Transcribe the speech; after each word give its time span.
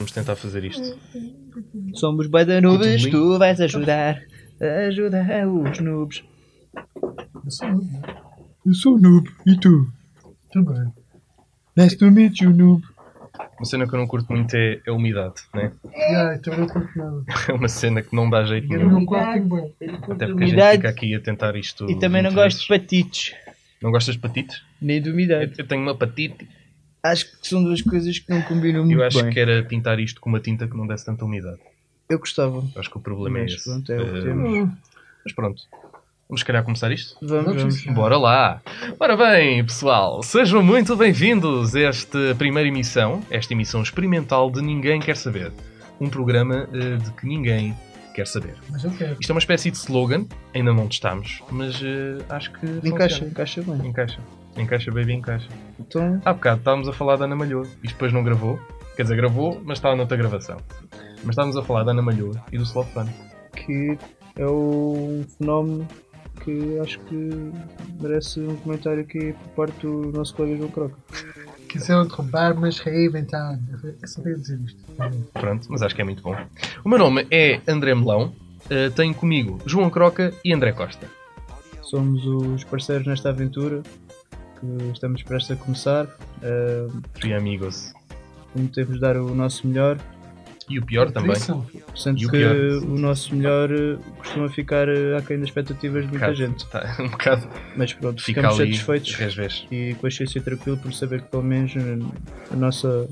Vamos 0.00 0.12
tentar 0.12 0.34
fazer 0.34 0.64
isto. 0.64 0.98
Somos 1.92 2.26
bué 2.26 2.42
da 2.46 2.58
nubes, 2.58 3.04
tu 3.10 3.38
vais 3.38 3.60
ajudar. 3.60 4.18
Ajuda 4.88 5.22
os 5.46 5.78
noobs. 5.78 6.24
Eu 7.44 7.50
sou 7.50 7.68
noob, 7.68 7.84
né? 7.92 8.02
Eu 8.64 8.74
sou 8.74 8.98
noob, 8.98 9.30
e 9.46 9.56
tu? 9.60 9.92
Também. 10.50 10.90
Nice 11.76 11.98
to 11.98 12.10
meet 12.10 12.40
you, 12.40 12.48
noob. 12.50 12.82
Uma 13.58 13.66
cena 13.66 13.86
que 13.86 13.94
eu 13.94 13.98
não 13.98 14.06
curto 14.06 14.32
muito 14.32 14.54
é 14.54 14.80
a 14.88 14.92
umidade, 14.94 15.34
né? 15.54 15.70
Yeah, 15.94 16.38
também 16.38 16.60
não 16.60 16.66
curto 16.68 16.98
nada. 16.98 17.22
É 17.48 17.52
uma 17.52 17.68
cena 17.68 18.00
que 18.00 18.16
não 18.16 18.30
dá 18.30 18.42
jeito 18.44 18.72
Eu 18.72 18.88
nenhum. 18.88 19.04
quarto 19.04 19.32
tenho 19.34 19.48
bem. 19.48 19.74
Até 20.10 20.26
porque 20.28 20.44
a 20.44 20.46
gente 20.46 20.70
fica 20.76 20.88
aqui 20.88 21.14
a 21.14 21.20
tentar 21.20 21.54
isto. 21.56 21.90
e 21.90 21.98
também 21.98 22.22
não 22.22 22.30
20 22.30 22.36
gosto 22.38 22.60
de 22.62 22.68
patites. 22.68 23.34
Não 23.82 23.90
gostas 23.90 24.14
de 24.14 24.20
patites? 24.22 24.62
Nem 24.80 25.00
de 25.02 25.10
Eu, 25.10 25.14
umidade. 25.14 25.52
eu 25.58 25.66
tenho 25.66 25.82
uma 25.82 25.94
patite 25.94 26.48
Acho 27.02 27.24
que 27.40 27.48
são 27.48 27.62
duas 27.64 27.80
coisas 27.80 28.18
que 28.18 28.30
não 28.30 28.42
combinam 28.42 28.84
muito 28.84 29.00
eu 29.00 29.06
acho 29.06 29.22
bem. 29.22 29.32
que 29.32 29.40
era 29.40 29.62
pintar 29.62 29.98
isto 29.98 30.20
com 30.20 30.28
uma 30.28 30.40
tinta 30.40 30.68
que 30.68 30.76
não 30.76 30.86
desse 30.86 31.04
tanta 31.04 31.24
umidade. 31.24 31.58
Eu 32.08 32.18
gostava. 32.18 32.62
Acho 32.76 32.90
que 32.90 32.98
o 32.98 33.00
problema 33.00 33.38
é 33.38 33.42
Mas 33.42 33.52
esse. 33.52 33.64
pronto, 33.64 33.92
é 33.92 34.00
o 34.00 34.12
que 34.12 34.20
temos. 34.22 34.68
Mas 35.24 35.34
pronto. 35.34 35.62
Vamos 36.28 36.40
se 36.42 36.44
calhar 36.44 36.62
começar 36.62 36.92
isto? 36.92 37.16
Vamos, 37.20 37.56
Vamos. 37.56 37.84
Bora 37.86 38.16
lá! 38.16 38.62
Ora 39.00 39.16
bem, 39.16 39.64
pessoal, 39.64 40.22
sejam 40.22 40.62
muito 40.62 40.94
bem-vindos 40.96 41.74
a 41.74 41.80
esta 41.80 42.34
primeira 42.36 42.68
emissão, 42.68 43.20
esta 43.30 43.52
emissão 43.52 43.82
experimental 43.82 44.48
de 44.50 44.60
Ninguém 44.62 45.00
Quer 45.00 45.16
Saber. 45.16 45.50
Um 46.00 46.08
programa 46.08 46.68
eh, 46.72 46.96
de 46.96 47.10
que 47.12 47.26
ninguém 47.26 47.76
quer 48.14 48.26
saber. 48.26 48.54
Mas 48.70 48.84
eu 48.84 48.90
quero. 48.92 49.16
Isto 49.20 49.30
é 49.30 49.34
uma 49.34 49.38
espécie 49.40 49.70
de 49.70 49.76
slogan, 49.78 50.24
ainda 50.54 50.72
não 50.72 50.86
testamos, 50.88 51.42
mas 51.50 51.80
eh, 51.82 52.18
acho 52.28 52.52
que. 52.52 52.66
Encaixa, 52.88 53.16
funciona. 53.16 53.30
encaixa 53.30 53.62
bem. 53.62 53.86
Encaixa. 53.88 54.18
Encaixa, 54.56 54.90
baby, 54.90 55.14
encaixa. 55.14 55.48
Então, 55.78 56.20
Há 56.24 56.32
bocado 56.32 56.58
estávamos 56.58 56.88
a 56.88 56.92
falar 56.92 57.16
da 57.16 57.24
Ana 57.24 57.36
Malhoa. 57.36 57.64
Isto 57.82 57.94
depois 57.94 58.12
não 58.12 58.22
gravou. 58.24 58.58
Quer 58.96 59.02
dizer, 59.04 59.16
gravou, 59.16 59.60
mas 59.64 59.78
estava 59.78 59.96
noutra 59.96 60.16
gravação. 60.16 60.58
Mas 61.22 61.30
estávamos 61.30 61.56
a 61.56 61.62
falar 61.62 61.84
da 61.84 61.92
Ana 61.92 62.02
Malhoa 62.02 62.42
e 62.52 62.58
do 62.58 62.64
Slow 62.64 62.84
Fun. 62.86 63.06
que 63.56 63.96
é 64.36 64.46
um 64.46 65.24
fenómeno 65.38 65.86
que 66.44 66.78
acho 66.80 66.98
que 67.00 67.52
merece 68.00 68.40
um 68.40 68.56
comentário 68.56 69.00
aqui 69.02 69.32
por 69.54 69.66
parte 69.66 69.86
do 69.86 70.10
nosso 70.12 70.34
colega 70.34 70.56
João 70.58 70.70
Croca. 70.70 70.96
Quiseram 71.68 72.06
derrubar, 72.06 72.54
mas 72.58 72.78
reinventaram. 72.80 73.60
Eu 74.02 74.08
só 74.08 74.20
tenho 74.22 74.36
a 74.36 74.38
dizer 74.38 74.58
isto. 74.64 74.80
Pronto, 75.34 75.66
mas 75.70 75.82
acho 75.82 75.94
que 75.94 76.00
é 76.02 76.04
muito 76.04 76.22
bom. 76.22 76.34
O 76.84 76.88
meu 76.88 76.98
nome 76.98 77.26
é 77.30 77.60
André 77.68 77.94
Melão. 77.94 78.32
eh, 78.68 78.90
tenho 78.90 79.14
comigo 79.14 79.58
João 79.66 79.88
Croca 79.88 80.32
e 80.44 80.52
André 80.52 80.72
Costa. 80.72 81.06
Somos 81.82 82.24
os 82.26 82.64
parceiros 82.64 83.06
nesta 83.06 83.28
aventura 83.30 83.82
que 84.60 84.66
estamos 84.92 85.22
prestes 85.22 85.52
a 85.52 85.56
começar. 85.56 86.04
Uh, 86.06 87.02
Fui 87.20 87.32
amigos. 87.32 87.92
prometemos 88.52 89.00
dar 89.00 89.16
o 89.16 89.34
nosso 89.34 89.66
melhor, 89.66 89.98
E 90.68 90.78
o 90.78 90.84
pior 90.84 91.10
também. 91.10 91.34
Sendo 91.96 92.16
o 92.16 92.30
que 92.30 92.38
pior? 92.38 92.54
o 92.84 92.98
nosso 92.98 93.34
melhor 93.34 93.70
uh, 93.72 93.98
costuma 94.18 94.48
ficar 94.48 94.88
uh, 94.88 95.16
aquém 95.18 95.38
das 95.38 95.48
expectativas 95.48 96.02
de 96.04 96.08
muita 96.10 96.26
Bocado- 96.26 96.34
gente. 96.36 96.66
tá, 96.68 96.96
um 97.00 97.08
bocado 97.08 97.48
Mas 97.76 97.92
pronto, 97.94 98.22
fica 98.22 98.40
ficamos 98.42 98.56
satisfeitos 98.58 99.14
resvés. 99.14 99.66
e 99.70 99.92
com 99.94 99.98
a 100.06 100.10
consciência 100.10 100.40
tranquila 100.40 100.76
por 100.76 100.92
saber 100.92 101.22
que 101.22 101.28
pelo 101.30 101.42
menos 101.42 101.72
a 102.52 102.56
nossa. 102.56 103.08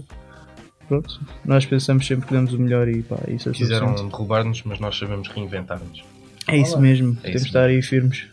Pronto, 0.89 1.21
nós 1.45 1.67
pensamos 1.67 2.07
sempre 2.07 2.27
que 2.27 2.33
damos 2.33 2.55
o 2.55 2.59
melhor 2.59 2.89
e 2.89 3.03
pá, 3.03 3.17
isso 3.29 3.51
é 3.51 3.53
Quiseram 3.53 3.95
derrubar-nos, 3.95 4.63
mas 4.63 4.81
nós 4.81 4.97
sabemos 4.99 5.29
reinventar-nos. 5.29 6.03
É 6.47 6.57
isso 6.57 6.73
Olá. 6.73 6.81
mesmo, 6.81 7.11
É 7.21 7.25
temos 7.25 7.35
isso 7.35 7.45
de 7.45 7.49
estar 7.51 7.65
aí 7.65 7.83
firmes. 7.83 8.27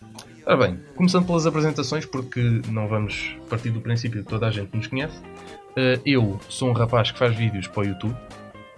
Ora 0.46 0.58
bem, 0.58 0.80
começando 0.96 1.26
pelas 1.26 1.48
apresentações, 1.48 2.06
porque 2.06 2.62
não 2.70 2.88
vamos 2.88 3.36
partir 3.50 3.72
do 3.72 3.82
princípio 3.82 4.24
que 4.24 4.30
toda 4.30 4.46
a 4.48 4.52
gente 4.52 4.76
nos 4.76 4.86
conhece. 4.86 5.20
Eh, 5.76 6.00
eu 6.06 6.40
sou 6.48 6.70
um 6.70 6.74
rapaz 6.74 7.10
que 7.12 7.18
faz 7.18 7.36
vídeos 7.36 7.68
para 7.68 7.82
o 7.82 7.86
YouTube, 7.86 8.16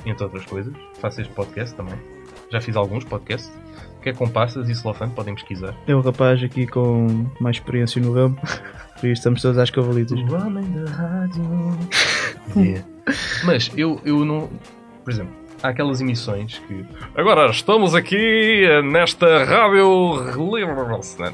entre 0.05 0.23
outras 0.23 0.45
coisas. 0.45 0.73
Faço 1.01 1.19
este 1.19 1.33
podcast 1.33 1.75
também. 1.75 1.99
Já 2.49 2.61
fiz 2.61 2.75
alguns 2.77 3.03
podcasts. 3.03 3.51
Que 4.01 4.09
é 4.09 4.13
com 4.13 4.29
passas 4.29 4.69
e 4.69 4.75
celofane, 4.75 5.11
podem 5.11 5.33
pesquisar. 5.35 5.75
É 5.85 5.93
um 5.93 5.99
rapaz 5.99 6.41
aqui 6.41 6.65
com 6.65 7.25
mais 7.41 7.57
experiência 7.57 8.01
no 8.01 8.13
ramo, 8.13 8.35
por 8.35 9.05
isso 9.05 9.19
estamos 9.19 9.41
todos 9.41 9.57
às 9.57 9.69
cavalitas. 9.69 10.17
homem 10.31 10.71
da 10.71 10.89
rádio. 10.89 11.43
Yeah. 12.55 12.87
Mas 13.43 13.69
eu, 13.75 13.99
eu 14.05 14.23
não. 14.23 14.49
Por 15.03 15.11
exemplo, 15.11 15.33
aquelas 15.63 16.01
emissões 16.01 16.59
que. 16.67 16.85
Agora 17.15 17.49
estamos 17.49 17.95
aqui 17.95 18.63
eh, 18.63 18.81
nesta 18.81 19.43
rádio. 19.43 20.23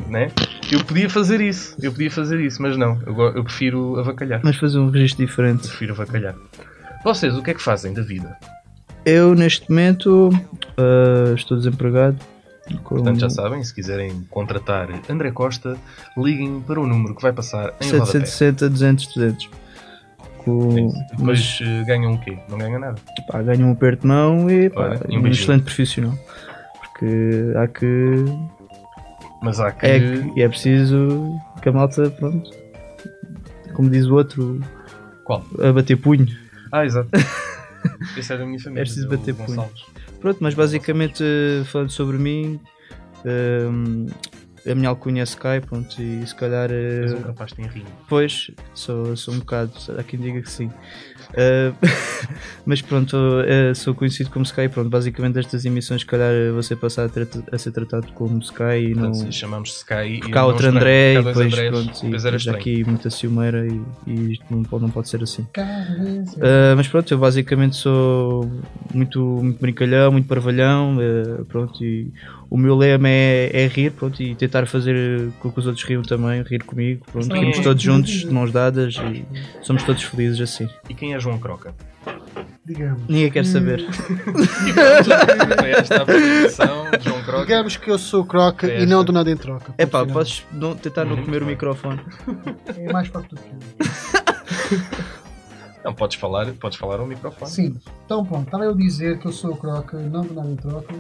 Né? 0.10 0.32
Eu 0.72 0.84
podia 0.84 1.10
fazer 1.10 1.42
isso. 1.42 1.76
Eu 1.82 1.92
podia 1.92 2.12
fazer 2.12 2.40
isso, 2.40 2.62
mas 2.62 2.78
não. 2.78 3.00
Eu, 3.06 3.18
eu 3.36 3.44
prefiro 3.44 4.00
avacalhar. 4.00 4.42
Mas 4.44 4.58
fazer 4.58 4.80
um 4.80 4.90
registro 4.90 5.26
diferente. 5.26 5.68
Prefiro 5.68 5.94
avacalhar. 5.94 6.36
Vocês, 7.04 7.36
o 7.36 7.44
que 7.44 7.52
é 7.52 7.54
que 7.54 7.62
fazem 7.62 7.94
da 7.94 8.02
vida? 8.02 8.38
Eu, 9.06 9.36
neste 9.36 9.70
momento, 9.70 10.30
ah, 10.78 11.34
estou 11.36 11.58
desempregado. 11.58 12.18
Com 12.84 12.96
Portanto, 12.96 13.20
já 13.20 13.30
sabem, 13.30 13.62
se 13.62 13.76
quiserem 13.76 14.26
contratar 14.30 14.88
André 15.10 15.32
Costa, 15.32 15.76
liguem 16.16 16.62
para 16.62 16.80
o 16.80 16.88
número 16.88 17.14
que 17.14 17.22
vai 17.22 17.34
passar 17.34 17.74
em 17.82 17.92
rodapé. 17.92 18.26
760, 18.26 18.70
200, 18.70 19.08
200. 19.08 19.50
É 20.50 20.82
isso. 20.82 20.98
mas 20.98 21.18
Depois 21.18 21.60
eh, 21.62 21.84
ganham 21.86 22.14
o 22.14 22.20
quê? 22.20 22.38
Não 22.50 22.58
ganham 22.58 22.80
nada. 22.80 22.96
pá, 23.30 23.42
ganho 23.42 23.68
um 23.68 23.72
aperto 23.72 24.02
de 24.02 24.08
mão 24.08 24.50
e 24.50 24.70
pá, 24.70 25.00
Olha, 25.08 25.20
um 25.20 25.28
excelente 25.28 25.64
profissional. 25.64 26.14
Porque 26.80 27.54
há 27.58 27.68
que. 27.68 28.26
Mas 29.42 29.60
há 29.60 29.72
que. 29.72 29.86
É, 29.86 30.00
que- 30.00 30.32
e 30.40 30.42
é 30.42 30.50
preciso 30.50 31.36
que 31.62 31.70
a 31.70 31.72
malta, 31.72 32.10
pronto. 32.12 32.50
Como 33.74 33.90
diz 33.90 34.06
o 34.06 34.14
outro, 34.16 34.60
Qual? 35.24 35.44
a 35.62 35.72
bater 35.74 35.96
punho. 35.98 36.28
Ah, 36.72 36.86
exato. 36.86 37.10
É 38.18 38.38
da 38.38 38.46
minha 38.46 38.60
família. 38.60 38.82
É 38.82 38.84
preciso 38.86 39.10
bater 39.10 39.36
punho. 39.36 39.70
Pronto, 40.22 40.38
mas 40.40 40.54
basicamente 40.54 41.22
eh, 41.22 41.64
falando 41.66 41.90
sobre 41.90 42.18
mim, 42.18 42.58
ehm, 43.26 44.06
a 44.70 44.76
minha 44.76 44.90
alcunha 44.90 45.22
é 45.22 45.24
Sky, 45.24 45.60
pronto, 45.68 46.02
e 46.02 46.26
se 46.26 46.34
calhar. 46.36 46.70
eh, 46.72 47.02
És 47.04 47.14
um 47.14 47.22
rapaz 47.22 47.52
que 47.52 47.58
tem 47.58 47.68
rinho. 47.68 47.86
Pois, 48.08 48.52
sou, 48.74 49.16
sou 49.16 49.34
um 49.34 49.40
bocado, 49.40 49.72
há 49.98 50.04
quem 50.04 50.20
diga 50.20 50.42
que 50.42 50.50
sim. 50.52 50.68
Uh, 51.34 51.74
mas 52.66 52.82
pronto, 52.82 53.16
uh, 53.18 53.74
sou 53.76 53.94
conhecido 53.96 54.30
como 54.30 54.44
Sky. 54.46 54.70
Pronto, 54.70 54.90
basicamente 54.90 55.40
estas 55.40 55.66
emissões, 55.66 56.02
se 56.02 56.08
calhar, 56.08 56.32
vou 56.52 56.62
ser 56.62 56.76
passado 56.76 57.08
a, 57.08 57.10
trata- 57.10 57.44
a 57.52 57.58
ser 57.58 57.72
tratado 57.72 58.08
como 58.14 58.40
Sky 58.40 58.64
e 58.92 58.96
não. 58.96 59.12
Portanto, 59.12 59.32
chamamos 59.32 59.70
Sky 59.78 60.20
Porque 60.20 60.32
e 60.32 60.36
não 60.36 60.46
outro 60.46 60.68
André 60.68 61.14
porque 61.16 61.30
e 61.30 61.34
depois, 61.34 61.54
Andrés, 61.54 61.70
pronto, 61.70 62.06
e 62.06 62.10
depois 62.12 62.36
estranho. 62.36 62.58
aqui 62.60 62.84
muita 62.86 63.10
ciumeira 63.10 63.66
e, 63.68 63.82
e 64.08 64.32
isto 64.34 64.46
não 64.50 64.64
pode, 64.64 64.84
não 64.84 64.92
pode 64.92 65.10
ser 65.10 65.24
assim. 65.24 65.42
Uh, 65.58 66.76
mas 66.78 66.88
pronto, 66.88 67.12
eu 67.14 67.18
basicamente 67.18 67.76
sou 67.76 68.50
muito, 68.94 69.20
muito 69.42 69.60
brincalhão, 69.60 70.12
muito 70.12 70.28
parvalhão, 70.28 70.98
uh, 70.98 71.46
pronto, 71.46 71.84
e 71.84 72.12
o 72.54 72.58
meu 72.58 72.76
lema 72.76 73.10
é, 73.10 73.50
é 73.52 73.68
rir, 73.68 73.90
pronto, 73.90 74.22
e 74.22 74.36
tentar 74.36 74.68
fazer 74.68 75.32
com 75.40 75.52
que 75.52 75.58
os 75.58 75.66
outros 75.66 75.84
riam 75.86 76.04
também, 76.04 76.44
rir 76.44 76.64
comigo, 76.64 77.04
pronto, 77.12 77.34
rimos 77.34 77.58
todos 77.58 77.82
juntos, 77.82 78.12
de 78.12 78.30
mãos 78.30 78.52
dadas 78.52 78.94
e 78.94 79.26
somos 79.64 79.82
todos 79.82 80.04
felizes 80.04 80.40
assim. 80.40 80.70
E 80.88 80.94
quem 80.94 81.16
é 81.16 81.20
João 81.20 81.40
Croca? 81.40 81.74
Digamos. 82.64 83.02
Ninguém 83.10 83.32
quer 83.32 83.44
saber. 83.44 83.84
E 83.90 85.60
foi 85.60 85.72
esta 85.72 86.04
a 86.04 86.98
de 86.98 87.04
João 87.04 87.24
Croca. 87.24 87.42
Digamos 87.42 87.76
que 87.76 87.90
eu 87.90 87.98
sou 87.98 88.22
o 88.22 88.26
Croca 88.26 88.68
É 88.68 88.84
e 88.84 88.86
não 88.86 89.04
do 89.04 89.12
nada 89.12 89.32
em 89.32 89.36
troca. 89.36 89.74
É 89.76 89.88
pá, 89.88 90.06
podes 90.06 90.46
não, 90.52 90.76
tentar 90.76 91.06
não 91.06 91.16
Muito 91.16 91.26
comer 91.26 91.42
o 91.42 91.48
microfone. 91.48 92.00
É 92.78 92.94
mais 92.94 93.10
do 93.10 93.20
que 93.20 93.36
eu. 93.36 94.80
Não, 95.84 95.94
podes 95.94 96.16
falar, 96.16 96.50
podes 96.54 96.78
falar 96.78 97.02
ao 97.02 97.06
microfone. 97.06 97.52
Sim. 97.52 97.76
Então 98.06 98.24
pronto, 98.24 98.46
estava 98.46 98.64
eu 98.64 98.72
a 98.72 98.74
dizer 98.74 99.20
que 99.20 99.26
eu 99.26 99.34
sou 99.34 99.52
o 99.52 99.58
Croca 99.58 100.00
e 100.00 100.08
não 100.08 100.22
do 100.22 100.34
nada 100.34 100.48
em 100.48 100.56
troca. 100.56 100.96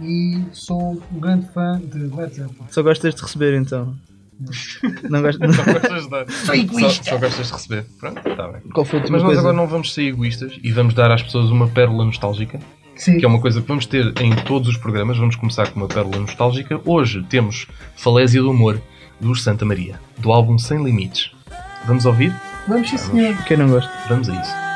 E 0.00 0.42
sou 0.52 1.00
um 1.12 1.20
grande 1.20 1.46
fã 1.52 1.80
de 1.80 1.98
Led 1.98 2.34
Zeppelin. 2.34 2.66
Só 2.70 2.82
gostas 2.82 3.14
de 3.14 3.22
receber 3.22 3.54
então. 3.60 3.94
Não 5.08 5.22
gostas. 5.22 5.54
Só 5.56 5.64
gostas 5.64 6.02
de 6.04 6.10
dar. 6.10 6.30
Sou 6.30 6.54
egoísta. 6.54 7.04
Só, 7.04 7.10
só 7.10 7.18
gostas 7.18 7.46
de 7.46 7.52
receber. 7.52 7.86
Pronto, 8.00 8.28
está 8.28 8.48
bem. 8.48 8.60
Qual 8.72 8.84
foi 8.84 8.98
a 8.98 9.02
última 9.02 9.16
Mas 9.18 9.22
nós 9.22 9.28
coisa? 9.34 9.40
agora 9.40 9.56
não 9.56 9.66
vamos 9.68 9.94
ser 9.94 10.02
egoístas 10.02 10.58
e 10.62 10.72
vamos 10.72 10.94
dar 10.94 11.10
às 11.12 11.22
pessoas 11.22 11.50
uma 11.50 11.68
pérola 11.68 12.04
nostálgica, 12.04 12.58
Sim. 12.96 13.18
que 13.18 13.24
é 13.24 13.28
uma 13.28 13.40
coisa 13.40 13.62
que 13.62 13.68
vamos 13.68 13.86
ter 13.86 14.12
em 14.20 14.34
todos 14.44 14.68
os 14.68 14.76
programas. 14.76 15.16
Vamos 15.18 15.36
começar 15.36 15.70
com 15.70 15.78
uma 15.78 15.88
pérola 15.88 16.18
nostálgica. 16.18 16.80
Hoje 16.84 17.22
temos 17.30 17.66
Falésia 17.96 18.42
do 18.42 18.50
Amor, 18.50 18.80
dos 19.20 19.42
Santa 19.42 19.64
Maria, 19.64 20.00
do 20.18 20.32
álbum 20.32 20.58
Sem 20.58 20.82
Limites. 20.82 21.30
Vamos 21.86 22.04
ouvir? 22.04 22.34
Vamos 22.66 22.90
sim 22.90 22.96
senhor. 22.98 23.36
Quem 23.44 23.56
não 23.56 23.68
gosta? 23.68 23.90
Vamos 24.08 24.28
a 24.28 24.40
isso. 24.40 24.73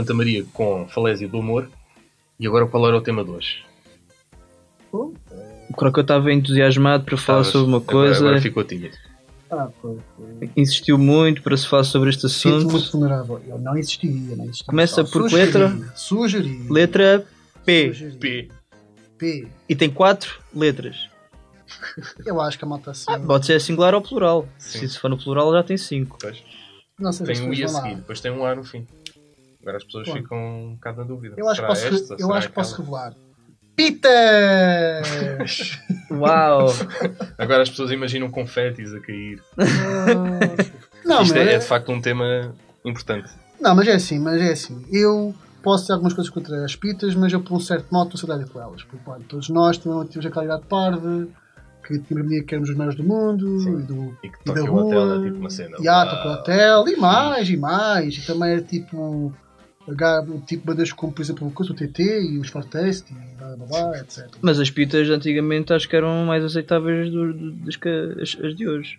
Santa 0.00 0.14
Maria 0.14 0.44
com 0.54 0.88
Falésia 0.88 1.28
do 1.28 1.38
Amor. 1.38 1.68
E 2.38 2.46
agora 2.46 2.66
qual 2.66 2.86
era 2.88 2.96
o 2.96 3.00
tema 3.02 3.22
de 3.22 3.30
hoje? 3.30 3.62
O 4.92 5.74
Croco 5.76 6.00
estava 6.00 6.32
entusiasmado 6.32 7.04
para 7.04 7.16
falar 7.16 7.42
Estavas- 7.42 7.52
sobre 7.52 7.68
uma 7.68 7.76
agora- 7.78 7.92
coisa, 8.08 8.20
Agora 8.24 8.40
ficou 8.40 8.64
tímido. 8.64 8.96
Ah, 9.50 9.68
foi, 9.82 9.98
foi. 10.16 10.50
insistiu 10.56 10.96
muito 10.96 11.42
para 11.42 11.56
se 11.56 11.66
falar 11.66 11.84
sobre 11.84 12.08
este 12.10 12.28
Sinto 12.28 12.56
assunto. 12.56 12.72
muito 12.72 12.92
vulnerável. 12.92 13.40
Eu 13.46 13.58
não 13.58 13.76
existiria, 13.76 14.36
não 14.36 14.44
existiria. 14.44 14.66
Começa 14.66 15.04
Só 15.04 15.12
por 15.12 15.28
que 15.28 15.34
letra? 15.34 15.76
Sugeria. 15.94 16.72
Letra 16.72 17.26
P. 17.64 17.92
P. 18.20 18.48
P. 19.18 19.48
E 19.68 19.76
tem 19.76 19.90
quatro 19.90 20.40
letras. 20.54 21.08
Eu 22.24 22.40
acho 22.40 22.58
que 22.58 22.64
a 22.64 22.68
malta 22.68 22.92
assim. 22.92 23.06
Pode 23.26 23.46
ser 23.46 23.60
singular 23.60 23.94
ou 23.94 24.00
plural. 24.00 24.48
Sim. 24.58 24.86
Se 24.88 24.98
for 24.98 25.08
no 25.10 25.18
plural 25.18 25.52
já 25.52 25.62
tem 25.62 25.76
cinco. 25.76 26.16
Pois. 26.20 26.42
não 26.98 27.12
sei 27.12 27.34
se 27.34 27.42
Tem 27.42 27.50
um 27.50 27.52
I 27.52 27.62
a 27.62 27.66
pessoas 27.66 27.72
vão 27.72 27.80
lá. 27.82 27.88
seguir, 27.88 28.00
depois 28.00 28.20
tem 28.20 28.30
um 28.32 28.44
A 28.44 28.54
no 28.54 28.64
fim. 28.64 28.86
Agora 29.62 29.76
as 29.76 29.84
pessoas 29.84 30.06
Bom. 30.08 30.14
ficam 30.14 30.38
um 30.38 30.74
bocado 30.74 30.98
na 30.98 31.04
dúvida. 31.04 31.34
Eu 31.38 31.48
acho 31.48 31.64
posso, 31.66 31.86
esta? 31.86 32.16
eu 32.18 32.32
acho 32.32 32.48
que 32.48 32.54
posso 32.54 32.76
revelar. 32.80 33.14
Pitas! 33.76 35.78
Uau! 36.10 36.66
Agora 37.38 37.62
as 37.62 37.70
pessoas 37.70 37.90
imaginam 37.90 38.30
confetis 38.30 38.92
a 38.94 39.00
cair. 39.00 39.42
não, 41.04 41.22
Isto 41.22 41.34
mas 41.34 41.42
é, 41.46 41.52
é, 41.52 41.54
é 41.54 41.58
de 41.58 41.64
facto 41.64 41.90
um 41.92 42.00
tema 42.00 42.54
importante. 42.84 43.30
não, 43.60 43.74
mas 43.74 43.88
é 43.88 43.94
assim, 43.94 44.18
mas 44.18 44.40
é 44.40 44.52
assim. 44.52 44.84
Eu 44.90 45.34
posso 45.62 45.86
ter 45.86 45.92
algumas 45.92 46.14
coisas 46.14 46.32
contra 46.32 46.64
as 46.64 46.74
pitas, 46.76 47.14
mas 47.14 47.32
eu 47.32 47.40
por 47.40 47.54
um 47.56 47.60
certo 47.60 47.86
modo 47.92 48.14
estou 48.14 48.20
solidário 48.20 48.50
com 48.52 48.60
elas. 48.60 48.82
Porque 48.82 49.04
pá, 49.04 49.18
todos 49.28 49.48
nós 49.48 49.78
tivemos, 49.78 50.06
tivemos 50.08 50.26
aquela 50.26 50.44
idade 50.44 50.62
parda, 50.68 51.28
que 51.86 51.98
tínhamos 51.98 52.20
a 52.20 52.24
mania 52.28 52.44
que 52.44 52.54
éramos 52.54 52.70
os 52.70 52.76
melhores 52.76 52.96
do 52.96 53.04
mundo, 53.04 53.60
Sim. 53.60 53.78
e, 53.78 53.82
do, 53.82 54.16
E 54.22 54.28
que 54.28 54.38
e 54.42 54.44
da 54.46 54.54
toque 54.54 54.60
o 54.60 54.72
rua. 54.72 54.84
hotel 54.84 55.20
é 55.20 55.24
tipo 55.24 55.38
uma 55.38 55.50
cena. 55.50 55.76
E 55.80 55.84
toca 55.84 56.28
o 56.28 56.32
hotel, 56.32 56.88
e 56.88 56.96
mais, 56.96 57.48
e 57.50 57.56
mais. 57.56 58.14
E 58.16 58.26
também 58.26 58.50
era 58.52 58.62
tipo. 58.62 59.32
Tipo 60.46 60.66
bandas 60.66 60.92
como, 60.92 61.12
por 61.12 61.22
exemplo, 61.22 61.46
o 61.46 61.50
coisa, 61.50 61.72
o 61.72 61.74
TT 61.74 62.02
e 62.22 62.38
os 62.38 62.48
Fortest 62.48 63.10
e 63.10 63.14
blá 63.38 63.56
blá 63.56 63.66
blá, 63.66 63.98
etc. 64.00 64.26
Mas 64.42 64.58
as 64.60 64.70
pitas 64.70 65.08
antigamente 65.10 65.72
acho 65.72 65.88
que 65.88 65.96
eram 65.96 66.24
mais 66.26 66.44
aceitáveis 66.44 67.10
do, 67.10 67.32
do, 67.32 67.50
das 67.52 67.76
que 67.76 67.88
as, 67.88 68.36
as 68.42 68.54
de 68.56 68.68
hoje. 68.68 68.98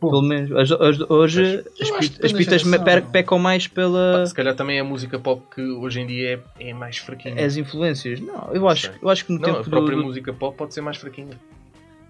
Bom. 0.00 0.10
Pelo 0.10 0.22
menos. 0.22 0.50
As, 0.52 0.72
as- 0.72 1.10
hoje 1.10 1.42
as, 1.80 1.80
acho 1.80 1.92
que 1.92 1.98
pit- 2.00 2.12
depende 2.12 2.26
as 2.26 2.32
da 2.32 2.38
pitas 2.38 2.62
geração. 2.62 3.10
pecam 3.12 3.38
mais 3.38 3.66
pela. 3.68 4.26
Se 4.26 4.34
calhar 4.34 4.54
também 4.56 4.78
é 4.78 4.80
a 4.80 4.84
música 4.84 5.16
pop 5.18 5.42
que 5.54 5.62
hoje 5.62 6.00
em 6.00 6.06
dia 6.08 6.42
é, 6.58 6.70
é 6.70 6.74
mais 6.74 6.96
fraquinha. 6.98 7.44
as 7.46 7.56
influências. 7.56 8.18
Não, 8.20 8.50
eu 8.52 8.68
acho, 8.68 8.86
sei. 8.88 8.96
eu 9.00 9.08
acho 9.08 9.24
que 9.24 9.32
no 9.32 9.38
Não, 9.38 9.48
a 9.48 9.52
tempo 9.52 9.64
do, 9.64 9.70
própria 9.70 9.96
do- 9.96 10.02
música 10.02 10.32
pop 10.32 10.56
pode 10.56 10.74
ser 10.74 10.80
mais 10.80 10.96
fraquinha. 10.96 11.38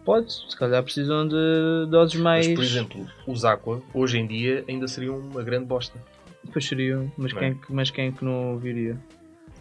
Pode, 0.04 0.32
se 0.32 0.56
calhar 0.56 0.82
precisam 0.82 1.28
de 1.28 1.86
doses 1.90 2.18
mais. 2.20 2.46
Mas, 2.48 2.56
por 2.56 2.64
exemplo, 2.64 3.06
os 3.26 3.44
Aqua, 3.44 3.80
hoje 3.94 4.18
em 4.18 4.26
dia, 4.26 4.64
ainda 4.66 4.88
seriam 4.88 5.16
uma 5.18 5.42
grande 5.44 5.66
bosta. 5.66 5.96
Depois 6.44 6.66
seriam, 6.66 7.10
mas 7.16 7.32
quem, 7.32 7.54
que- 7.54 7.72
mas 7.72 7.90
quem 7.90 8.12
que 8.12 8.24
não 8.24 8.52
ouviria? 8.52 8.96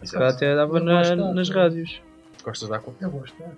Se 0.02 0.12
calhar 0.12 0.32
até 0.32 0.54
dava 0.56 0.78
Eu 0.78 0.84
na- 0.84 0.98
gosto, 0.98 1.34
nas 1.34 1.48
rádios. 1.48 2.00
Gostas 2.42 2.68
de 2.68 2.74
Aqua? 2.74 2.94
Eu 3.00 3.10
gosto, 3.10 3.40
é. 3.42 3.48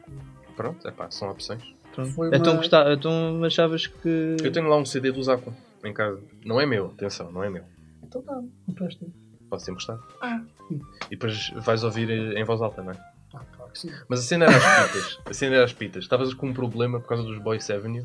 Pronto, 0.57 0.87
é 0.87 0.90
pá, 0.90 1.11
são 1.11 1.31
opções. 1.31 1.62
Pronto. 1.95 2.11
Foi 2.12 2.28
Então, 2.28 2.52
uma- 2.52 2.57
gosta- 2.57 2.93
então 2.93 3.45
achavas 3.45 3.87
que. 3.87 4.37
Eu 4.43 4.52
tenho 4.52 4.69
lá 4.69 4.76
um 4.76 4.85
CD 4.85 5.11
dos 5.11 5.28
Aqua 5.28 5.52
em 5.83 5.93
casa. 5.93 6.21
Não 6.45 6.61
é 6.61 6.66
meu, 6.66 6.87
atenção, 6.87 7.33
não 7.33 7.43
é 7.43 7.49
meu. 7.49 7.64
Então 8.02 8.21
tá, 8.23 8.40
empresta. 8.69 9.07
Posso 9.49 9.71
emprestar. 9.71 9.99
Ah, 10.21 10.43
sim. 10.69 10.81
E 11.07 11.11
depois 11.11 11.50
vais 11.57 11.83
ouvir 11.85 12.11
eh, 12.11 12.38
em 12.40 12.45
voz 12.45 12.61
alta, 12.61 12.83
não 12.83 12.93
é? 12.93 12.97
Ah, 13.35 13.40
claro 13.57 13.73
que 13.73 13.78
sim. 13.78 13.90
Mas 14.09 14.21
a 14.21 14.23
cena 14.23 14.45
era 14.47 14.57
as 14.57 14.87
pitas. 14.93 15.19
A 15.26 15.33
cena 15.35 15.54
era 15.57 15.64
as 15.64 15.73
pitas. 15.73 16.04
Estavas 16.04 16.35
com 16.35 16.49
um 16.49 16.52
problema 16.54 17.00
por 17.00 17.09
causa 17.09 17.23
dos 17.25 17.38
Boys 17.38 17.69
Avenue. 17.71 18.04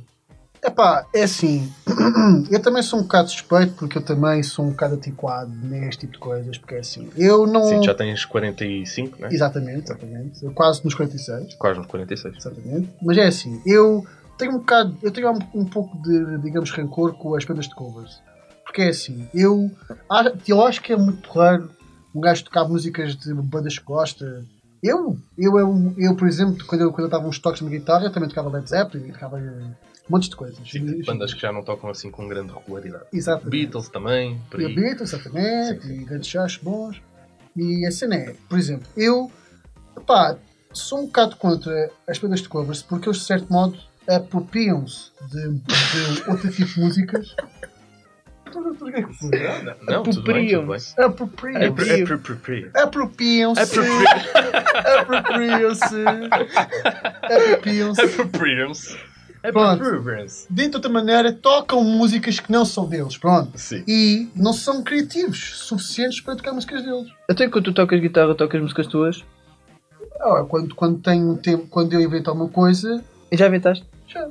Epá, 0.64 1.06
é 1.14 1.24
assim, 1.24 1.72
eu 2.52 2.62
também 2.62 2.84
sou 2.84 3.00
um 3.00 3.04
bocado 3.04 3.30
suspeito 3.30 3.74
porque 3.76 3.98
eu 3.98 4.02
também 4.02 4.44
sou 4.44 4.66
um 4.66 4.72
bocado 4.72 4.96
antiquado 4.96 5.52
neste 5.64 6.02
tipo 6.02 6.14
de 6.14 6.20
coisas, 6.20 6.58
porque 6.58 6.76
é 6.76 6.80
assim, 6.80 7.10
eu 7.16 7.48
não... 7.48 7.64
Sim, 7.64 7.84
já 7.84 7.94
tens 7.94 8.26
45, 8.26 9.22
né? 9.22 9.30
Exatamente, 9.32 9.86
exatamente, 9.86 10.44
eu 10.44 10.52
quase 10.52 10.84
nos 10.84 10.94
46, 10.94 11.56
Quase 11.56 11.80
nos 11.80 11.88
46. 11.88 12.36
exatamente, 12.38 12.90
mas 13.02 13.18
é 13.18 13.28
assim, 13.28 13.62
eu 13.66 14.06
tenho 14.38 14.52
um 14.52 14.58
bocado, 14.58 14.98
eu 15.02 15.12
tenho 15.12 15.32
um, 15.32 15.62
um 15.62 15.66
pouco 15.66 15.98
de, 16.02 16.38
digamos, 16.40 16.72
rancor 16.72 17.14
com 17.14 17.36
as 17.36 17.46
bandas 17.46 17.68
de 17.68 17.76
covers, 17.76 18.22
porque 18.66 18.82
é 18.82 18.90
assim, 18.90 19.28
eu, 19.34 19.72
eu 20.48 20.66
acho 20.66 20.82
que 20.82 20.92
é 20.92 20.98
muito 20.98 21.30
raro 21.32 21.70
um 22.14 22.20
gajo 22.20 22.44
tocar 22.44 22.68
músicas 22.68 23.16
de 23.16 23.34
bandas 23.34 23.80
que 23.80 23.86
gosta, 23.86 24.44
eu, 24.84 25.18
eu, 25.38 25.58
eu, 25.58 25.94
eu 25.98 26.16
por 26.16 26.28
exemplo, 26.28 26.66
quando 26.66 26.82
eu, 26.82 26.92
quando 26.92 27.06
eu 27.06 27.10
dava 27.10 27.28
uns 27.28 27.40
toques 27.40 27.62
na 27.62 27.70
guitarra, 27.70 28.06
eu 28.06 28.12
também 28.12 28.30
tocava 28.30 28.50
Led 28.50 28.70
Zeppelin, 28.70 29.12
tocava 29.12 29.40
eh, 30.10 30.12
montes 30.12 30.30
de 30.30 30.36
coisas. 30.36 30.60
Sim, 30.70 31.02
bandas 31.04 31.34
que 31.34 31.42
já 31.42 31.52
não 31.52 31.64
tocam 31.64 31.90
assim 31.90 32.10
com 32.12 32.28
grande 32.28 32.52
regularidade. 32.54 33.06
Exatamente. 33.14 33.50
Beatles 33.50 33.90
também, 33.90 34.42
por 34.50 34.60
E 34.62 34.66
aí. 34.66 34.72
a 34.72 34.76
Beatles, 34.76 35.14
exatamente, 35.14 35.82
Sim, 35.82 35.88
sim. 35.88 36.02
e 36.02 36.06
grandes 36.06 36.30
chás 36.30 36.58
bons. 36.58 37.02
E 37.56 37.86
a 37.86 37.92
cena 37.92 38.16
é, 38.16 38.36
por 38.48 38.58
exemplo, 38.58 38.88
eu 38.96 39.32
pá, 40.06 40.38
sou 40.72 41.00
um 41.02 41.06
bocado 41.08 41.36
contra 41.36 41.90
as 42.08 42.18
bandas 42.20 42.42
de 42.42 42.50
covers 42.50 42.82
porque 42.82 43.10
eles, 43.10 43.20
de 43.20 43.26
certo 43.26 43.52
modo, 43.52 43.78
apropriam-se 44.08 45.12
de, 45.30 45.50
de 45.50 46.30
outro 46.30 46.50
tipo 46.52 46.66
de 46.74 46.80
músicas. 46.80 47.36
Apropriam-se. 48.46 49.30
Apropriam-se. 49.88 51.00
Apro- 51.00 51.26
apro- 51.26 51.66
apro- 51.66 52.74
Apropriam-se. 52.76 53.70
Apropriam-se. 55.02 56.04
Apropriam-se. 58.02 58.98
É 59.42 59.52
Pronto. 59.52 59.84
De 60.50 60.64
outra 60.76 60.90
maneira, 60.92 61.32
tocam 61.32 61.84
músicas 61.84 62.40
que 62.40 62.52
não 62.52 62.66
são 62.66 62.86
deles. 62.88 63.18
Pronto. 63.18 63.58
Sim. 63.58 63.84
E 63.88 64.28
não 64.36 64.52
são 64.54 64.84
criativos 64.84 65.60
suficientes 65.60 66.20
para 66.20 66.36
tocar 66.36 66.52
músicas 66.54 66.84
deles. 66.84 67.08
Até 67.30 67.48
quando 67.48 67.66
tu 67.66 67.74
tocas 67.74 68.00
guitarra, 68.02 68.36
tocas 68.36 68.62
músicas 68.62 68.88
tuas? 68.88 69.24
Ah, 70.20 70.44
quando, 70.48 70.76
quando 70.76 71.00
tenho 71.00 71.38
tempo, 71.38 71.68
quando 71.70 71.94
eu 71.94 72.02
invento 72.02 72.30
alguma 72.30 72.50
coisa, 72.50 73.02
E 73.32 73.38
já 73.38 73.48
inventaste? 73.48 73.86
já. 74.08 74.28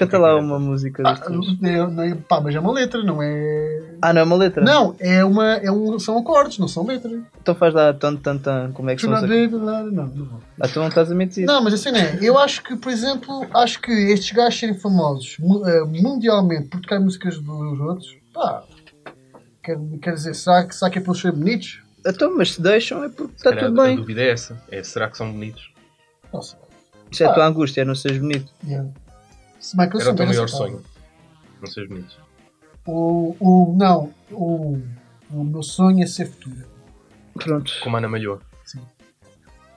Canta 0.00 0.18
lá 0.18 0.34
uma 0.36 0.58
música 0.58 1.02
Ah, 1.04 1.28
não 1.28 1.68
é, 1.68 1.86
não 1.90 2.02
é- 2.02 2.14
pá, 2.14 2.40
mas 2.40 2.54
é 2.54 2.58
uma 2.60 2.72
letra, 2.72 3.02
não 3.04 3.22
é. 3.22 3.96
Ah, 4.00 4.14
não 4.14 4.22
é 4.22 4.24
uma 4.24 4.36
letra? 4.36 4.64
Não, 4.64 4.96
é 4.98 5.22
uma, 5.22 5.46
é 5.56 5.70
um, 5.70 5.98
são 5.98 6.16
acordes, 6.16 6.58
não 6.58 6.66
são 6.66 6.86
letras. 6.86 7.20
Então 7.42 7.54
faz 7.54 7.74
lá 7.74 7.92
tan 7.92 8.16
tan 8.16 8.38
tan, 8.38 8.72
como 8.72 8.88
é 8.88 8.96
que 8.96 9.02
são 9.02 9.10
não, 9.10 9.20
não, 9.20 9.90
não, 9.90 10.06
não. 10.06 10.40
Ah, 10.58 10.66
tu 10.68 10.80
não 10.80 10.88
estás 10.88 11.12
a 11.12 11.14
mentir. 11.14 11.44
Não, 11.46 11.62
mas 11.62 11.74
assim 11.74 11.90
não 11.90 11.98
é. 12.00 12.18
Eu 12.22 12.38
acho 12.38 12.62
que, 12.62 12.76
por 12.76 12.90
exemplo, 12.90 13.46
acho 13.54 13.78
que 13.82 13.92
estes 13.92 14.32
gajos 14.32 14.58
serem 14.58 14.78
famosos 14.78 15.36
eh, 15.66 15.84
mundialmente 15.84 16.68
por 16.68 16.80
tocar 16.80 16.98
músicas 16.98 17.38
dos 17.38 17.80
outros, 17.80 18.16
pá, 18.32 18.62
quer, 19.62 19.78
quer 20.00 20.14
dizer, 20.14 20.34
será 20.34 20.64
que, 20.64 20.74
será 20.74 20.90
que 20.90 20.98
é 20.98 21.02
pelos 21.02 21.20
serem 21.20 21.38
bonitos? 21.38 21.82
Então, 22.06 22.34
mas 22.34 22.54
se 22.54 22.62
deixam 22.62 23.04
é 23.04 23.10
porque 23.10 23.34
está 23.36 23.54
tudo 23.54 23.78
A 23.78 23.84
bem. 23.84 23.96
dúvida 23.96 24.22
é 24.22 24.30
essa. 24.30 24.58
É, 24.70 24.82
será 24.82 25.10
que 25.10 25.18
são 25.18 25.30
bonitos? 25.30 25.70
Não 26.32 26.40
sei. 26.40 26.58
Isso 27.10 27.22
é 27.22 27.26
a 27.26 27.32
tua 27.34 27.46
angústia, 27.46 27.84
não 27.84 27.94
seres 27.94 28.18
bonito. 28.18 28.50
Yeah. 28.64 28.88
Se 29.60 29.76
bem 29.76 29.88
que 29.88 29.96
eu 29.96 30.00
Era 30.00 30.10
o 30.12 30.16
teu 30.16 30.26
maior 30.26 30.48
sonho. 30.48 30.82
Não 31.60 31.66
seres 31.66 31.88
bonito. 31.88 32.16
O, 32.86 33.36
o, 33.38 33.76
não, 33.76 34.12
o, 34.30 34.78
o 35.30 35.44
meu 35.44 35.62
sonho 35.62 36.02
é 36.02 36.06
ser 36.06 36.26
futura. 36.26 36.66
Pronto. 37.34 37.72
Como 37.82 37.96
Ana 37.96 38.08
Malhoa. 38.08 38.40
Sim. 38.64 38.80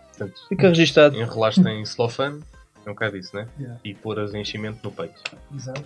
Portanto, 0.07 0.41
Fica 0.47 0.69
registado. 0.69 1.15
enrolaste 1.19 1.61
em 1.61 1.85
celofane, 1.85 2.41
é 2.85 2.89
um 2.89 2.93
bocado 2.93 3.17
isso, 3.17 3.35
né? 3.35 3.47
Yeah. 3.59 3.79
E 3.83 3.93
pôr 3.93 4.19
as 4.19 4.33
enchimento 4.33 4.79
no 4.83 4.91
peito. 4.91 5.21
Exato. 5.53 5.83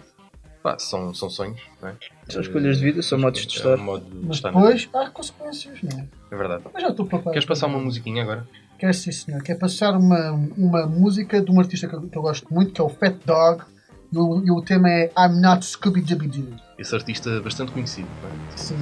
Pá, 0.62 0.78
são, 0.80 1.14
são 1.14 1.30
sonhos, 1.30 1.60
não 1.82 1.90
é? 1.90 1.96
São 2.30 2.42
escolhas 2.42 2.78
de 2.78 2.84
vida, 2.84 3.02
são 3.02 3.18
modos 3.18 3.46
de 3.46 3.56
É 3.56 3.58
estar. 3.58 3.76
um 3.80 3.84
modo 3.84 4.06
de 4.06 4.26
Mas 4.28 4.38
estar. 4.38 4.52
depois 4.52 4.90
há 4.94 5.10
consequências, 5.10 5.82
não 5.82 6.00
é? 6.00 6.08
É 6.32 6.36
verdade. 6.36 6.64
Mas 6.74 6.84
já 6.84 6.90
estou 6.90 7.06
preparado. 7.06 7.34
Queres 7.34 7.48
passar 7.48 7.68
uma 7.68 7.80
musiquinha 7.80 8.24
agora? 8.24 8.48
Quero 8.78 8.94
sim, 8.94 9.12
senhor. 9.12 9.42
Quer 9.42 9.56
passar 9.56 9.96
uma, 9.98 10.32
uma 10.56 10.86
música 10.86 11.42
de 11.42 11.52
um 11.52 11.60
artista 11.60 11.88
que 11.88 11.96
eu, 11.96 12.02
que 12.02 12.18
eu 12.18 12.22
gosto 12.22 12.54
muito, 12.54 12.74
que 12.74 12.82
é 12.82 12.84
o 12.84 12.90
Fat 12.90 13.16
Dog. 13.26 13.64
E 14.12 14.18
o, 14.18 14.42
e 14.46 14.52
o 14.52 14.62
tema 14.62 14.90
é 14.90 15.12
I'm 15.18 15.42
Not 15.42 15.66
Scooby 15.66 16.02
Dooby 16.02 16.28
Doo. 16.28 16.58
Esse 16.78 16.96
artista 16.96 17.42
bastante 17.42 17.72
conhecido, 17.72 18.08
não 18.22 18.30
é? 18.30 18.58
Sim. 18.58 18.76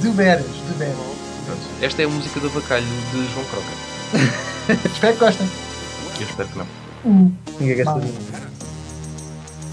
De 0.00 0.10
veras, 0.10 0.46
de 0.46 0.72
veras. 0.78 0.96
Pronto. 1.44 1.60
Esta 1.82 2.02
é 2.02 2.04
a 2.04 2.08
música 2.08 2.40
do 2.40 2.46
Abacalho 2.46 2.86
de 2.86 3.32
João 3.32 3.44
Croca. 3.46 4.86
Espero 4.92 5.14
que 5.14 5.20
gostem. 5.20 5.48
Eu 6.18 6.26
espero 6.26 6.48
que 6.48 6.58
não. 6.58 6.66
Ninguém 7.58 7.84
saber. 7.84 8.12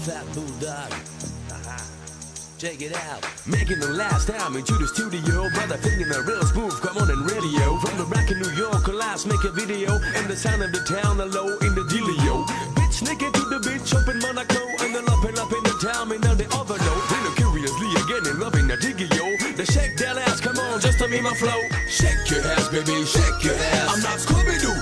Fat 0.04 0.24
Bulldog. 0.34 0.92
Uh-huh. 1.50 2.58
Check 2.58 2.80
it 2.80 2.94
out. 2.94 3.22
Making 3.46 3.80
the 3.80 3.92
last 3.92 4.28
time 4.28 4.56
into 4.56 4.78
the 4.78 4.86
studio. 4.86 5.50
Brother 5.54 5.76
thinking 5.76 6.10
a 6.10 6.22
real 6.22 6.42
smooth, 6.42 6.80
come 6.80 6.96
on 6.96 7.10
and 7.10 7.30
radio. 7.30 7.76
From 7.78 7.98
the 7.98 8.06
rack 8.06 8.30
in 8.30 8.40
New 8.40 8.50
York, 8.52 8.88
last 8.88 9.26
make 9.26 9.44
a 9.44 9.50
video. 9.50 9.92
And 10.16 10.26
the 10.26 10.36
sound 10.36 10.62
of 10.62 10.72
the 10.72 10.80
town, 10.84 11.18
the 11.18 11.26
low 11.26 11.58
in 11.58 11.74
the 11.74 11.82
dealio. 11.82 12.46
Nigga 13.00 13.30
to 13.32 13.42
the 13.46 13.60
beach 13.62 13.94
up 13.94 14.08
in 14.08 14.18
Monaco. 14.18 14.58
And 14.82 14.94
the 14.94 15.02
up 15.06 15.24
and 15.24 15.38
up 15.38 15.52
in 15.52 15.62
the 15.62 15.74
town, 15.78 16.10
and 16.10 16.22
now 16.22 16.34
they 16.34 16.46
overload. 16.50 17.02
Then 17.10 17.22
the 17.26 17.32
curiously 17.36 17.88
again 17.94 18.24
and 18.26 18.38
loving 18.38 18.66
the 18.66 18.76
diggy 18.76 19.06
yo. 19.14 19.26
They 19.54 19.64
shake 19.64 19.96
their 19.96 20.18
ass, 20.18 20.40
come 20.40 20.58
on, 20.58 20.80
just 20.80 20.98
to 20.98 21.08
me 21.08 21.20
my 21.20 21.34
flow. 21.34 21.58
Shake 21.88 22.30
your 22.30 22.42
ass, 22.46 22.68
baby, 22.68 23.04
shake 23.06 23.42
your 23.42 23.54
ass. 23.54 23.94
I'm 23.94 24.02
not 24.02 24.18
Scooby 24.18 24.58
Doo, 24.62 24.74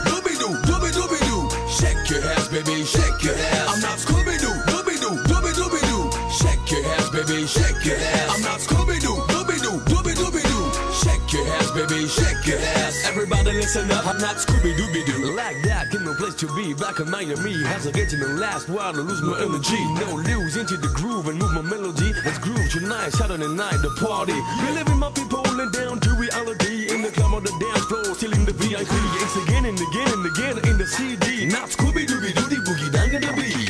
Everybody 13.26 13.58
listen 13.58 13.90
up, 13.90 14.06
I'm 14.06 14.18
not 14.18 14.36
Scooby 14.36 14.72
Dooby 14.78 15.04
Doo. 15.04 15.34
Like 15.34 15.60
that, 15.64 15.90
give 15.90 16.02
no 16.02 16.14
place 16.14 16.34
to 16.36 16.46
be. 16.54 16.74
Back 16.74 17.00
in 17.00 17.10
Miami, 17.10 17.58
as 17.74 17.84
I 17.84 17.90
get 17.90 18.12
in 18.12 18.20
the 18.20 18.28
last 18.28 18.68
while 18.68 18.94
I 18.94 19.02
lose 19.02 19.20
my 19.20 19.42
energy. 19.42 19.82
No 19.98 20.14
lose 20.14 20.56
into 20.56 20.76
the 20.76 20.86
groove 20.94 21.26
and 21.26 21.36
move 21.36 21.52
my 21.52 21.62
melody. 21.62 22.14
Let's 22.24 22.38
groove 22.38 22.70
tonight, 22.70 23.10
Saturday 23.10 23.48
night, 23.48 23.82
the 23.82 23.90
party. 23.98 24.38
Believing 24.62 24.98
my 25.00 25.10
people 25.10 25.42
and 25.42 25.72
down 25.72 25.98
to 26.06 26.10
reality. 26.14 26.94
In 26.94 27.02
the 27.02 27.10
club 27.10 27.34
on 27.34 27.42
the 27.42 27.50
dance 27.58 27.84
floor, 27.86 28.14
still 28.14 28.32
in 28.32 28.44
the 28.44 28.52
VIP. 28.52 28.94
It's 28.94 29.34
again 29.42 29.64
and 29.66 29.74
again 29.74 30.06
and 30.06 30.22
again 30.30 30.56
in 30.70 30.78
the 30.78 30.86
CD. 30.86 31.46
Not 31.46 31.70
Scooby 31.70 32.06
Dooby 32.06 32.30
Doo, 32.30 32.46
the 32.46 32.62
boogie 32.62 32.92
down 32.92 33.10
to 33.10 33.18
the 33.18 33.32
beat. 33.34 33.65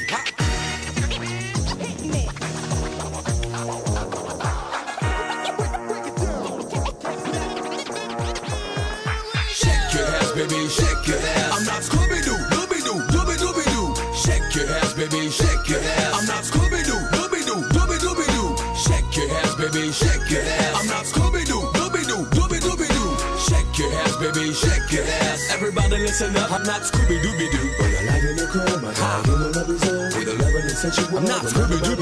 Everybody 25.67 25.99
listen 25.99 26.37
up, 26.37 26.53
I'm 26.53 26.63
not 26.63 26.83
Scooby 26.83 27.19
Dooby 27.19 27.51
Doo. 27.51 27.71
But 27.77 27.87
I 27.91 28.05
like 28.07 28.23
in 28.23 28.37
the 28.37 28.47
club, 28.47 28.69
I 28.71 28.87
like 28.87 29.27
in 29.27 29.41
the 29.41 29.59
lobby 29.59 29.77
zone. 29.79 30.15
With 30.15 30.29
a 30.29 30.35
loving 30.41 30.63
and 30.63 30.71
sensual. 30.71 31.19
I'm 31.19 31.25
not 31.25 31.43
Scooby 31.43 31.83
Doo. 31.83 31.96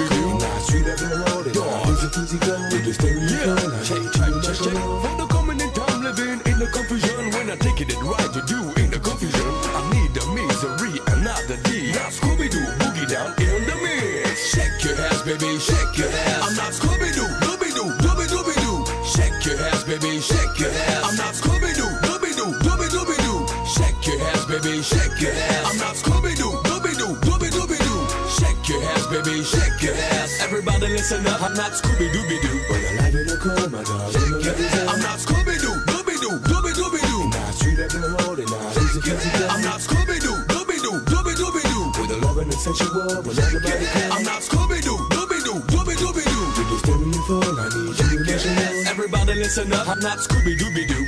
Everybody 30.66 30.96
listen 30.96 31.26
up, 31.26 31.42
I'm 31.42 31.52
not 31.52 31.72
Scooby 31.72 32.08
Dooby 32.08 32.40
Doo. 32.40 32.56
But 32.72 32.80
I 32.80 32.96
like 32.96 33.12
in 33.12 33.26
the 33.28 33.36
club, 33.36 33.68
my 33.68 33.84
dog. 33.84 34.08
Shake 34.16 34.48
your. 34.48 34.88
I'm 34.88 34.96
not 35.04 35.20
Scooby 35.20 35.60
Doo, 35.60 35.76
Dooby 35.92 36.16
Doo, 36.16 36.40
Dooby 36.40 36.72
Dooby 36.72 37.04
Doo. 37.04 37.28
Nah, 37.28 37.52
street 37.52 37.80
up 37.84 37.92
in 37.92 38.00
the 38.00 38.08
road 38.16 38.40
and 38.40 38.48
nah, 38.48 38.72
easy 38.72 39.00
peasy. 39.04 39.28
I'm 39.44 39.60
not 39.60 39.84
Scooby 39.84 40.16
Doo, 40.24 40.32
Dooby 40.48 40.80
Doo, 40.80 41.04
Dooby 41.04 41.36
Dooby 41.36 41.60
Doo. 41.68 42.00
With 42.00 42.16
a 42.16 42.18
loving 42.24 42.48
and 42.48 42.56
sensual, 42.56 42.96
when 43.28 43.36
everybody 43.36 43.84
comes. 43.92 44.08
I'm 44.16 44.24
not 44.24 44.40
Scooby 44.40 44.80
Doo, 44.80 44.96
Dooby 45.12 45.44
Doo, 45.44 45.60
Dooby 45.68 45.94
Dooby 46.00 46.24
Doo. 46.24 46.44
With 46.56 46.68
the 46.72 46.78
stereo 46.80 47.20
phone, 47.28 47.60
I 47.60 47.68
need 47.68 48.00
you 48.00 48.08
to 48.08 48.24
listen 48.24 48.56
up. 48.56 48.88
Everybody 48.88 49.34
listen 49.36 49.68
up, 49.68 49.84
I'm 49.84 50.00
not 50.00 50.16
Scooby 50.24 50.56
Dooby 50.56 50.88
Doo. 50.88 51.04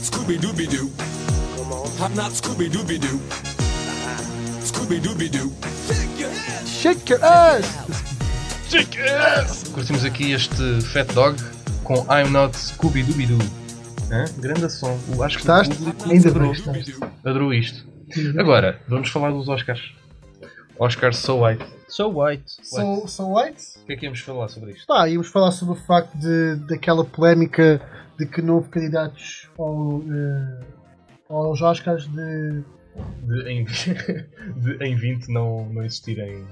Scooby 0.00 0.40
Dooby 0.40 0.64
Doo. 0.72 0.88
I'm 2.00 2.16
not 2.16 2.32
Scooby 2.32 2.72
Dooby 2.72 2.96
Doo. 2.96 3.20
Scooby 4.64 5.04
Dooby 5.04 5.28
Doo. 5.28 5.52
Shake 5.84 6.16
your 6.18 6.30
ass. 6.32 6.66
Shake 6.66 7.08
your 7.10 7.22
ass! 7.22 8.05
Curtimos 9.72 10.04
aqui 10.04 10.32
este 10.32 10.80
Fat 10.92 11.06
Dog 11.14 11.36
com 11.84 11.94
I'm 12.12 12.30
Not 12.32 12.56
Scooby 12.56 13.04
Dooby 13.04 13.26
Doo. 13.26 13.38
Hã? 14.10 14.24
Grande 14.40 14.68
som. 14.72 14.98
O- 15.16 15.22
Acho 15.22 15.38
que 15.38 15.48
o 15.48 15.76
público 15.76 16.10
Ainda 16.10 16.28
adorou, 16.30 16.52
adorou 17.24 17.54
isto. 17.54 17.86
Agora, 18.36 18.80
vamos 18.88 19.08
falar 19.10 19.30
dos 19.30 19.48
Oscars. 19.48 19.94
Oscars 20.80 21.16
So 21.18 21.44
White. 21.46 21.64
So 21.88 22.08
white. 22.08 22.42
So, 22.64 23.06
so 23.06 23.34
white? 23.38 23.62
O 23.82 23.86
que 23.86 23.92
é 23.92 23.96
que 23.96 24.04
íamos 24.06 24.18
falar 24.18 24.48
sobre 24.48 24.72
isto? 24.72 24.84
Pá, 24.88 25.08
íamos 25.08 25.28
falar 25.28 25.52
sobre 25.52 25.74
o 25.74 25.84
facto 25.84 26.12
de, 26.18 26.56
daquela 26.66 27.04
polémica 27.04 27.80
de 28.18 28.26
que 28.26 28.42
não 28.42 28.56
houve 28.56 28.68
candidatos 28.68 29.48
ao, 29.56 30.02
eh, 30.02 30.60
aos 31.30 31.62
Oscars 31.62 32.08
de. 32.08 32.64
De 33.22 33.48
em, 33.48 33.64
de 34.56 34.76
em 34.84 34.96
20 34.96 35.28
não, 35.28 35.66
não 35.72 35.84
existirem 35.84 36.44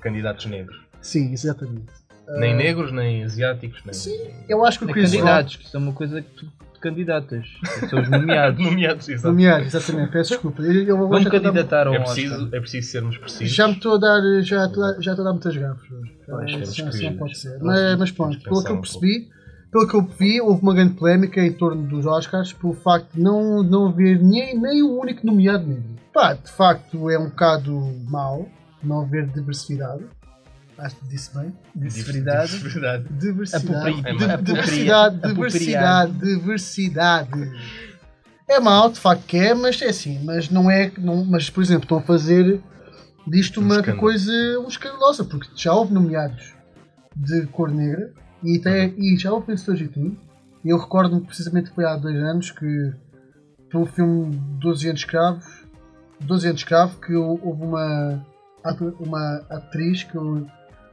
candidatos 0.00 0.46
negros. 0.46 0.76
Sim, 1.02 1.32
exatamente. 1.32 1.92
Nem 2.38 2.54
negros, 2.56 2.92
nem 2.92 3.24
asiáticos, 3.24 3.82
nem. 3.84 3.92
Sim, 3.92 4.16
eu 4.48 4.64
acho 4.64 4.78
que 4.78 4.84
o 4.84 4.86
Nem 4.86 4.94
Chris 4.94 5.12
Rock. 5.12 5.22
candidatos, 5.24 5.56
que 5.56 5.64
isso 5.66 5.76
é 5.76 5.80
uma 5.80 5.92
coisa 5.92 6.22
que 6.22 6.28
tu 6.30 6.46
te 6.46 6.80
candidatas. 6.80 7.46
São 7.90 8.00
os 8.00 8.08
nomeados. 8.08 8.58
Nomeados, 8.64 9.08
exato. 9.08 9.28
Nomeados, 9.28 9.66
exatamente, 9.66 10.12
peço 10.12 10.30
desculpa. 10.30 10.62
Eu, 10.62 10.72
eu 10.84 10.96
Vamos 11.08 11.28
candidatar 11.28 11.86
ao 11.88 11.94
É 11.94 11.98
Oscar. 12.00 12.14
preciso, 12.14 12.48
é 12.56 12.60
preciso 12.60 12.88
sermos 12.90 13.18
precisos. 13.18 13.54
Já 13.54 13.66
me 13.68 13.74
estou 13.74 13.94
a 13.96 13.98
dar, 13.98 14.20
já 14.42 14.64
estou 14.66 14.84
a, 14.84 14.92
já 15.00 15.10
estou 15.12 15.24
a 15.24 15.28
dar 15.28 15.32
muitas 15.32 15.56
gafas. 15.56 15.88
Pois, 15.88 16.08
Ah, 16.30 16.46
temos 16.46 16.68
assim, 16.70 16.82
que- 16.82 16.88
assim 16.88 17.10
não 17.10 17.16
pode 17.18 17.38
ser. 17.38 17.58
Mas, 17.60 17.98
mas 17.98 18.10
pronto, 18.12 18.38
pelo 18.42 18.64
que 18.64 18.70
eu 18.70 18.76
um 18.76 18.80
percebi, 18.80 19.28
pelo 19.70 19.88
que 19.88 19.94
eu 19.96 20.02
vi, 20.02 20.40
houve 20.40 20.62
uma 20.62 20.74
grande 20.74 20.94
polémica 20.94 21.40
em 21.44 21.52
torno 21.52 21.82
dos 21.86 22.06
Oscars 22.06 22.52
pelo 22.52 22.72
facto 22.72 23.12
de 23.14 23.20
não, 23.20 23.62
não 23.62 23.88
haver 23.88 24.20
nem, 24.22 24.58
nem 24.58 24.82
o 24.82 24.98
único 25.00 25.26
nomeado 25.26 25.66
negro. 25.66 25.96
Pá, 26.12 26.34
de 26.34 26.50
facto 26.50 27.10
é 27.10 27.18
um 27.18 27.28
bocado 27.30 27.72
mau, 28.08 28.48
não 28.82 29.02
haver 29.02 29.26
diversidade. 29.28 30.04
Acho 30.78 30.96
que 30.96 31.06
disse 31.06 31.36
bem. 31.36 31.54
Diversidade. 31.74 32.56
Verdade. 32.58 33.04
Diversidade. 33.10 33.66
Apopri- 33.68 34.02
É 34.26 34.36
diversidade, 34.42 35.20
diversidade, 35.28 36.12
diversidade. 36.12 37.52
É 38.48 38.58
mau, 38.60 38.90
de 38.90 38.98
facto 38.98 39.24
que 39.26 39.36
é, 39.36 39.54
mas 39.54 39.80
é 39.80 39.88
assim, 39.88 40.18
mas 40.24 40.50
não 40.50 40.70
é. 40.70 40.90
Não, 40.98 41.24
mas, 41.24 41.48
por 41.50 41.62
exemplo, 41.62 41.84
estão 41.84 41.98
a 41.98 42.02
fazer 42.02 42.60
disto 43.26 43.60
Um 43.60 43.64
uma 43.64 43.76
escândalo. 43.76 44.00
coisa 44.00 44.32
um 44.60 44.68
escandalosa, 44.68 45.24
porque 45.24 45.48
já 45.54 45.72
houve 45.72 45.94
nomeados 45.94 46.52
de 47.14 47.46
cor 47.46 47.70
negra 47.70 48.12
e, 48.42 48.58
tem, 48.58 48.94
e 48.98 49.16
já 49.16 49.32
houve 49.32 49.46
vencedores 49.48 49.82
e 49.82 49.88
tudo. 49.88 50.18
E 50.64 50.70
eu 50.70 50.78
recordo-me 50.78 51.24
precisamente 51.24 51.68
que 51.70 51.74
foi 51.74 51.84
há 51.84 51.96
dois 51.96 52.16
anos 52.16 52.50
que 52.50 52.92
pelo 53.70 53.86
filme 53.86 54.34
12 54.60 54.86
anos 54.88 55.00
de 55.00 55.06
escravos, 55.06 55.44
12 56.20 56.46
anos 56.46 56.58
de 56.60 56.64
escravo, 56.64 56.98
que 57.00 57.14
hou- 57.14 57.40
houve 57.42 57.62
uma, 57.62 58.26
uma 59.00 59.36
atriz 59.50 60.02
que 60.02 60.14
eu 60.14 60.46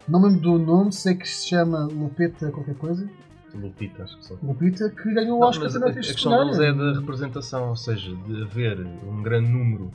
não 0.10 0.20
me 0.22 0.28
lembro 0.30 0.42
do 0.42 0.60
nome, 0.60 0.92
sei 0.92 1.16
que 1.16 1.28
se 1.28 1.48
chama 1.48 1.86
Lupita 1.92 2.52
qualquer 2.52 2.76
coisa, 2.76 3.10
Lupita, 3.54 4.04
acho 4.04 4.18
que 4.18 4.26
são. 4.26 4.38
Lupita, 4.44 4.90
que 4.90 5.14
ganhou 5.14 5.38
o 5.38 5.40
Não, 5.40 5.48
Oscar 5.48 5.64
mas 5.66 5.76
a, 5.76 5.88
a 5.88 5.94
questão 5.94 6.38
deles 6.46 6.60
é 6.60 6.72
da 6.72 7.00
representação, 7.00 7.70
ou 7.70 7.76
seja, 7.76 8.16
de 8.16 8.44
haver 8.44 8.80
um 8.80 9.24
grande 9.24 9.50
número 9.50 9.92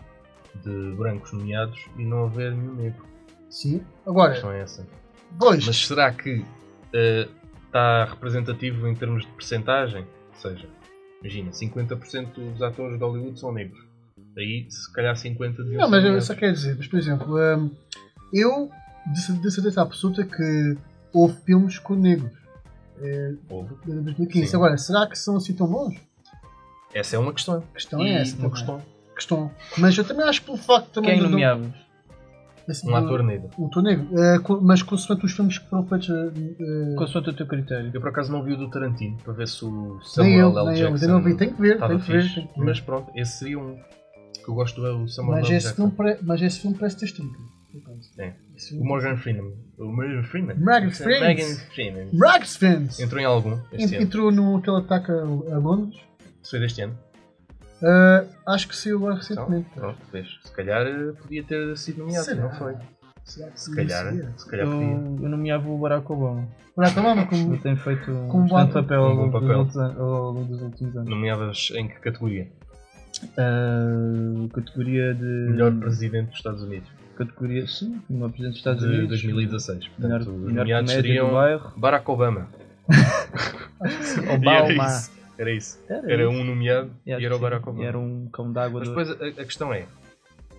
de 0.64 0.92
brancos 0.96 1.32
nomeados 1.32 1.78
e 1.96 2.04
não 2.04 2.24
haver 2.24 2.52
nenhum 2.52 2.74
negro. 2.74 3.04
Sim. 3.48 3.80
A 4.04 4.10
Agora, 4.10 4.32
questão 4.32 4.50
é 4.50 4.60
essa. 4.60 4.86
dois. 5.32 5.64
Mas 5.66 5.86
será 5.86 6.12
que 6.12 6.44
eh, 6.92 7.28
está 7.66 8.04
representativo 8.06 8.88
em 8.88 8.94
termos 8.96 9.22
de 9.24 9.30
percentagem? 9.32 10.02
Ou 10.02 10.40
seja, 10.40 10.68
imagina, 11.20 11.50
50% 11.52 12.32
dos 12.34 12.60
atores 12.62 12.98
de 12.98 13.04
Hollywood 13.04 13.38
são 13.38 13.52
negros. 13.52 13.80
Aí, 14.36 14.66
se 14.68 14.92
calhar 14.92 15.14
50% 15.14 15.56
deviam 15.58 15.82
Não, 15.82 15.88
mas 15.90 16.04
eu 16.04 16.20
só 16.20 16.34
quero 16.34 16.52
dizer, 16.54 16.74
mas 16.76 16.88
por 16.88 16.98
exemplo, 16.98 17.36
hum, 17.38 17.70
eu 18.32 18.68
de, 19.06 19.32
de 19.40 19.50
certeza 19.50 19.82
absoluta 19.82 20.24
que 20.24 20.76
houve 21.12 21.34
filmes 21.44 21.78
com 21.78 21.94
negros. 21.94 22.32
É, 23.00 23.32
Houve. 23.50 23.74
de 23.84 23.92
2015. 23.92 24.46
Sim. 24.46 24.56
Agora, 24.56 24.76
será 24.78 25.06
que 25.06 25.18
são 25.18 25.36
assim 25.36 25.52
tão 25.52 25.66
bons? 25.66 25.96
Essa 26.94 27.16
é 27.16 27.18
uma 27.18 27.32
questão. 27.32 27.56
A 27.58 27.74
questão 27.74 28.00
e 28.00 28.08
é 28.08 28.20
essa. 28.22 28.32
uma 28.36 28.36
também. 28.36 28.50
questão. 28.52 28.82
Questão. 29.14 29.50
Mas 29.78 29.98
eu 29.98 30.04
também 30.04 30.24
acho 30.28 30.40
que 30.40 30.46
pelo 30.46 30.58
facto 30.58 30.88
também. 30.90 31.10
Quem 31.12 31.18
do- 31.20 31.28
nomeavas? 31.30 31.72
desse- 32.66 32.88
Um 32.88 32.94
ator 32.96 33.22
negro. 33.22 33.50
Um 33.58 33.66
ator 33.66 33.82
negro. 33.82 34.06
Co- 34.42 34.60
mas 34.62 34.82
consoante 34.82 35.26
os 35.26 35.32
filmes 35.32 35.58
que 35.58 35.68
foram 35.68 35.84
feitos. 35.86 36.08
eh, 36.08 36.94
Consoante 36.96 37.30
o 37.30 37.32
teu 37.34 37.46
critério. 37.46 37.90
Eu 37.92 38.00
por 38.00 38.08
acaso 38.10 38.30
não 38.32 38.42
vi 38.44 38.52
o 38.52 38.56
do 38.56 38.70
Tarantino 38.70 39.16
para 39.24 39.32
ver 39.34 39.48
se 39.48 39.64
o 39.64 39.94
nem 39.98 40.02
Samuel 40.04 40.38
eu, 40.38 40.46
L. 40.46 40.54
nem 40.54 40.66
eu, 40.66 40.72
Jackson 40.74 40.90
mas 40.92 41.02
eu 41.02 41.08
não 41.08 41.22
vi. 41.22 41.36
Tem 41.36 41.52
que 41.52 41.60
ver, 41.60 41.78
tem 41.78 41.98
que 41.98 42.10
ver. 42.12 42.34
Tem 42.34 42.46
que 42.46 42.58
ver. 42.60 42.64
Mas 42.64 42.80
pronto, 42.80 43.10
esse 43.14 43.32
seria 43.38 43.58
um 43.58 43.76
que 44.42 44.48
eu 44.48 44.54
gosto 44.54 44.80
do 44.80 45.08
Samuel 45.08 45.40
Mas 45.40 45.48
L. 45.48 45.56
esse, 45.56 45.66
Jackson. 45.76 45.92
mas 46.22 46.42
esse 46.42 46.60
filme 46.60 46.76
parece 46.78 46.96
ter 46.96 47.04
estrinca. 47.06 47.38
É. 48.18 48.32
O 48.78 48.84
Morgan 48.84 49.16
Freeman. 49.16 49.52
O 49.78 49.84
Morgan 49.86 50.22
Freeman. 50.22 50.56
Morgan 50.58 50.90
Freeman. 50.90 51.36
Morgan 51.36 51.54
Freeman. 51.72 52.08
Fans! 52.46 53.00
Entrou 53.00 53.20
em 53.20 53.24
algum 53.24 53.58
este 53.72 53.94
ano. 53.96 54.04
Entrou 54.04 54.30
no 54.32 54.56
aquele 54.56 54.76
ataque 54.78 55.10
a, 55.10 55.14
a 55.54 55.58
Londres. 55.58 56.00
Foi 56.48 56.60
deste 56.60 56.82
ano. 56.82 56.96
Ah, 57.82 58.24
acho 58.48 58.68
que 58.68 58.76
saiu 58.76 58.96
agora 58.98 59.14
Então, 59.22 59.28
recentemente. 59.44 59.68
pronto, 59.74 59.98
vês. 60.12 60.28
Se 60.42 60.52
calhar 60.52 60.86
eh, 60.86 61.12
podia 61.20 61.42
ter 61.42 61.76
sido 61.76 61.98
nomeado, 61.98 62.24
Será? 62.24 62.42
não 62.42 62.50
foi. 62.52 62.74
Será 63.24 63.50
que 63.50 63.60
Se 63.60 63.74
calhar, 63.74 64.14
se 64.38 64.48
calhar 64.50 64.66
Eu, 64.66 64.72
podia. 64.72 65.24
eu 65.24 65.28
nomeava 65.30 65.68
o 65.68 65.78
Barack 65.78 66.10
Obama. 66.12 66.46
Barack 66.76 66.98
Obama 66.98 67.26
como 67.26 67.52
Ele 67.54 67.62
tem 67.62 67.76
feito 67.76 68.04
Com 68.30 68.42
um 68.42 68.46
bom- 68.46 68.68
papel, 68.68 69.02
ao 69.04 69.12
um 69.12 69.30
bom 69.30 69.38
longo 69.40 69.64
dos 69.64 69.76
ao 69.78 70.32
longo 70.32 70.54
últimos 70.64 70.96
anos. 70.96 71.08
Nomeavas 71.08 71.68
em 71.74 71.88
que 71.88 71.94
categoria? 72.00 72.48
Ah, 73.36 74.48
categoria 74.52 75.14
de. 75.14 75.22
Melhor 75.50 75.72
presidente 75.78 76.28
dos 76.28 76.36
Estados 76.36 76.62
Unidos. 76.62 76.88
Categoria, 77.16 77.66
sim, 77.66 78.00
melhor 78.10 78.28
presidente 78.30 78.50
dos 78.52 78.58
Estados 78.58 78.82
de 78.82 78.88
Unidos. 78.88 79.08
2016. 79.08 79.90
Melhor, 79.98 80.18
Portanto, 80.18 80.30
os 80.36 80.52
melhor 80.52 80.82
do 80.82 80.90
seriam 80.90 81.32
bairro. 81.32 81.72
Barack 81.76 82.10
Obama. 82.10 82.48
E 83.84 84.34
Obama. 84.34 84.88
Era 85.36 85.50
isso. 85.52 85.80
Era. 85.88 85.98
Era 85.98 86.12
Era 86.12 86.22
isso. 86.22 86.32
um 86.32 86.44
nomeado 86.44 86.90
E 87.04 87.10
e 87.10 87.24
era 87.24 87.36
o 87.36 87.38
Barack. 87.38 87.68
Obama. 87.68 87.84
E 87.84 87.86
era 87.86 87.98
um 87.98 88.28
cão 88.32 88.52
d'água. 88.52 88.80
Mas 88.80 88.88
depois 88.88 89.10
a, 89.10 89.14
a 89.42 89.44
questão 89.44 89.72
é: 89.72 89.86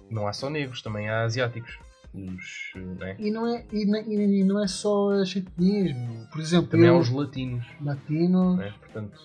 não 0.10 0.28
há 0.28 0.34
só 0.34 0.50
negros, 0.50 0.82
também 0.82 1.10
há 1.10 1.24
asiáticos. 1.24 1.78
Os, 2.14 2.72
né? 2.98 3.16
E 3.20 3.30
não 3.30 3.46
é, 3.48 3.66
e, 3.74 3.86
não- 3.86 4.00
e 4.02 4.44
não 4.44 4.64
é 4.64 4.68
só 4.68 5.10
meu. 5.58 6.28
Por 6.32 6.40
exemplo, 6.40 6.68
Também 6.68 6.90
há 6.90 6.94
eu, 6.94 7.00
os 7.00 7.10
latinos. 7.10 7.66
latino, 7.82 8.56
né? 8.56 8.74
Portanto, 8.80 9.20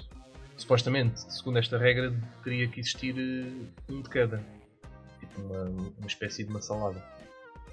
supostamente, 0.57 1.21
segundo 1.33 1.59
esta 1.59 1.79
regra, 1.79 2.13
teria 2.43 2.67
que 2.67 2.81
existir 2.81 3.15
eh, 3.17 3.93
um 3.93 4.03
de 4.03 4.09
cada. 4.09 4.43
Tipo 5.21 5.41
uma, 5.41 5.63
uma 5.99 6.07
espécie 6.07 6.43
de 6.43 6.51
uma 6.51 6.61
salada. 6.61 7.01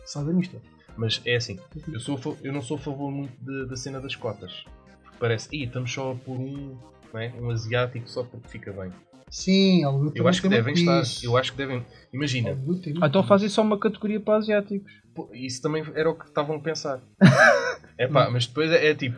Salada 0.08 0.34
mista. 0.34 0.58
Mas 0.96 1.22
é 1.26 1.36
assim, 1.36 1.60
eu, 1.93 2.00
sou, 2.00 2.38
eu 2.43 2.52
não 2.52 2.62
sou 2.62 2.78
a 2.78 2.80
favor 2.80 3.12
muito 3.12 3.34
de- 3.39 3.67
da 3.67 3.76
cena 3.76 4.00
das 4.02 4.15
cotas. 4.15 4.65
Porque 5.04 5.17
parece, 5.20 5.48
ih, 5.56 5.65
estamos 5.65 5.91
só 5.93 6.15
por 6.26 6.36
um, 6.36 6.76
não 7.13 7.20
é? 7.20 7.32
um 7.39 7.50
asiático 7.52 8.10
só 8.10 8.24
porque 8.24 8.48
fica 8.48 8.72
bem. 8.72 8.91
Sim, 9.30 9.84
Eu 9.84 10.10
também 10.13 10.28
acho 10.30 10.41
que 10.41 10.48
devem 10.50 10.74
estar. 10.74 11.02
disso. 11.02 11.26
Eu 11.26 11.36
acho 11.38 11.52
que 11.52 11.58
devem. 11.58 11.86
Imagina, 12.13 12.58
Ah, 13.02 13.08
então 13.08 13.22
fazem 13.24 13.50
só 13.50 13.62
uma 13.62 13.78
categoria 13.78 14.20
para 14.20 14.38
asiáticos. 14.38 14.91
pô, 15.13 15.30
isso 15.34 15.62
também 15.62 15.84
era 15.93 16.10
o 16.10 16.15
que 16.15 16.26
estavam 16.26 16.56
a 16.56 16.60
pensar. 16.60 17.02
é 17.98 18.08
pá, 18.08 18.30
mas 18.30 18.48
depois 18.48 18.72
é, 18.72 18.88
é 18.91 18.96
tipo, 18.96 19.17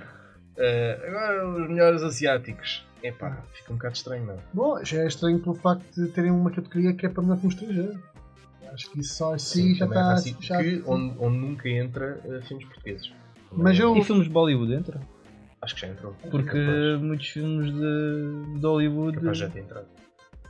eh, 0.58 1.00
agora 1.08 1.48
os 1.50 1.70
melhores 1.70 2.02
asiáticos. 2.04 2.84
É 3.04 3.12
pá, 3.14 3.42
fica 3.54 3.72
um 3.72 3.76
bocado 3.78 3.96
estranho, 3.96 4.26
não? 4.26 4.38
Bom, 4.54 4.84
já 4.84 5.02
é 5.04 5.08
estranho 5.08 5.40
pelo 5.40 5.56
facto 5.56 5.86
de 5.96 6.08
terem 6.12 6.32
uma 6.32 6.52
categoria 6.52 6.92
que 6.94 7.06
é 7.06 7.10
para 7.10 7.22
melhor 7.24 7.38
filme 7.38 7.54
estrangeiro. 7.54 8.00
Acho 8.74 8.90
que 8.92 9.00
isso 9.00 9.16
só 9.16 9.34
assim 9.34 9.70
Sim, 9.70 9.76
já 9.76 9.86
é 9.86 9.88
está. 9.88 10.02
raci- 10.04 10.38
já- 10.40 10.62
que, 10.64 10.84
onde, 10.86 11.16
onde 11.20 11.38
nunca 11.38 11.70
entra 11.70 12.20
eh, 12.26 12.42
filmes 12.42 12.66
portugueses. 12.66 13.12
Mas 13.52 13.80
é- 13.80 13.84
eu- 13.84 13.98
E 13.98 14.04
filmes 14.04 14.26
de 14.26 14.30
Bollywood 14.32 14.74
entra? 14.74 15.02
Acho 15.62 15.76
que 15.76 15.82
já 15.82 15.88
entrou. 15.88 16.16
Porque 16.32 16.66
Capaz, 16.66 17.02
muitos 17.02 17.28
filmes 17.28 17.74
de, 17.74 18.60
de 18.60 18.66
Hollywood 18.66 19.18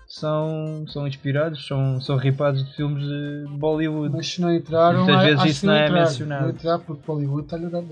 são, 0.08 0.86
são 0.88 1.08
inspirados, 1.08 1.66
são, 1.68 2.02
são 2.02 2.18
ripados 2.18 2.64
de 2.66 2.76
filmes 2.76 3.04
de 3.04 3.46
Bollywood. 3.58 4.16
Mas 4.16 4.28
se 4.28 4.42
não 4.42 4.54
entraram, 4.54 5.06
Muitas 5.06 5.24
vezes 5.24 5.46
isso 5.58 5.66
não 5.66 5.74
é 5.74 5.86
entrar. 5.86 6.00
mencionado. 6.00 6.44
Não 6.44 6.50
entrar 6.50 6.80
porque 6.80 7.04
Hollywood 7.08 7.44
está-lhe 7.44 7.66
a 7.68 7.70
dar. 7.70 7.84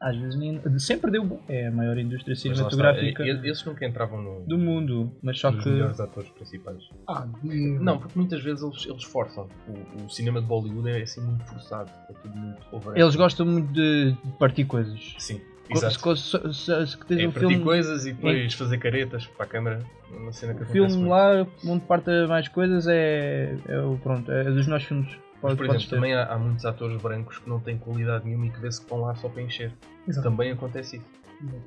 Às 0.00 0.16
vezes 0.16 0.34
nem, 0.34 0.58
sempre 0.78 1.10
deu 1.10 1.22
bom. 1.22 1.38
É 1.46 1.66
a 1.66 1.70
maior 1.70 1.98
indústria 1.98 2.32
está, 2.32 2.48
cinematográfica 2.54 3.22
e- 3.22 3.50
Esses 3.50 3.62
nunca 3.66 3.84
entravam 3.86 4.22
no, 4.22 4.40
do 4.46 4.56
mundo. 4.56 5.12
Mas 5.22 5.38
só 5.38 5.52
que 5.52 5.68
melhores 5.68 6.00
atores 6.00 6.30
principais. 6.30 6.88
Ah, 7.06 7.26
e- 7.44 7.78
Não, 7.78 7.98
porque 7.98 8.18
muitas 8.18 8.42
vezes 8.42 8.62
eles, 8.62 8.86
eles 8.86 9.04
forçam. 9.04 9.46
O, 9.68 10.04
o 10.04 10.08
cinema 10.08 10.40
de 10.40 10.46
Bollywood 10.46 10.88
é 10.88 11.02
assim 11.02 11.20
muito 11.20 11.44
forçado. 11.44 11.90
É 12.08 12.12
tudo 12.14 12.34
muito 12.34 12.62
over. 12.72 12.96
eles 12.96 13.14
gostam 13.14 13.44
muito 13.44 13.70
de 13.74 14.16
partir 14.38 14.64
coisas. 14.64 15.14
Sim, 15.18 15.38
exato. 15.68 16.16
Se, 16.16 16.38
se, 16.40 16.54
se, 16.54 16.86
se 16.86 16.96
que 16.96 17.04
tens 17.06 17.20
É 17.20 17.28
um 17.28 17.32
partir 17.32 17.48
filme, 17.48 17.62
coisas 17.64 18.06
e 18.06 18.12
depois 18.14 18.54
fazer 18.54 18.78
caretas 18.78 19.26
para 19.26 19.44
a 19.44 19.48
câmara. 19.48 19.80
Uma 20.10 20.32
cena 20.32 20.54
que 20.54 20.62
o 20.62 20.66
filme 20.66 20.94
muito. 20.94 21.10
lá 21.10 21.46
onde 21.66 21.84
parta 21.84 22.26
mais 22.26 22.48
coisas 22.48 22.86
é, 22.88 23.54
é 23.68 23.78
o 23.80 23.98
pronto, 24.02 24.32
é 24.32 24.44
dos 24.44 24.66
nossos 24.66 24.88
filmes. 24.88 25.10
Mas, 25.42 25.54
por 25.54 25.66
exemplo, 25.66 25.82
ter. 25.88 25.94
também 25.96 26.14
há, 26.14 26.24
há 26.26 26.38
muitos 26.38 26.64
atores 26.66 27.00
brancos 27.00 27.38
que 27.38 27.48
não 27.48 27.58
têm 27.60 27.78
qualidade 27.78 28.24
nenhuma 28.26 28.46
e 28.46 28.50
que 28.50 28.60
vê-se 28.60 28.78
que 28.78 28.84
estão 28.84 29.00
lá 29.00 29.14
só 29.14 29.28
para 29.28 29.42
encher. 29.42 29.72
Exato. 30.06 30.28
Também 30.28 30.50
acontece 30.52 30.96
isso. 30.96 31.20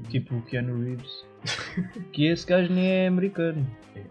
Tipo 0.10 0.36
o 0.36 0.42
Keanu 0.44 0.84
Reeves. 0.84 1.26
que 2.14 2.28
esse 2.28 2.46
gajo 2.46 2.72
nem 2.72 2.86
é 2.88 3.08
americano. 3.08 3.66
Sim. 3.94 4.04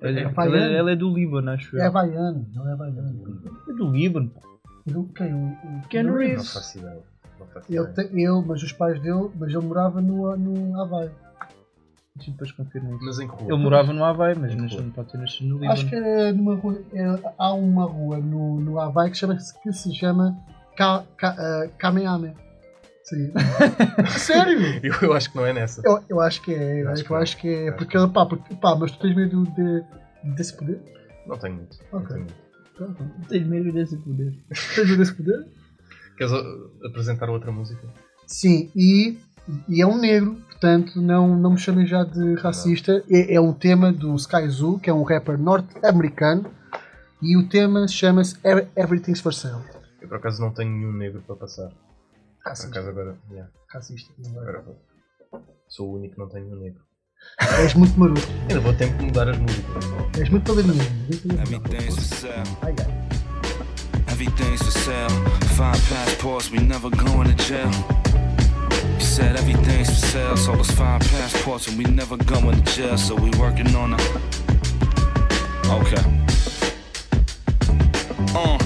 Ele, 0.00 0.18
É 0.20 0.22
ele, 0.24 0.32
baiano. 0.32 0.56
é- 0.56 0.78
ele 0.80 0.92
é 0.92 0.96
do 0.96 1.12
Líbano, 1.14 1.50
acho 1.50 1.78
É 1.78 1.86
eu. 1.86 1.92
baiano, 1.92 2.46
não 2.54 2.72
é 2.72 2.76
baiano. 2.76 3.50
É 3.68 3.72
do 3.72 3.90
Líbano. 3.90 4.30
pá. 4.30 4.40
Do- 4.86 5.04
Quem? 5.14 5.32
O, 5.32 5.46
o 5.48 5.88
Keanu 5.88 6.10
Não 6.12 6.18
Reeves. 6.18 6.52
faço 6.52 6.78
ideia. 6.78 7.02
Não 7.38 7.46
faço 7.48 7.66
Ele, 7.72 7.78
ideia. 7.82 7.94
tem- 7.94 8.20
ele, 8.24 8.44
mas 8.46 8.62
os 8.62 8.72
pais 8.72 8.98
dele, 9.00 9.30
mas 9.38 9.52
ele 9.52 9.64
morava 9.64 10.00
no, 10.00 10.34
no 10.36 10.80
Havaí. 10.80 11.10
Deixa 12.14 12.30
eu 12.30 12.32
depois 12.34 12.52
confirmar 12.52 12.94
isso. 12.96 13.04
Mas 13.04 13.18
em 13.20 13.28
que 13.28 13.34
rua? 13.34 13.52
Ele 13.54 13.62
morava 13.62 13.92
no 13.92 14.04
Havaí, 14.04 14.34
mas 14.34 14.54
nasceu- 14.54 14.82
não 14.82 14.90
pode 14.90 15.10
ter 15.12 15.18
nascido 15.18 15.48
no 15.48 15.54
Líbano. 15.54 15.72
Acho 15.72 15.88
que 15.88 15.94
era 15.94 16.32
numa 16.32 16.54
rua. 16.56 16.82
era- 16.92 17.34
há 17.38 17.52
uma 17.54 17.84
rua 17.86 18.18
no, 18.18 18.60
no 18.60 18.78
Havaí 18.78 19.10
que, 19.10 19.16
chama, 19.16 19.36
que 19.62 19.72
se 19.72 19.94
chama 19.94 20.36
Ka, 20.76 21.04
Ka, 21.16 21.68
Kamehameha. 21.78 22.34
Sim. 23.04 23.32
Sério? 24.18 24.58
Eu, 24.82 24.94
eu 25.02 25.12
acho 25.14 25.30
que 25.30 25.36
não 25.36 25.46
é 25.46 25.52
nessa. 25.52 25.82
Eu, 25.84 26.04
eu 26.08 26.20
acho 26.20 26.42
que 26.42 26.54
é, 26.54 26.82
eu 26.82 26.90
Acho 26.90 27.02
que 27.04 27.10
eu 27.10 27.14
não. 27.16 27.22
acho 27.22 27.36
que 27.38 27.48
é. 27.48 27.68
Acho 27.70 27.78
Porque, 27.78 27.98
pá, 28.12 28.26
porque, 28.26 28.54
pá, 28.56 28.76
mas 28.76 28.92
tu 28.92 28.98
tens 29.00 29.16
medo 29.16 29.44
de, 29.44 29.82
desse 30.36 30.56
poder? 30.56 30.80
Não 31.26 31.36
tenho 31.38 31.54
muito. 31.56 31.78
Não 31.92 31.98
Ok. 31.98 32.08
tenho 32.08 32.20
muito. 32.20 32.34
Pronto. 32.76 33.04
Tens 33.28 33.46
medo 33.46 33.72
desse 33.72 33.96
poder. 33.96 34.32
Tens 34.74 34.86
medo 34.88 34.98
desse 34.98 35.14
poder? 35.14 35.46
Queres 36.16 36.32
uh, 36.32 36.86
apresentar 36.86 37.28
outra 37.30 37.50
música? 37.50 37.82
Sim, 38.26 38.70
e, 38.76 39.18
e 39.68 39.82
é 39.82 39.86
um 39.86 39.98
negro, 39.98 40.38
portanto 40.62 41.00
não, 41.02 41.36
não 41.36 41.50
me 41.52 41.58
chamem 41.58 41.84
já 41.86 42.04
de 42.04 42.34
racista. 42.36 43.02
É, 43.10 43.34
é 43.34 43.40
um 43.40 43.52
tema 43.52 43.92
do 43.92 44.14
Sky 44.14 44.48
Zoo, 44.48 44.78
que 44.78 44.88
é 44.88 44.94
um 44.94 45.02
rapper 45.02 45.36
norte-americano, 45.36 46.48
e 47.20 47.36
o 47.36 47.48
tema 47.48 47.88
chama-se 47.88 48.36
Every- 48.44 48.68
Everything's 48.76 49.20
for 49.20 49.34
Sale. 49.34 49.64
Eu 50.00 50.08
por 50.08 50.18
acaso 50.18 50.40
não 50.40 50.52
tenho 50.52 50.70
nenhum 50.70 50.92
negro 50.92 51.20
para 51.26 51.34
passar. 51.36 51.68
Por 51.68 52.48
Racista. 52.48 52.70
acaso 52.70 52.88
agora. 52.90 53.16
yeah, 53.30 53.50
racista. 53.72 54.12
não 54.18 54.38
é? 54.38 54.42
agora 54.42 54.62
vou. 54.62 55.42
Sou 55.68 55.90
o 55.90 55.96
único 55.98 56.14
que 56.14 56.20
não 56.20 56.28
tenho 56.28 56.44
nenhum 56.46 56.60
negro. 56.60 56.80
És 57.58 57.74
muito 57.74 57.98
maroto. 57.98 58.20
Ainda 58.48 58.60
vou 58.60 58.72
ter 58.74 58.96
que 58.96 59.02
mudar 59.04 59.28
as 59.28 59.38
músicas. 59.38 59.84
És 60.18 60.28
muito. 60.28 60.52
Ai, 62.62 62.74
ai. 62.78 63.08
everything's 64.12 64.62
for 64.62 64.72
sale. 64.72 65.08
Five 65.56 65.80
passports, 65.88 66.50
we 66.50 66.58
never 66.60 66.90
going 66.90 67.34
to 67.34 67.42
jail. 67.42 67.70
Said 69.12 69.36
everything's 69.36 69.90
for 69.90 70.06
sale, 70.06 70.36
so 70.38 70.54
it's 70.54 70.70
five 70.70 71.02
passports 71.02 71.68
and 71.68 71.76
we 71.76 71.84
never 71.84 72.16
going 72.16 72.62
to 72.62 72.74
jail. 72.74 72.96
So 72.96 73.14
we 73.14 73.28
working 73.32 73.76
on 73.76 73.92
it. 73.92 74.00
Okay. 75.68 76.02
Uh, 78.34 78.58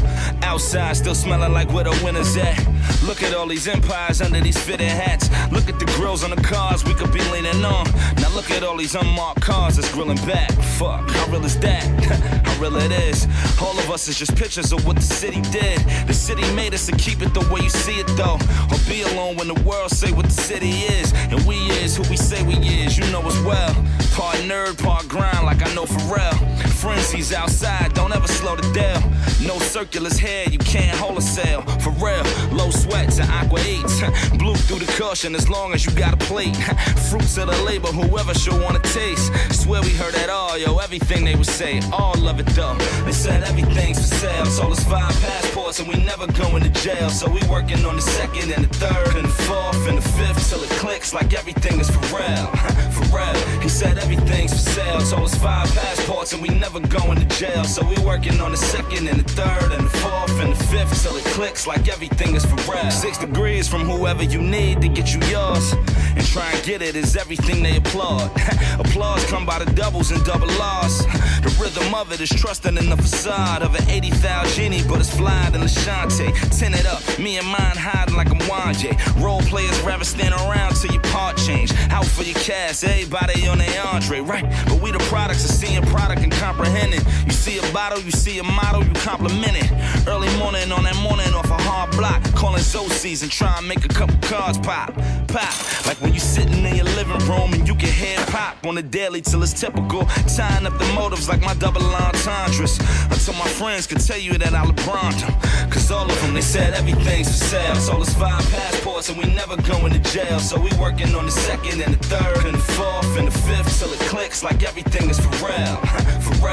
outside 0.45 0.97
still 0.99 1.17
smelling 1.17 1.53
like 1.53 1.73
where 1.73 1.83
the 1.83 2.01
winter's 2.05 2.37
at. 2.37 2.76
Look 3.07 3.23
at 3.23 3.35
all 3.35 3.47
these 3.47 3.69
empires 3.69 4.21
under 4.21 4.41
these 4.41 4.59
fitted 4.59 4.89
hats. 4.89 5.31
Look 5.53 5.69
at 5.69 5.79
the 5.79 5.85
grills 5.97 6.25
on 6.25 6.31
the 6.31 6.43
cars 6.43 6.85
we 6.85 6.93
could 6.93 7.13
be 7.13 7.21
leaning 7.31 7.65
on. 7.65 7.87
Now 8.17 8.35
look 8.35 8.51
at 8.51 8.65
all 8.65 8.77
these 8.77 8.97
unmarked 8.97 9.41
cars 9.41 9.77
that's 9.77 9.93
grilling 9.93 10.19
back. 10.27 10.51
Fuck, 10.77 11.09
how 11.11 11.27
real 11.31 11.45
is 11.45 11.57
that? 11.61 11.85
how 12.45 12.61
real 12.61 12.75
it 12.77 12.91
is. 12.91 13.29
All 13.63 13.79
of 13.79 13.93
us 13.93 14.09
is 14.09 14.19
just 14.19 14.35
pictures 14.35 14.73
of 14.73 14.85
what 14.85 14.97
the 14.97 15.03
city 15.03 15.41
did. 15.53 15.79
The 16.09 16.13
city 16.13 16.43
made 16.57 16.75
us 16.75 16.87
to 16.87 16.97
keep 16.97 17.23
it 17.23 17.33
the 17.33 17.49
way 17.49 17.61
you 17.61 17.71
see 17.71 18.01
it 18.01 18.09
though. 18.17 18.39
Or 18.73 18.79
be 18.89 19.03
alone 19.03 19.37
when 19.37 19.47
the 19.47 19.61
world 19.63 19.93
say 19.93 20.11
what 20.11 20.27
the 20.27 20.33
city 20.33 20.71
is. 20.71 21.13
And 21.31 21.41
we 21.47 21.57
is 21.83 21.97
who 21.97 22.03
we 22.11 22.17
say 22.17 22.43
we 22.43 22.55
is, 22.55 22.99
you 22.99 23.05
know 23.13 23.23
as 23.23 23.39
well. 23.43 23.73
Part 24.15 24.37
nerd, 24.51 24.83
part 24.83 25.07
grind, 25.07 25.47
like 25.47 25.63
I 25.65 25.73
know 25.75 25.87
for 25.87 26.03
real. 26.13 26.37
Frenzies 26.77 27.33
outside, 27.33 27.95
don't 27.95 28.15
ever 28.15 28.29
slow 28.29 28.55
the 28.55 28.63
deal. 28.73 29.01
No 29.47 29.59
circulars 29.59 30.19
here, 30.19 30.45
you 30.51 30.59
can't 30.59 30.97
hold 30.99 31.19
a 31.19 31.23
sail. 31.23 31.63
For 31.81 31.91
real, 31.91 32.23
low 32.53 32.71
sweats 32.71 33.19
and 33.19 33.31
aqua 33.31 33.61
eats. 33.61 34.01
Blue 34.39 34.55
through 34.55 34.81
the 34.81 34.93
cushion 34.93 35.35
as 35.35 35.49
long 35.49 35.73
as 35.73 35.87
you 35.87 35.93
got 35.93 36.13
a 36.15 36.17
plate. 36.17 36.57
Fruits 37.11 37.39
of 37.39 37.49
the 37.49 37.63
labor, 37.65 37.89
whoever 37.89 38.35
should 38.35 38.61
wanna 38.61 38.81
taste. 38.81 39.33
Swear 39.53 39.83
we 39.83 39.91
heard 39.91 40.15
that 40.15 40.31
all, 40.31 40.59
yo, 40.59 40.79
everything 40.79 41.25
they 41.25 41.35
would 41.35 41.47
say. 41.47 41.81
All 41.93 42.29
of 42.29 42.41
it 42.41 42.47
though. 42.47 42.75
They 43.05 43.13
said 43.13 43.43
everything's 43.45 43.99
for 43.99 44.15
sale. 44.17 44.47
So 44.47 44.71
it's 44.71 44.85
five 44.85 45.15
passports 45.23 45.81
and 45.81 45.89
we 45.89 45.97
never 46.05 46.27
going 46.27 46.63
to 46.63 46.71
jail. 46.71 47.09
So 47.11 47.31
we 47.31 47.41
working 47.49 47.85
on 47.85 47.97
the 47.97 48.03
second 48.03 48.53
and 48.53 48.65
the 48.65 48.75
third 48.79 49.17
and 49.17 49.25
the 49.25 49.37
fourth 49.49 49.89
and 49.89 49.99
the 49.99 50.09
fifth 50.19 50.51
till 50.51 50.63
it 50.63 50.71
clicks 50.71 51.13
like 51.15 51.35
everything 51.35 51.81
is 51.81 51.91
for 51.91 52.01
real. 52.17 52.47
for 52.97 53.05
real. 53.17 53.35
He 53.61 53.69
said 53.69 53.99
everything's 53.99 54.53
for 54.53 54.71
sale. 54.71 55.01
So 55.01 55.23
it's 55.25 55.37
five 55.37 55.69
passports 55.75 56.33
and 56.33 56.43
we 56.43 56.49
never 56.49 56.76
going 56.81 57.19
to 57.19 57.27
jail. 57.39 57.65
So 57.65 57.87
we 57.87 57.97
working 58.05 58.41
on 58.41 58.51
the 58.51 58.57
second 58.57 59.09
and 59.09 59.21
the 59.21 59.31
third 59.33 59.73
and 59.73 59.87
the 59.87 59.97
fourth 59.99 60.41
and 60.41 60.53
the 60.53 60.65
fifth 60.65 61.03
till 61.03 61.17
it 61.17 61.25
clicks 61.37 61.67
like 61.67 61.89
everything 61.89 62.35
is 62.35 62.45
for 62.45 62.57
real. 62.71 62.91
Six 62.91 63.19
degrees 63.19 63.69
from 63.69 63.83
whoever 63.83 64.23
you 64.23 64.41
need 64.41 64.81
to 64.83 64.89
get 64.89 65.15
you 65.15 65.21
yours. 65.29 65.73
And 66.17 66.27
try 66.27 66.51
and 66.51 66.65
get 66.65 66.83
it 66.83 66.97
is 66.97 67.17
everything 67.17 67.63
they 67.63 67.77
applaud. 67.77 68.31
Applause 68.81 69.25
come 69.27 69.47
by 69.47 69.63
the 69.63 69.71
doubles 69.73 70.11
and 70.11 70.25
double 70.25 70.51
R's. 70.51 71.07
The 71.47 71.63
rhythm 71.63 71.95
of 71.95 72.11
it 72.11 72.21
is 72.21 72.29
trusting 72.29 72.77
in 72.77 72.91
the 72.91 72.97
facade 72.97 73.63
of 73.63 73.75
an 73.77 73.89
80,000 73.89 74.53
genie, 74.57 74.83
but 74.89 74.99
it's 74.99 75.15
flying 75.15 75.55
in 75.55 75.61
Lashante. 75.61 76.27
it 76.75 76.87
up, 76.87 77.01
me 77.21 77.39
and 77.39 77.47
mine 77.47 77.77
hiding 77.77 78.17
like 78.17 78.31
I'm 78.31 78.41
Wanje. 78.51 78.91
Role 79.23 79.43
players 79.43 79.79
rather 79.83 80.05
stand 80.05 80.35
around 80.35 80.75
till 80.75 80.93
your 80.93 81.03
part 81.03 81.37
change. 81.37 81.73
Out 81.91 82.05
for 82.05 82.25
your 82.25 82.35
cash, 82.35 82.83
everybody 82.83 83.47
on 83.47 83.59
their 83.59 83.87
Andre, 83.87 84.21
right? 84.21 84.45
But 84.67 84.81
we 84.81 84.91
the 84.91 84.99
products 85.11 85.45
of 85.45 85.55
seeing 85.55 85.83
product 85.85 86.23
and 86.23 86.33
comprehending. 86.57 87.01
You 87.27 87.33
see 87.33 87.59
a 87.59 87.73
bottle, 87.73 88.01
you 88.01 88.11
see 88.11 88.39
a 88.39 88.43
model, 88.43 88.83
you 88.83 88.93
compliment 88.95 89.57
it. 89.57 89.71
Early 90.09 90.29
morning 90.39 90.73
on 90.73 90.85
that 90.85 90.97
morning 91.03 91.33
off 91.35 91.51
a 91.51 91.61
hard 91.63 91.91
block, 91.93 92.23
calling 92.35 92.63
Zocies 92.63 93.23
and 93.23 93.31
try 93.31 93.55
and 93.59 93.69
make 93.69 93.85
a 93.85 93.89
couple 93.89 94.17
cards 94.23 94.59
pop. 94.59 94.95
Pop, 95.29 95.87
like 95.87 96.01
when 96.01 96.15
you 96.15 96.21
sitting 96.21 96.65
in 96.65 96.77
your 96.77 96.87
living 96.97 97.19
room 97.29 97.53
and 97.53 97.69
you 97.69 97.75
can 97.75 97.91
hear 97.91 98.17
pop 98.27 98.65
on 98.65 98.75
the 98.75 98.83
daily 98.83 99.21
till 99.21 99.43
it's 99.43 99.53
typical. 99.53 100.05
Tying 100.37 100.67
up 100.67 100.79
the 100.79 100.91
motives 100.95 101.29
like 101.29 101.43
my 101.43 101.55
double 101.55 101.83
entendres. 101.83 102.79
Until 103.11 103.35
my 103.35 103.49
friends 103.49 103.87
could 103.87 104.01
tell 104.01 104.19
you 104.19 104.39
that 104.39 104.55
I 104.55 104.65
LeBron 104.65 105.21
them. 105.21 105.71
Cause 105.71 105.91
all 105.91 106.11
of 106.11 106.21
them, 106.23 106.33
they 106.33 106.41
said 106.41 106.73
everything's 106.75 107.29
for 107.29 107.45
sale. 107.45 107.75
So 107.77 108.01
it's 108.01 108.15
five 108.15 108.45
passports 108.51 109.09
and 109.11 109.19
we 109.19 109.25
never 109.35 109.57
going 109.63 109.93
to 109.93 109.99
jail. 109.99 110.39
So 110.39 110.59
we 110.59 110.71
working 110.81 111.15
on 111.15 111.27
the 111.27 111.33
second 111.33 111.83
and 111.83 111.93
the 111.95 112.03
third 112.09 112.47
and 112.47 112.55
the 112.55 112.67
fourth 112.79 113.19
and 113.19 113.29
the 113.29 113.39
fifth 113.47 113.79
till 113.79 113.93
it 113.93 114.01
clicks 114.09 114.43
like 114.43 114.63
everything 114.63 115.11
is 115.11 115.21
for 115.21 115.31
real. 115.45 115.77
for 116.25 116.35
real. 116.45 116.46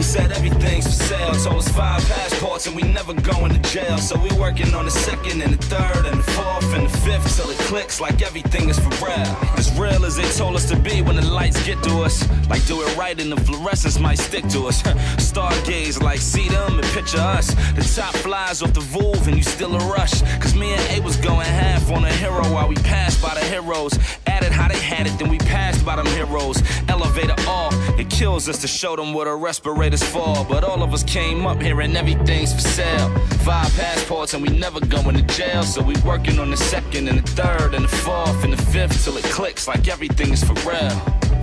He 0.00 0.04
said 0.04 0.32
everything's 0.32 0.86
for 0.86 0.92
sale. 0.92 1.34
So 1.34 1.56
it's 1.58 1.68
five 1.68 2.02
passports 2.08 2.66
and 2.66 2.74
we 2.74 2.82
never 2.82 3.12
going 3.12 3.52
to 3.52 3.58
jail. 3.70 3.98
So 3.98 4.18
we 4.18 4.30
working 4.38 4.74
on 4.74 4.86
the 4.86 4.90
second 4.90 5.42
and 5.42 5.52
the 5.52 5.62
third 5.66 6.06
and 6.06 6.18
the 6.18 6.30
fourth 6.32 6.72
and 6.74 6.88
the 6.88 6.98
fifth 6.98 7.36
till 7.36 7.50
it 7.50 7.58
clicks 7.58 8.00
like 8.00 8.22
everything 8.22 8.70
is 8.70 8.78
for 8.78 8.88
real. 9.04 9.36
As 9.58 9.70
real 9.78 10.06
as 10.06 10.16
they 10.16 10.28
told 10.30 10.56
us 10.56 10.68
to 10.70 10.76
be 10.76 11.02
when 11.02 11.16
the 11.16 11.26
lights 11.26 11.62
get 11.66 11.82
to 11.82 12.00
us. 12.00 12.26
Like 12.48 12.64
do 12.66 12.80
it 12.80 12.96
right 12.96 13.20
and 13.20 13.30
the 13.30 13.40
fluorescence 13.42 13.98
might 13.98 14.18
stick 14.18 14.46
to 14.48 14.68
us. 14.68 14.82
Stargaze 15.32 16.02
like 16.02 16.18
see 16.18 16.48
them 16.48 16.78
and 16.78 16.88
picture 16.88 17.18
us. 17.18 17.48
The 17.74 17.82
top 17.94 18.14
flies 18.16 18.62
off 18.62 18.72
the 18.72 18.80
Volve 18.80 19.26
and 19.26 19.36
you 19.36 19.42
still 19.42 19.74
a 19.74 19.92
rush. 19.92 20.22
Cause 20.40 20.54
me 20.54 20.72
and 20.72 20.98
A 20.98 21.04
was 21.04 21.16
going 21.16 21.46
half 21.46 21.90
on 21.90 22.04
a 22.04 22.12
hero 22.12 22.42
while 22.54 22.68
we 22.68 22.76
passed 22.76 23.20
by 23.20 23.34
the 23.34 23.44
heroes. 23.44 23.98
Added 24.26 24.52
how 24.52 24.68
they 24.68 24.78
had 24.78 25.06
it, 25.06 25.18
then 25.18 25.28
we 25.28 25.38
passed 25.38 25.84
by 25.84 25.96
them 25.96 26.06
heroes. 26.06 26.62
Elevator 26.88 27.36
off, 27.46 27.74
it 27.98 28.08
kills 28.08 28.48
us 28.48 28.58
to 28.62 28.68
show 28.68 28.96
them 28.96 29.12
what 29.12 29.24
the 29.24 29.34
respirators 29.40 30.02
fall. 30.02 30.44
But 30.44 30.62
all 30.64 30.82
of 30.82 30.92
us 30.92 31.02
came 31.02 31.46
up 31.46 31.60
here 31.62 31.80
and 31.80 31.96
everything's 31.96 32.52
for 32.52 32.60
sale. 32.60 33.08
Five 33.44 33.74
passports 33.74 34.34
and 34.34 34.42
we 34.42 34.50
never 34.56 34.80
going 34.80 35.16
to 35.16 35.22
jail. 35.22 35.62
So 35.62 35.82
we 35.82 35.94
working 36.04 36.38
on 36.38 36.50
the 36.50 36.56
second 36.56 37.08
and 37.08 37.18
the 37.18 37.30
third 37.32 37.74
and 37.74 37.84
the 37.84 37.96
fourth 38.04 38.44
and 38.44 38.52
the 38.52 38.62
fifth 38.62 39.04
till 39.04 39.16
it 39.16 39.24
clicks 39.24 39.66
like 39.66 39.88
everything 39.88 40.32
is 40.32 40.44
for 40.44 40.54
real. 40.68 40.90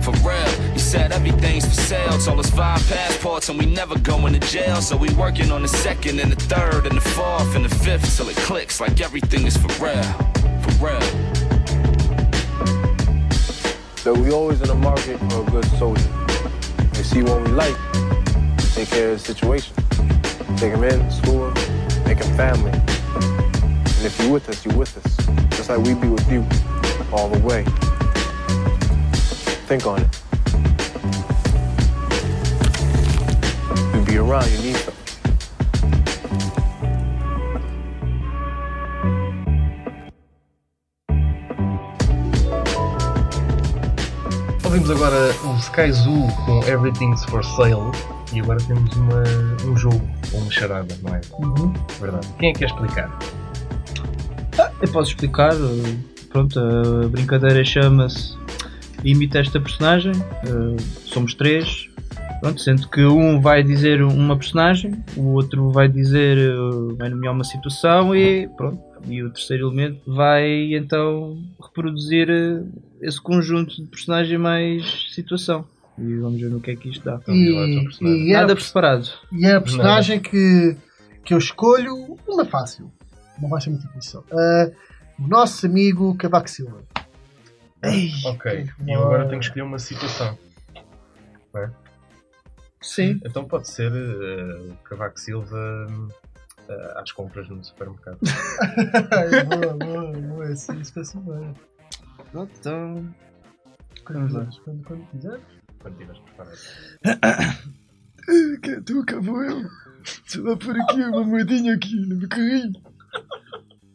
For 0.02 0.12
real, 0.26 0.72
he 0.72 0.78
said 0.78 1.12
everything's 1.12 1.66
for 1.66 1.74
sale. 1.74 2.18
Told 2.18 2.38
us 2.38 2.50
five 2.50 2.86
passports 2.88 3.48
and 3.48 3.58
we 3.58 3.66
never 3.66 3.98
going 3.98 4.32
to 4.32 4.40
jail. 4.40 4.76
So 4.76 4.96
we 4.96 5.12
working 5.14 5.50
on 5.50 5.62
the 5.62 5.68
second 5.68 6.20
and 6.20 6.32
the 6.32 6.36
third 6.36 6.86
and 6.86 6.96
the 6.96 7.08
fourth 7.16 7.54
and 7.56 7.64
the 7.64 7.74
fifth 7.74 8.16
till 8.16 8.28
it 8.28 8.36
clicks 8.36 8.80
like 8.80 9.00
everything 9.00 9.46
is 9.46 9.56
for 9.56 9.68
real. 9.84 10.02
For 10.62 10.86
real. 10.86 11.28
So 13.96 14.14
we 14.14 14.30
always 14.30 14.60
in 14.62 14.68
the 14.68 14.74
market 14.74 15.18
for 15.18 15.42
a 15.42 15.50
good 15.50 15.66
soldier. 15.78 16.08
They 16.94 17.02
see 17.02 17.22
one 17.22 17.44
we 17.44 17.50
like, 17.50 17.76
take 18.78 18.90
care 18.90 19.10
of 19.10 19.18
the 19.18 19.34
situation. 19.34 19.74
Take 20.56 20.72
him 20.72 20.84
in, 20.84 21.10
school 21.10 21.50
him, 21.50 22.04
make 22.04 22.22
him 22.22 22.36
family. 22.36 22.70
And 22.70 24.04
if 24.06 24.16
you're 24.20 24.30
with 24.30 24.48
us, 24.48 24.64
you're 24.64 24.76
with 24.76 24.96
us. 24.96 25.16
Just 25.56 25.68
like 25.68 25.78
we 25.78 25.94
be 25.94 26.06
with 26.06 26.30
you 26.30 26.46
all 27.10 27.28
the 27.28 27.40
way. 27.40 27.64
Think 29.66 29.84
on 29.84 30.02
it. 30.02 30.08
We 33.94 34.04
be 34.04 34.18
around, 34.18 34.48
you 34.52 34.58
need 34.58 34.76
something. 34.76 34.94
Ouvimos 44.64 44.90
agora 44.90 45.34
o 45.44 45.58
Sky 45.58 45.90
Zoo 45.90 46.28
com 46.46 46.62
Everything's 46.62 47.24
for 47.24 47.42
Sale 47.42 48.17
e 48.32 48.40
agora 48.40 48.58
temos 48.66 48.94
uma, 48.96 49.22
um 49.66 49.76
jogo 49.76 50.06
ou 50.32 50.40
uma 50.40 50.50
charada, 50.50 50.94
não 51.02 51.14
é? 51.14 51.20
Verdade. 52.00 52.28
Quem 52.38 52.50
é 52.50 52.52
que 52.52 52.58
quer 52.60 52.66
explicar? 52.66 53.18
Ah, 54.58 54.70
eu 54.80 54.88
posso 54.88 55.10
explicar. 55.10 55.54
uh, 55.54 56.18
Pronto, 56.28 56.58
a 56.60 57.08
brincadeira 57.08 57.64
chama-se 57.64 58.36
Imita 59.02 59.38
esta 59.38 59.58
personagem. 59.60 60.12
uh, 60.12 60.76
Somos 61.06 61.34
três. 61.34 61.88
Pronto, 62.40 62.60
sendo 62.60 62.88
que 62.88 63.04
um 63.04 63.40
vai 63.40 63.64
dizer 63.64 64.00
uma 64.02 64.36
personagem, 64.36 65.02
o 65.16 65.32
outro 65.32 65.70
vai 65.70 65.88
dizer, 65.88 66.38
uh, 66.54 66.94
vai 66.96 67.08
nomear 67.08 67.34
uma 67.34 67.44
situação 67.44 68.14
e 68.14 68.46
pronto. 68.56 68.78
E 69.06 69.22
o 69.22 69.30
terceiro 69.30 69.68
elemento 69.68 70.00
vai 70.06 70.74
então 70.74 71.38
reproduzir 71.60 72.28
esse 73.00 73.20
conjunto 73.20 73.76
de 73.76 73.88
personagem 73.88 74.36
mais 74.38 74.84
situação. 75.14 75.64
E 75.98 76.16
vamos 76.16 76.40
ver 76.40 76.50
no 76.50 76.60
que 76.60 76.70
é 76.70 76.76
que 76.76 76.90
isto 76.90 77.04
dá. 77.04 77.16
Então, 77.16 77.34
e, 77.34 78.32
é 78.32 78.36
a, 78.36 78.40
Nada 78.42 78.54
preparado. 78.54 79.08
e 79.32 79.46
é 79.46 79.54
a 79.54 79.60
personagem 79.60 80.20
que, 80.20 80.76
que 81.24 81.34
eu 81.34 81.38
escolho, 81.38 82.16
uma 82.26 82.44
fácil. 82.44 82.90
Não 83.40 83.48
vai 83.48 83.60
ser 83.60 83.70
muito 83.70 83.86
difícil. 83.88 84.24
O 85.18 85.26
nosso 85.26 85.66
amigo 85.66 86.14
Cavaco 86.16 86.48
Silva. 86.48 86.82
Ei, 87.82 88.10
Ok. 88.24 88.68
E 88.86 88.92
eu 88.92 89.02
agora 89.02 89.26
tenho 89.28 89.40
que 89.40 89.46
escolher 89.46 89.62
uma 89.62 89.78
situação. 89.78 90.38
Não 91.52 91.62
é? 91.62 91.70
Sim. 92.80 93.20
Então 93.24 93.44
pode 93.44 93.68
ser 93.68 93.92
o 93.92 94.74
Cavaco 94.84 95.18
Silva 95.18 95.86
eh, 96.68 96.92
às 96.96 97.10
compras 97.12 97.48
no 97.48 97.62
supermercado. 97.64 98.18
Boa, 99.48 99.74
boa, 99.74 100.12
boa. 100.12 100.52
Isso, 100.52 100.72
isso 100.74 100.94
parece 100.94 101.18
bem. 101.18 101.54
Pronto, 102.30 102.52
então. 102.58 103.14
Quando 104.04 105.06
quiseres. 105.10 105.57
Estiveres 105.90 106.20
preparado. 106.20 106.56
Que 108.62 108.80
tu 108.82 109.00
acabou 109.00 109.42
eu? 109.42 109.62
Deixa 110.22 110.42
lá 110.42 110.56
por 110.56 110.80
aqui 110.80 111.02
uma 111.02 111.24
moedinha 111.24 111.74
aqui 111.74 111.96
no 111.96 112.16
meu 112.16 112.28
carrinho. 112.28 112.72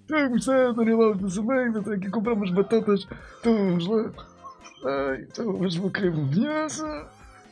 Estou 0.02 0.18
a 0.18 0.28
gostar, 0.28 0.74
Dona 0.74 0.96
Laura 0.96 1.18
também, 1.18 1.72
vou 1.72 1.84
ter 1.84 1.94
aqui 1.94 2.10
comprar 2.10 2.34
umas 2.34 2.52
batatas. 2.52 3.08
Então 3.40 3.56
vamos 3.56 3.88
lá. 3.88 4.12
Ai, 4.86 5.28
então 5.30 5.48
hoje 5.60 5.80
vou 5.80 5.90
querer 5.90 6.10
uma 6.10 6.28
vinhaça. 6.28 7.10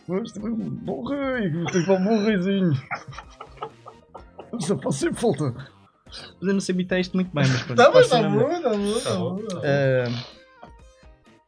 Hoje 0.07 0.33
também 0.33 0.51
um 0.51 0.69
bom 0.69 1.03
rei, 1.03 1.49
vou 1.49 1.65
ter 1.65 1.71
que 1.71 1.77
levar 1.79 2.01
um 2.01 2.03
bom 2.03 2.23
reizinho. 2.23 2.73
Só 4.59 4.75
posso 4.75 4.99
ser 4.99 5.13
falta. 5.13 5.53
Mas 6.05 6.47
eu 6.47 6.53
não 6.53 6.59
sei 6.59 6.75
imitar 6.75 6.99
isto 6.99 7.15
muito 7.15 7.33
bem, 7.33 7.47
mas 7.47 7.63
pronto. 7.63 7.77
Tá 7.77 7.89
bom, 7.89 7.99
tá 7.99 8.03
ser 8.03 8.23
bom, 8.23 8.29
melhor. 8.31 8.61
tá 8.61 9.15
bom, 9.15 9.39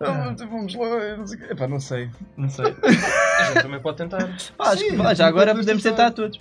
Ah, 0.06 0.36
vamos 0.50 0.76
lá, 0.76 1.18
não 1.18 1.28
sei. 1.28 1.40
Epá, 1.50 1.68
não 1.68 1.80
sei, 1.80 2.10
não 2.38 2.50
sei. 2.50 2.66
A 3.40 3.44
gente 3.46 3.62
também 3.64 3.80
pode 3.82 3.98
tentar. 3.98 4.20
Pá, 4.58 4.70
acho 4.72 4.84
que- 4.84 4.92
Sim, 4.92 4.98
pá, 4.98 5.14
já 5.14 5.28
agora 5.28 5.54
podemos 5.56 5.82
tentar. 5.84 6.12
tentar 6.12 6.16
todos. 6.16 6.40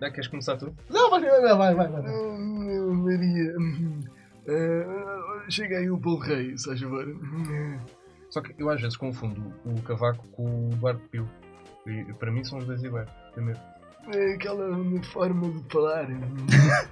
Já 0.00 0.10
queres 0.10 0.28
começar 0.28 0.56
tu? 0.56 0.74
Não, 0.90 1.10
vai, 1.10 1.20
vai, 1.20 1.40
vai, 1.40 1.74
vai. 1.74 1.88
vai. 1.88 2.02
Maria, 2.92 3.54
chega 5.48 5.78
aí 5.78 5.90
o 5.90 5.98
Paulo 5.98 6.18
Rei, 6.20 6.56
se 6.56 6.64
faz 6.68 6.80
favor. 6.80 7.06
Só 8.30 8.40
que 8.40 8.54
eu 8.58 8.68
às 8.70 8.80
vezes 8.80 8.96
confundo 8.96 9.54
o 9.64 9.80
cavaco 9.82 10.26
com 10.28 10.66
o 10.68 10.70
Duarte 10.76 11.02
Pio. 11.10 11.28
E 11.86 12.12
para 12.14 12.32
mim 12.32 12.42
são 12.44 12.58
os 12.58 12.66
dois 12.66 12.82
iguais. 12.82 13.08
Primeiro. 13.32 13.58
É 14.12 14.34
Aquela 14.34 15.02
forma 15.02 15.48
de 15.50 15.72
falar. 15.72 16.06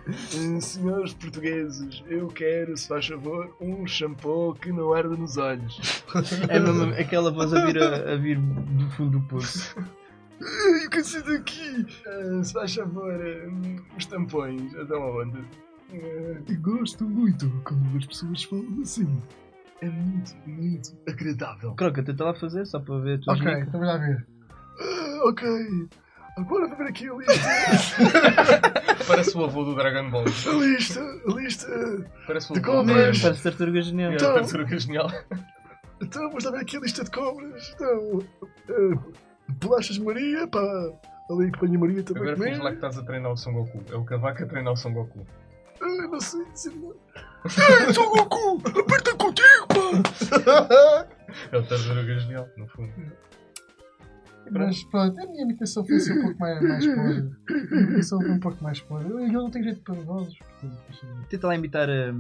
Eh, 0.06 0.60
Senhores 0.60 1.14
portugueses, 1.14 2.02
eu 2.08 2.26
quero, 2.28 2.76
se 2.76 2.86
faz 2.88 3.06
favor, 3.06 3.56
um 3.60 3.86
shampoo 3.86 4.52
que 4.54 4.70
não 4.70 4.92
arda 4.92 5.16
nos 5.16 5.38
olhos. 5.38 6.04
É 6.48 6.60
mesmo 6.60 6.92
aquela 6.92 7.30
voz 7.30 7.54
a 7.54 7.64
vir, 7.64 7.78
a, 7.82 8.12
a 8.12 8.16
vir 8.16 8.38
do 8.38 8.90
fundo 8.90 9.18
do 9.18 9.26
poço. 9.26 9.74
Eu 10.40 10.90
consigo 10.90 11.32
aqui, 11.32 11.86
eh, 12.06 12.42
se 12.42 12.52
faz 12.52 12.74
favor, 12.74 13.14
eh, 13.14 13.48
os 13.96 14.04
tampões. 14.06 14.74
Então 14.74 15.02
aonde? 15.02 15.42
Eh, 15.92 16.38
Eu 16.48 16.60
gosto 16.60 17.04
muito 17.08 17.48
quando 17.64 17.96
as 17.96 18.04
pessoas 18.06 18.42
falam 18.44 18.80
assim. 18.82 19.22
É 19.80 19.88
muito, 19.88 20.34
muito 20.46 20.90
agradável. 21.08 21.74
Croca, 21.76 22.02
tenta 22.02 22.24
lá 22.24 22.34
fazer 22.34 22.66
só 22.66 22.78
para 22.78 22.98
ver 22.98 23.18
a 23.18 23.20
tua 23.22 23.34
Ok, 23.34 23.52
estamos 23.62 23.88
a 23.88 23.96
ver. 23.96 24.26
Ah, 24.80 25.20
ok, 25.28 25.48
agora 26.36 26.66
vou 26.68 26.76
ver 26.76 26.86
aqui 26.88 27.08
a 27.08 27.14
lista. 27.14 29.04
Parece 29.06 29.36
o 29.36 29.44
avô 29.44 29.64
do 29.64 29.74
Dragon 29.74 30.10
Ball. 30.10 30.24
A 30.24 30.52
lista, 30.64 31.00
a 31.00 31.32
lista. 31.34 31.66
Parece 32.26 32.50
o 32.50 32.54
De 32.54 32.60
avô 32.60 32.72
compras. 32.78 33.20
Parece 33.20 33.42
tartaruga 33.42 33.82
genial. 33.82 34.12
É, 34.12 34.14
Então- 34.14 34.32
Parece 34.34 34.56
o 34.56 34.78
genial. 34.78 35.10
Então, 36.02 36.22
vamos 36.28 36.44
lá 36.44 36.50
ver 36.50 36.60
aqui 36.60 36.76
a 36.76 36.80
lista 36.80 37.04
de 37.04 37.10
compras. 37.10 37.72
Então, 37.74 38.18
uh, 38.18 39.12
bolachas 39.60 39.98
Maria, 39.98 40.46
pá. 40.48 40.60
Ali 41.30 41.50
que 41.50 41.58
põe 41.58 41.74
a 41.74 41.78
Maria 41.78 42.02
também 42.02 42.22
Agora 42.22 42.36
finge 42.36 42.60
lá 42.60 42.68
que 42.70 42.76
estás 42.76 42.98
a 42.98 43.02
treinar 43.02 43.32
o 43.32 43.36
Son 43.36 43.52
Goku. 43.52 43.82
É 43.90 43.96
o 43.96 44.04
cavaco 44.04 44.42
a 44.42 44.46
treinar 44.46 44.72
o 44.74 44.76
Son 44.76 44.92
Goku. 44.92 45.26
Ah, 45.80 46.08
não 46.08 46.20
sei 46.20 46.44
dizer 46.52 46.72
nada. 46.76 46.94
Ei, 47.88 47.94
Son 47.94 48.10
Goku, 48.10 48.60
aperta 48.78 49.14
contigo, 49.14 49.66
pá. 49.68 51.06
É 51.52 51.56
o 51.56 51.62
tartaruga 51.62 52.18
genial, 52.18 52.46
no 52.58 52.66
fundo. 52.68 52.92
Mas 54.50 54.84
pronto, 54.84 55.20
a 55.20 55.26
minha 55.26 55.42
imitação 55.42 55.84
foi 55.84 55.96
assim 55.96 56.18
um 56.18 56.22
pouco 56.22 56.38
mais, 56.38 56.60
mais 56.62 56.86
podre. 56.86 57.30
A 57.48 57.52
minha 57.52 57.82
imitação 57.82 58.20
foi 58.20 58.30
um 58.30 58.40
pouco 58.40 58.62
mais 58.62 58.80
podre. 58.80 59.10
Eu, 59.10 59.20
eu 59.20 59.32
não 59.32 59.50
tenho 59.50 59.64
jeito 59.64 59.80
para 59.80 59.94
vozes, 59.94 60.38
portanto. 60.38 60.78
assim. 60.90 61.06
Tenta 61.28 61.46
lá 61.46 61.54
imitar 61.54 61.88
a, 61.90 62.10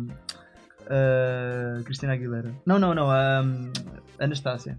a 1.80 1.82
Cristina 1.84 2.12
Aguilera. 2.14 2.54
Não, 2.66 2.78
não, 2.78 2.94
não, 2.94 3.10
a, 3.10 3.40
a 3.40 4.24
Anastácia. 4.24 4.78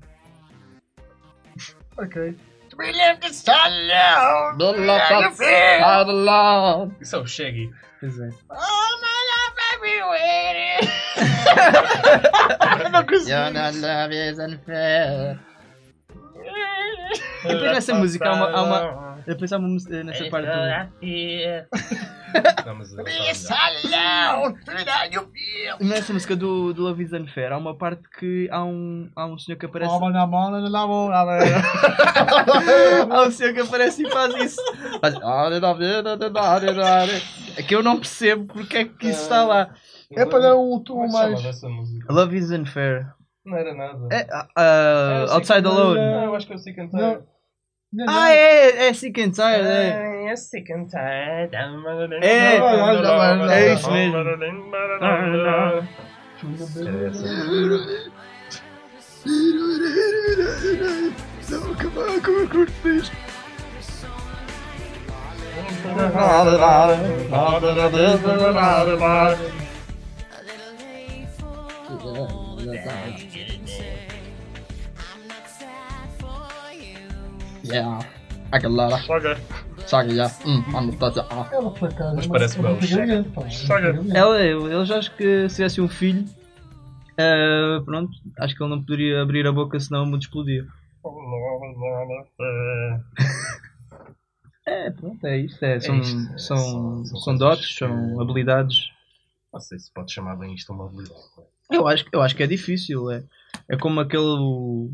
Ok. 1.97 2.35
Isso 6.99 7.15
é 7.15 7.19
o 7.19 7.25
Shaggy. 7.27 7.71
Pois 7.99 8.19
é. 8.19 8.29
Depois 17.47 17.71
nessa 17.73 17.93
música 17.93 18.29
há 18.29 18.33
uma. 18.33 18.49
Há 18.49 18.63
uma 18.63 19.15
depois 19.25 19.51
há 19.51 19.57
uma 19.57 19.67
música 19.67 20.03
nessa 20.03 20.23
parte. 20.29 20.45
do- 20.47 20.51
tá 20.51 20.57
Nessa 25.79 26.13
música 26.13 26.35
do, 26.35 26.73
do 26.73 26.83
Love 26.83 27.03
is 27.03 27.13
Unfair 27.13 27.51
há 27.51 27.57
uma 27.57 27.75
parte 27.75 28.03
que 28.19 28.47
há 28.51 28.63
um, 28.63 29.09
há 29.15 29.25
um 29.25 29.37
senhor 29.37 29.57
que 29.57 29.65
aparece. 29.65 29.91
Mão. 29.91 29.99
Há 33.09 33.21
um 33.27 33.31
senhor 33.31 33.53
que 33.53 33.61
aparece 33.61 34.03
e 34.05 34.11
faz 34.11 34.35
isso. 34.35 34.61
Faz... 35.01 35.15
É 37.57 37.63
que 37.63 37.73
eu 37.75 37.81
não 37.81 37.97
percebo 37.97 38.45
porque 38.53 38.77
é 38.77 38.85
que 38.85 39.07
isso 39.09 39.21
está 39.23 39.43
lá. 39.43 39.73
É 40.11 40.25
para 40.25 40.39
dar 40.39 40.55
um 40.57 40.79
tom 40.83 41.05
é 41.05 41.11
mais. 41.11 41.41
Love 42.09 42.37
is 42.37 42.51
Unfair. 42.51 43.07
Não 43.45 43.57
era 43.57 43.73
nada. 43.73 44.07
É, 44.11 44.27
Era 44.57 45.33
outside 45.33 45.67
Alone. 45.67 45.99
Não, 45.99 46.23
eu 46.25 46.35
acho 46.35 46.47
que 46.47 46.53
eu 46.53 46.57
sei 46.57 46.73
cantar. 46.73 46.97
Não. 46.99 47.34
Não, 47.95 48.05
não. 48.05 48.13
Ah, 48.13 48.29
é, 48.29 48.87
é 48.87 48.93
Sick 48.93 49.21
and 49.21 49.31
Tired, 49.31 49.65
é. 49.65 49.93
Ai, 49.95 50.27
é 50.27 50.35
sick 50.35 50.69
and 50.73 50.87
Yeah. 77.67 77.99
Aquela. 78.51 78.89
Saga, 79.87 80.13
já. 80.15 80.27
Hum, 80.45 80.63
Anastasia. 80.75 81.25
ah. 81.29 81.49
Ela 81.51 81.71
por 81.71 81.89
acaso. 81.89 82.15
Mas 82.15 82.25
é 82.25 82.29
parece 82.29 82.59
é 82.59 82.61
bom. 82.61 83.51
Saga. 83.51 83.99
Ela, 84.13 84.41
eu, 84.43 84.67
eu 84.71 84.85
já 84.85 84.97
acho 84.97 85.15
que 85.15 85.49
se 85.49 85.55
tivesse 85.57 85.81
um 85.81 85.87
filho, 85.89 86.25
ah, 87.17 87.81
pronto, 87.83 88.11
acho 88.39 88.55
que 88.55 88.63
ele 88.63 88.69
não 88.69 88.79
poderia 88.83 89.21
abrir 89.21 89.45
a 89.47 89.51
boca 89.51 89.79
senão 89.79 90.03
o 90.03 90.05
mundo 90.05 90.21
explodia. 90.21 90.65
É, 94.67 94.89
pronto, 94.89 95.23
é 95.27 95.37
isso. 95.37 95.63
É, 95.63 95.79
são, 95.79 95.99
isto, 95.99 96.33
é, 96.33 96.37
são, 96.39 96.57
são- 96.57 97.05
são 97.05 97.19
são 97.19 97.37
dotes, 97.37 97.67
que- 97.67 97.73
são 97.85 98.19
habilidades. 98.19 98.89
Não 99.53 99.59
sei 99.59 99.77
se 99.77 99.93
pode 99.93 100.11
chamar 100.11 100.35
bem 100.37 100.55
isto 100.55 100.73
uma 100.73 100.85
habilidade. 100.87 101.19
Eu 101.71 101.87
acho, 101.87 102.05
eu 102.11 102.21
acho 102.21 102.35
que 102.35 102.41
é 102.43 102.47
difícil. 102.47 103.11
É, 103.11 103.23
é 103.69 103.77
como 103.77 103.99
aquele. 103.99 104.89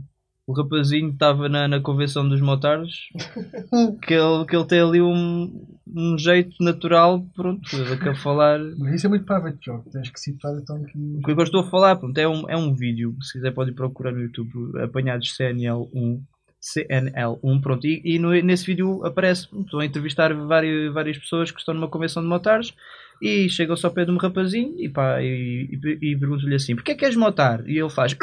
O, 0.48 0.54
rapazinho 0.54 1.08
que 1.10 1.14
estava 1.14 1.48
na, 1.48 1.68
na 1.68 1.80
convenção 1.80 2.28
dos 2.28 2.42
motards, 2.42 2.96
que 4.04 4.14
ele, 4.14 4.46
que 4.48 4.56
ele 4.56 4.66
tem 4.66 4.82
ali 4.82 5.02
um, 5.02 5.66
um 5.88 6.18
jeito 6.18 6.56
natural, 6.60 7.26
pronto, 7.36 7.62
daquele 7.90 8.16
falar. 8.16 8.60
Mas 8.78 8.96
isso 8.96 9.06
é 9.06 9.10
muito 9.10 9.26
private 9.26 9.58
joke. 9.64 9.90
Tens 9.92 10.10
que 10.10 10.20
citar 10.20 10.52
então 10.62 10.84
que. 10.84 10.98
O 10.98 11.22
que 11.22 11.32
eu 11.32 11.44
estou 11.44 11.62
a 11.62 11.70
falar, 11.70 11.96
pronto, 11.96 12.18
é 12.18 12.28
um, 12.28 12.50
é 12.50 12.58
um 12.58 12.74
vídeo, 12.74 13.16
se 13.22 13.34
quiser 13.34 13.52
pode 13.54 13.72
procurar 13.72 14.12
no 14.12 14.22
YouTube, 14.22 14.52
apanhados 14.82 15.36
CNL1, 15.38 16.20
CNL1, 16.62 17.62
pronto, 17.62 17.88
e, 17.88 18.02
e 18.04 18.20
no- 18.20 18.32
nesse 18.42 18.66
vídeo 18.66 19.04
aparece, 19.06 19.48
estou 19.60 19.80
a 19.80 19.86
entrevistar 19.86 20.34
várias, 20.34 20.94
várias 20.94 21.18
pessoas 21.18 21.50
que 21.52 21.60
estão 21.60 21.74
numa 21.74 21.88
convenção 21.88 22.22
de 22.22 22.30
motares 22.30 22.74
e 23.22 23.48
chegam-se 23.50 23.86
ao 23.86 23.92
pé 23.92 24.06
de 24.06 24.12
um 24.12 24.18
rapazinho 24.18 24.76
e 24.80 24.90
pá, 24.90 25.22
e, 25.22 25.70
e, 25.72 26.12
e 26.12 26.18
perguntam-lhe 26.18 26.56
assim, 26.56 26.76
porquê 26.76 26.92
é 26.92 26.94
que 26.96 27.00
queres 27.02 27.16
motar? 27.16 27.68
E 27.68 27.78
ele 27.80 27.90
faz, 27.90 28.16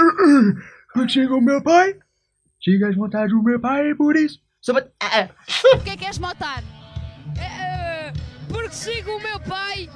Quando 0.92 1.10
chega 1.10 1.34
o 1.34 1.40
meu 1.40 1.62
pai, 1.62 1.96
chega 2.60 2.88
as 2.88 2.96
montagens 2.96 3.32
do 3.32 3.42
meu 3.42 3.60
pai, 3.60 3.90
é 3.90 3.94
por 3.94 4.16
isso. 4.16 4.38
"Só 4.60 4.72
bate- 4.72 4.90
ah, 5.02 5.20
ah." 5.22 5.28
Porquê 5.72 5.96
queres 5.96 6.18
matar? 6.18 6.62
É, 7.40 8.12
porque 8.48 8.70
sigo 8.74 9.10
o 9.12 9.22
meu 9.22 9.38
pai, 9.40 9.88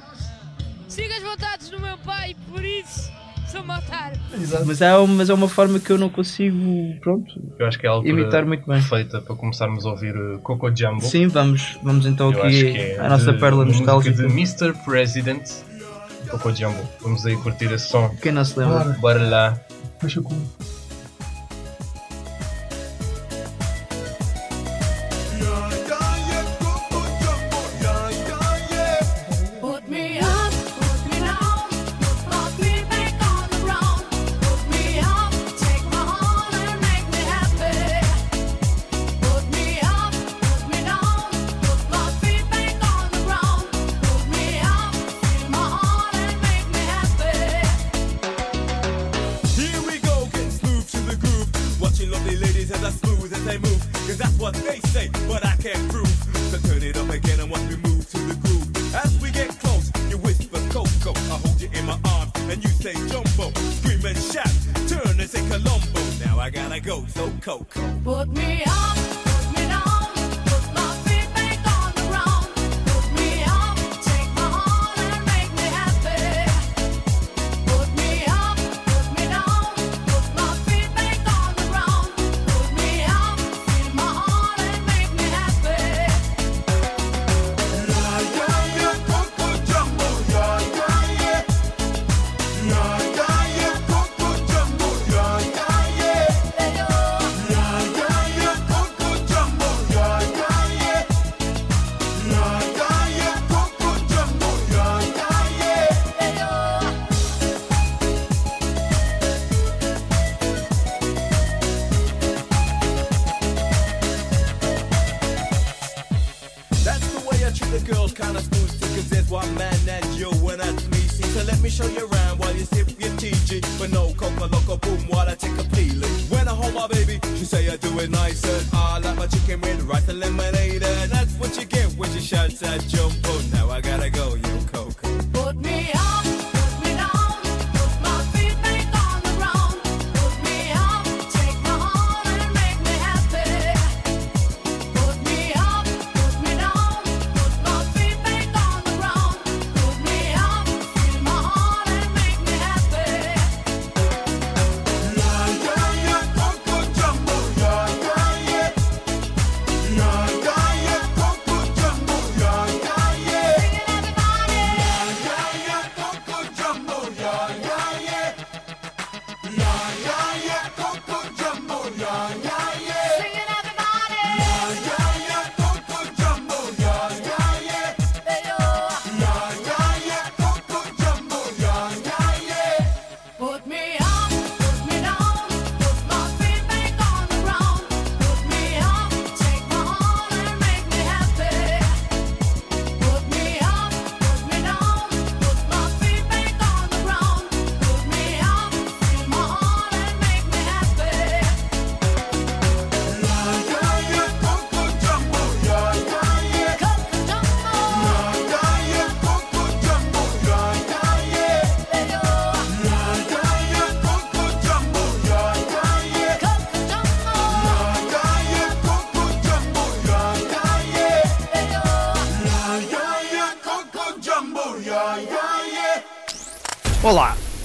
sigo 0.87 1.13
as 1.13 1.23
vontades 1.23 1.69
do 1.69 1.79
meu 1.79 1.97
pai, 1.99 2.35
por 2.49 2.63
isso 2.63 3.11
sou 3.47 3.63
matar. 3.63 4.13
mas, 4.65 4.81
é, 4.81 4.97
mas 5.05 5.29
é 5.29 5.33
uma 5.33 5.47
forma 5.47 5.79
que 5.79 5.91
eu 5.91 5.97
não 5.97 6.09
consigo, 6.09 6.99
pronto, 7.01 7.31
Eu 7.59 7.67
acho 7.67 7.77
que 7.77 7.85
é 7.85 7.89
a 7.89 7.93
altura 7.93 8.11
imitar 8.11 8.45
muito 8.45 8.65
bem. 8.65 8.79
perfeita 8.79 9.21
para 9.21 9.35
começarmos 9.35 9.85
a 9.85 9.91
ouvir 9.91 10.15
uh, 10.15 10.39
Coco 10.39 10.75
Jumbo. 10.75 11.01
Sim, 11.01 11.27
vamos, 11.27 11.77
vamos 11.83 12.05
então 12.07 12.31
Eu 12.31 12.43
aqui 12.43 12.71
que 12.71 12.77
é 12.79 12.99
à 12.99 13.09
nossa 13.09 13.31
de- 13.31 13.39
música 13.39 13.51
nostálgica. 13.51 14.15
de 14.17 14.23
Mr. 14.25 14.73
President 14.85 15.47
Coco 16.31 16.51
Jumbo. 16.55 16.81
Vamos 17.01 17.25
aí 17.27 17.35
curtir 17.37 17.71
esse 17.71 17.87
som. 17.89 18.09
Quem 18.21 18.31
não 18.31 18.43
se 18.43 18.57
lembra? 18.57 18.79
Bora, 18.79 18.97
Bora 18.99 19.29
lá. 19.29 19.59
fecha 19.99 20.19
o 20.19 20.23
cu. 20.23 20.33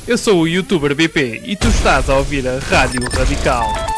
Eu 0.09 0.17
sou 0.17 0.41
o 0.41 0.49
youtuber 0.49 0.95
BP 0.95 1.43
e 1.45 1.55
tu 1.55 1.69
estás 1.69 2.09
a 2.09 2.17
ouvir 2.17 2.49
a 2.49 2.59
Rádio 2.61 3.03
Radical. 3.13 3.98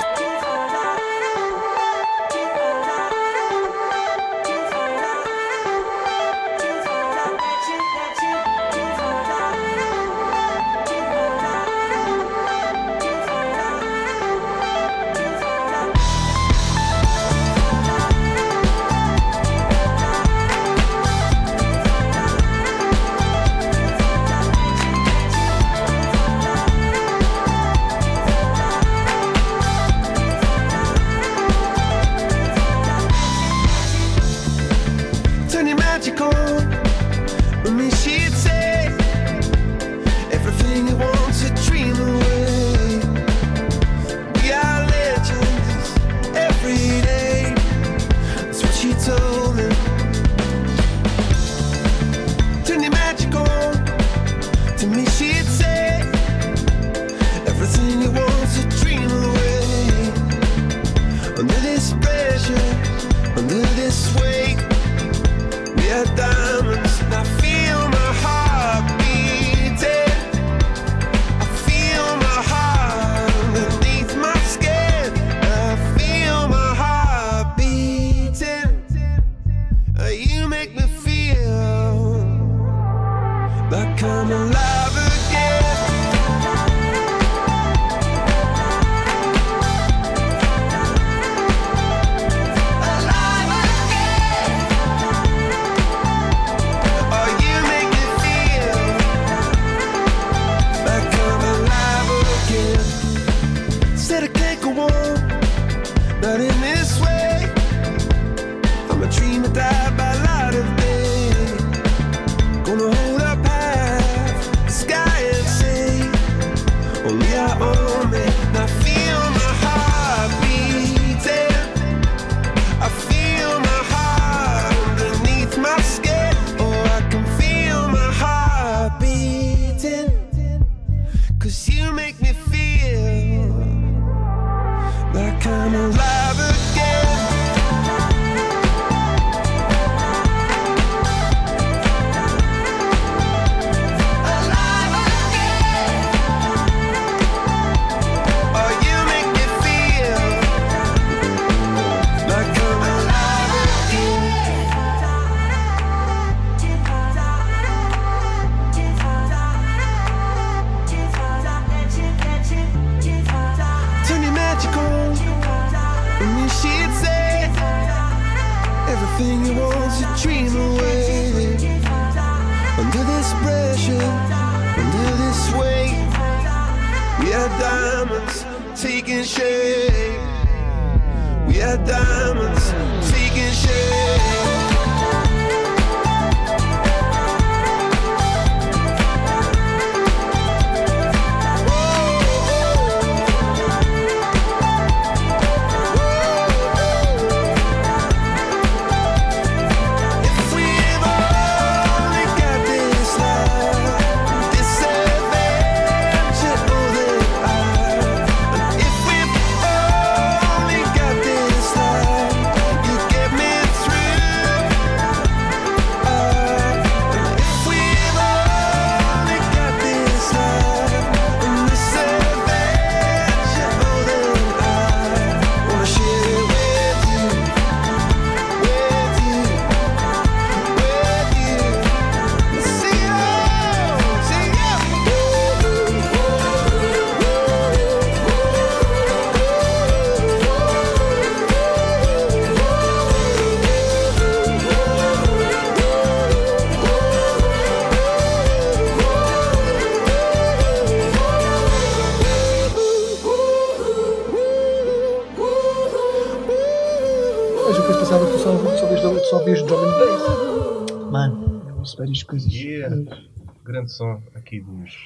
Som 263.90 264.22
aqui 264.34 264.60
dos 264.60 264.96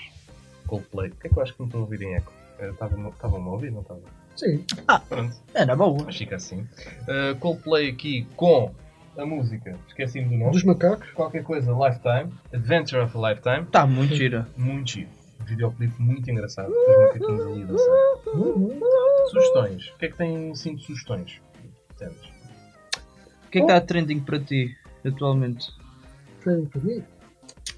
Coldplay. 0.66 1.10
O 1.10 1.16
que 1.16 1.26
é 1.26 1.30
que 1.30 1.36
eu 1.38 1.42
acho 1.42 1.52
que 1.54 1.60
não 1.60 1.66
estou 1.66 1.80
a 1.80 1.84
ouvir 1.84 2.02
em 2.02 2.14
eco? 2.14 2.32
Estavam 2.60 3.42
a 3.42 3.52
ouvir, 3.52 3.70
não 3.72 3.80
estavam? 3.80 4.02
Sim. 4.36 4.64
Ah, 4.88 4.98
Pronto. 5.00 5.36
é 5.54 5.64
na 5.64 5.76
boa. 5.76 6.04
Mas 6.04 6.16
fica 6.16 6.36
assim. 6.36 6.60
Uh, 7.02 7.36
Coldplay 7.38 7.90
aqui 7.90 8.26
com 8.36 8.72
a 9.16 9.24
música, 9.24 9.76
esqueci-me 9.86 10.28
do 10.28 10.36
nome. 10.36 10.52
Dos 10.52 10.64
macacos. 10.64 11.10
Qualquer 11.12 11.42
coisa, 11.44 11.72
Lifetime. 11.72 12.32
Adventure 12.52 13.02
of 13.02 13.16
a 13.16 13.30
Lifetime. 13.30 13.66
Tá 13.66 13.86
muito 13.86 14.14
gira. 14.14 14.48
Muito 14.56 14.90
giro. 14.90 15.08
Videoclipe 15.46 16.00
muito 16.00 16.30
engraçado. 16.30 16.70
Os 16.70 16.98
macaquinhos 16.98 17.46
ali 17.46 17.62
a 17.62 17.66
dançar. 17.66 17.94
Sugestões. 19.30 19.88
O 19.88 19.98
que 19.98 20.06
é 20.06 20.08
que 20.08 20.16
tem 20.16 20.50
assim 20.50 20.74
de 20.74 20.84
sugestões? 20.84 21.40
Temos. 21.98 22.16
O 23.46 23.50
que 23.50 23.58
é 23.58 23.60
que 23.60 23.72
está 23.72 23.80
trending 23.80 24.20
para 24.20 24.40
ti 24.40 24.74
atualmente? 25.04 25.70
Training 26.40 26.66
para 26.66 26.80
mim. 26.80 27.04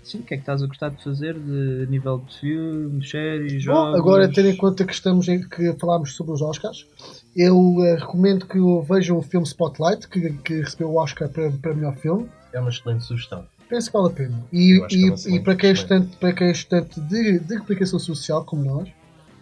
Sim, 0.07 0.18
o 0.20 0.22
que 0.22 0.34
é 0.34 0.36
que 0.36 0.42
estás 0.44 0.62
a 0.62 0.66
gostar 0.68 0.90
de 0.90 1.02
fazer 1.02 1.34
de 1.34 1.86
nível 1.90 2.18
de 2.18 2.38
filmes, 2.38 3.11
séries, 3.11 3.64
Bom, 3.64 3.72
jogos? 3.72 3.98
agora, 3.98 4.32
tendo 4.32 4.48
em 4.50 4.57
conta 4.57 4.84
que 4.84 4.92
estamos 4.92 5.26
em, 5.26 5.40
que 5.48 5.72
falámos 5.80 6.14
sobre 6.14 6.32
os 6.32 6.40
Oscars, 6.40 6.86
eu 7.34 7.74
eh, 7.80 7.96
recomendo 7.96 8.46
que 8.46 8.57
vejam 8.88 9.18
o 9.18 9.22
filme 9.22 9.44
Spotlight, 9.44 10.07
que, 10.09 10.30
que 10.44 10.61
recebeu 10.61 10.90
o 10.90 10.96
Oscar 10.96 11.28
para, 11.28 11.50
para 11.50 11.74
melhor 11.74 11.96
filme. 11.96 12.28
É 12.52 12.61
uma 12.61 12.70
excelente 12.70 13.04
sugestão. 13.04 13.44
Penso 13.68 13.90
que 13.90 13.96
vale 13.98 14.12
a 14.12 14.16
pena. 14.16 14.44
E, 14.52 14.86
que 14.88 14.94
é 14.94 14.98
e, 14.98 15.12
excelente 15.12 15.40
e 15.40 15.40
para 15.42 15.57
quem 15.57 15.70
é 15.70 15.72
estudante, 15.72 16.16
para 16.18 16.32
quem 16.32 16.46
é 16.46 16.50
estudante 16.52 17.00
de, 17.00 17.38
de 17.40 17.54
replicação 17.57 17.98
social, 17.98 18.44
como 18.44 18.64
nós, 18.64 18.88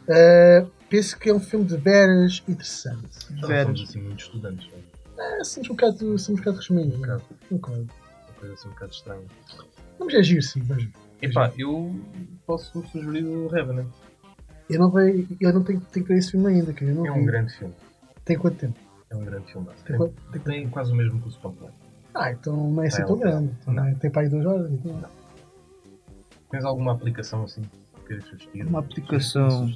eh, 0.08 0.64
penso 0.88 1.18
que 1.18 1.28
é 1.28 1.34
um 1.34 1.40
filme 1.40 1.66
de 1.66 1.76
veras 1.76 2.42
interessante. 2.48 3.10
Não 3.32 3.48
Veras. 3.48 3.64
somos 3.66 3.90
assim 3.90 4.00
muitos 4.00 4.24
estudantes. 4.24 4.66
não 4.70 4.78
é? 5.26 5.40
É, 5.40 5.44
somos 5.44 5.68
um 5.68 5.74
bocado, 5.74 5.98
somos 5.98 6.28
um 6.28 6.34
bocado 6.36 6.56
resumindo. 6.56 6.96
Um 6.96 7.00
bocado. 7.00 7.22
Um 7.50 7.56
bocado. 7.56 7.80
Uma 7.80 8.34
coisa 8.40 8.54
assim 8.54 8.68
um 8.68 8.70
bocado 8.70 8.92
estranha. 8.92 9.24
Vamos 9.98 10.14
agir 10.14 10.42
sim, 10.42 10.60
vejam. 10.60 10.90
Epá, 11.22 11.52
eu 11.58 11.94
posso 12.46 12.82
sugerir 12.88 13.24
o 13.24 13.48
Revenant. 13.48 13.86
Eu 14.68 14.78
não, 14.80 14.90
vejo, 14.90 15.26
eu 15.40 15.52
não 15.52 15.62
tenho, 15.62 15.80
tenho 15.80 16.06
que 16.06 16.12
ver 16.12 16.18
esse 16.18 16.30
filme 16.32 16.48
ainda, 16.48 16.72
cara. 16.72 16.90
Eu 16.90 16.94
não 16.96 17.06
É 17.06 17.12
vi. 17.12 17.18
um 17.20 17.24
grande 17.24 17.52
filme. 17.56 17.74
Tem 18.24 18.38
quanto 18.38 18.56
tempo? 18.56 18.78
É 19.10 19.16
um 19.16 19.24
grande 19.24 19.50
filme. 19.52 19.66
Tem 19.68 19.84
Tem, 19.84 19.96
quanto- 19.96 20.40
tem 20.44 20.68
quase 20.68 20.92
o 20.92 20.94
mesmo 20.96 21.20
que 21.20 21.28
o 21.28 21.30
Spotlight. 21.30 21.74
Ah, 22.14 22.30
então 22.32 22.56
não 22.70 22.82
é 22.82 22.86
assim 22.86 23.02
É, 23.02 23.04
tão 23.04 23.16
um 23.16 23.18
grande. 23.18 23.52
Então, 23.62 23.94
Tem 23.96 24.10
para 24.10 24.22
aí 24.22 24.28
duas 24.28 24.46
horas. 24.46 24.70
Então. 24.72 25.02
Tens 26.50 26.64
alguma 26.64 26.92
aplicação 26.92 27.44
assim 27.44 27.62
que 27.62 28.06
queres 28.08 28.24
sugerir? 28.26 28.66
Uma 28.66 28.78
aplicação. 28.80 29.70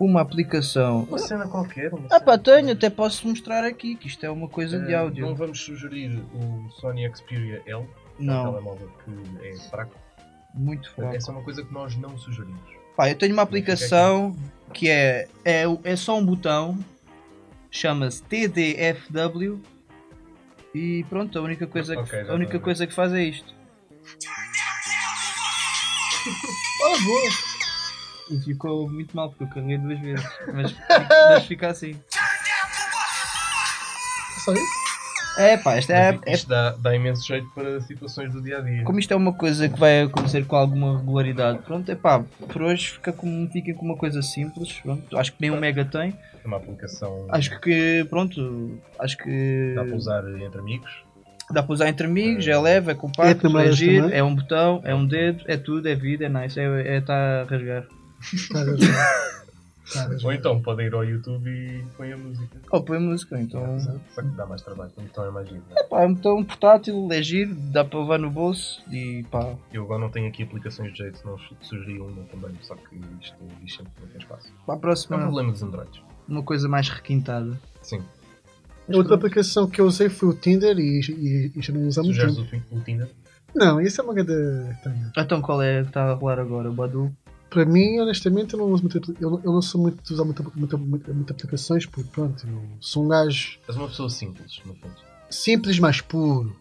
Uma 0.00 0.22
aplicação. 0.22 1.02
Uma 1.04 1.18
cena 1.18 1.46
qualquer. 1.46 1.92
Uma 1.92 2.08
Ah 2.10 2.18
pá, 2.20 2.38
tenho, 2.38 2.72
até 2.72 2.88
posso 2.88 3.28
mostrar 3.28 3.64
aqui, 3.64 3.94
que 3.96 4.08
isto 4.08 4.24
é 4.24 4.30
uma 4.30 4.48
coisa 4.48 4.80
de 4.80 4.92
Eh, 4.92 4.96
áudio. 4.96 5.26
Não 5.26 5.34
vamos 5.34 5.60
sugerir 5.60 6.22
o 6.34 6.70
Sony 6.80 7.06
Xperia 7.14 7.62
L, 7.66 7.84
que 7.84 7.99
é 7.99 7.99
Não. 8.24 8.48
um 8.48 8.52
telemóvel 8.52 8.90
que 9.04 9.46
é 9.46 9.56
fraco. 9.68 9.96
Muito 10.54 10.90
fraco. 10.92 11.14
Essa 11.14 11.30
é 11.30 11.34
uma 11.34 11.42
coisa 11.42 11.62
que 11.64 11.72
nós 11.72 11.96
não 11.96 12.18
sugerimos. 12.18 12.60
Pá, 12.96 13.08
eu 13.08 13.16
tenho 13.16 13.32
uma 13.32 13.42
aplicação 13.42 14.36
que 14.72 14.88
é, 14.90 15.28
é, 15.44 15.64
é 15.84 15.96
só 15.96 16.18
um 16.18 16.24
botão, 16.24 16.78
chama-se 17.70 18.22
TDFW 18.22 19.60
e 20.74 21.04
pronto, 21.08 21.38
a 21.38 21.42
única 21.42 21.66
coisa, 21.66 21.94
que, 21.94 22.02
Ok, 22.02 22.24
já 22.24 22.32
a 22.32 22.34
única 22.34 22.58
coisa 22.58 22.86
que 22.86 22.92
faz 22.94 23.12
é 23.12 23.22
isto. 23.22 23.54
Ah, 26.82 27.02
boa! 27.04 27.30
E 28.30 28.40
ficou 28.44 28.88
muito 28.88 29.16
mal 29.16 29.30
porque 29.30 29.44
eu 29.44 29.48
carreguei 29.48 29.78
duas 29.78 29.98
vezes, 30.00 30.24
mas, 30.52 30.74
mas 31.28 31.46
fica 31.46 31.68
assim. 31.68 31.98
Só 34.44 34.52
isso? 34.52 34.89
É 35.36 35.56
pá, 35.56 35.76
esta 35.76 35.92
é, 35.94 36.18
é- 36.26 36.32
Isto 36.34 36.48
dá, 36.48 36.72
dá 36.72 36.94
imenso 36.94 37.26
jeito 37.26 37.48
para 37.54 37.80
situações 37.80 38.32
do 38.32 38.42
dia 38.42 38.58
a 38.58 38.60
dia. 38.60 38.82
como 38.84 38.98
isto 38.98 39.12
é 39.12 39.16
uma 39.16 39.32
coisa 39.32 39.68
que 39.68 39.78
vai 39.78 40.02
acontecer 40.02 40.44
com 40.44 40.56
alguma 40.56 40.98
regularidade, 40.98 41.58
pronto, 41.60 41.90
é 41.90 41.94
pá, 41.94 42.22
por 42.52 42.62
hoje 42.62 42.90
fica 42.92 43.12
com, 43.12 43.48
fiquem 43.50 43.74
com 43.74 43.84
uma 43.86 43.96
coisa 43.96 44.20
simples, 44.22 44.72
pronto, 44.80 45.16
acho 45.16 45.32
que 45.32 45.38
nem 45.40 45.50
o 45.50 45.56
Mega 45.58 45.84
tem, 45.84 46.14
É 46.42 46.46
uma 46.46 46.56
aplicação 46.58 47.26
acho 47.30 47.58
que, 47.60 48.04
pronto, 48.10 48.78
acho 48.98 49.16
que 49.18 49.72
dá 49.74 49.84
para 49.84 49.94
usar 49.96 50.22
entre 50.40 50.60
amigos. 50.60 51.04
Dá 51.52 51.62
para 51.64 51.72
usar 51.72 51.88
entre 51.88 52.06
amigos, 52.06 52.46
é 52.46 52.56
leve, 52.56 52.90
é 52.90 52.92
É 52.92 52.94
compacto, 52.94 53.30
é, 53.32 53.34
câmaras 53.34 53.76
giro, 53.76 54.02
também? 54.04 54.18
é 54.18 54.22
um 54.22 54.34
botão, 54.36 54.80
é 54.84 54.94
um 54.94 55.04
dedo, 55.04 55.42
é 55.46 55.56
tudo, 55.56 55.88
é 55.88 55.94
vida, 55.96 56.26
é 56.26 56.28
nice, 56.28 56.60
é 56.60 56.98
está 56.98 57.40
a 57.40 57.44
rasgar. 57.44 57.82
Tá 58.52 58.60
a 58.60 58.64
ver? 58.64 58.78
Tá 58.78 58.86
a 58.86 58.90
ver? 58.92 59.39
Ou 60.24 60.32
então 60.32 60.60
podem 60.62 60.86
ir 60.86 60.94
ao 60.94 61.04
YouTube 61.04 61.48
e 61.50 61.84
põem 61.96 62.12
a 62.12 62.16
música. 62.16 62.58
Ou 62.70 62.82
põe 62.82 62.98
música, 62.98 63.40
então. 63.40 63.78
Só 64.14 64.22
que 64.22 64.28
dá 64.28 64.46
mais 64.46 64.62
trabalho, 64.62 64.92
então 64.98 65.24
é 65.24 65.30
mais 65.30 65.48
giro. 65.48 65.62
não 65.70 65.76
é? 65.76 65.82
Pá, 65.84 66.02
é 66.02 66.06
um 66.06 66.14
botão 66.14 66.44
portátil, 66.44 67.08
é 67.12 67.22
giro, 67.22 67.54
dá 67.54 67.84
para 67.84 67.98
levar 68.00 68.18
no 68.18 68.30
bolso 68.30 68.82
e 68.90 69.24
pá. 69.30 69.54
Eu 69.72 69.82
agora 69.84 70.00
não 70.00 70.10
tenho 70.10 70.28
aqui 70.28 70.42
aplicações 70.42 70.92
de 70.92 70.98
jeito, 70.98 71.18
senão 71.18 71.38
su- 71.38 71.56
sugeri 71.60 71.98
uma 72.00 72.22
também, 72.24 72.50
só 72.62 72.74
que 72.74 72.96
isto 73.20 73.36
diz 73.62 73.74
sempre 73.74 73.92
que 73.94 74.00
não 74.02 74.08
tem 74.08 74.20
espaço. 74.20 74.52
Para 74.66 74.74
a 74.74 74.76
É 74.76 74.78
um 74.78 74.80
próxima, 74.80 75.18
problema 75.18 75.52
dos 75.52 75.62
Androids. 75.62 76.00
uma 76.28 76.42
coisa 76.42 76.68
mais 76.68 76.88
requintada. 76.88 77.58
Sim. 77.82 78.02
A 78.92 78.96
outra 78.96 79.14
aplicação 79.14 79.68
que 79.68 79.80
eu 79.80 79.86
usei 79.86 80.08
foi 80.08 80.28
o 80.30 80.34
Tinder 80.34 80.76
e, 80.78 81.00
e, 81.00 81.52
e 81.56 81.62
já 81.62 81.72
não 81.72 81.86
usamos 81.86 82.08
Sugeres 82.14 82.36
muito. 82.38 82.74
o, 82.74 82.78
o 82.78 82.80
Tinder? 82.80 83.08
Não, 83.54 83.80
isso 83.80 84.00
é 84.00 84.04
uma 84.04 84.14
grande. 84.14 84.32
Então 85.16 85.40
qual 85.40 85.62
é 85.62 85.82
que 85.82 85.88
está 85.88 86.10
a 86.10 86.14
rolar 86.14 86.38
agora? 86.40 86.70
O 86.70 86.74
Badu? 86.74 87.12
Para 87.50 87.64
mim, 87.66 87.98
honestamente, 87.98 88.54
eu 88.54 88.60
não, 88.60 88.66
uso 88.72 88.82
muito, 88.84 89.14
eu, 89.20 89.30
não- 89.30 89.40
eu 89.42 89.52
não 89.52 89.60
sou 89.62 89.80
muito 89.80 90.00
de 90.04 90.12
usar 90.14 90.24
muita, 90.24 90.42
muita, 90.54 90.76
muita, 90.76 91.12
muita 91.12 91.32
aplicações, 91.32 91.84
porque 91.84 92.08
pronto, 92.10 92.46
eu 92.46 92.62
sou 92.80 93.04
um 93.04 93.08
gajo 93.08 93.58
És 93.68 93.76
uma 93.76 93.88
pessoa 93.88 94.08
simples, 94.08 94.60
no 94.64 94.74
fundo. 94.76 94.94
simples, 95.28 95.78
mas 95.80 96.00
puro. 96.00 96.54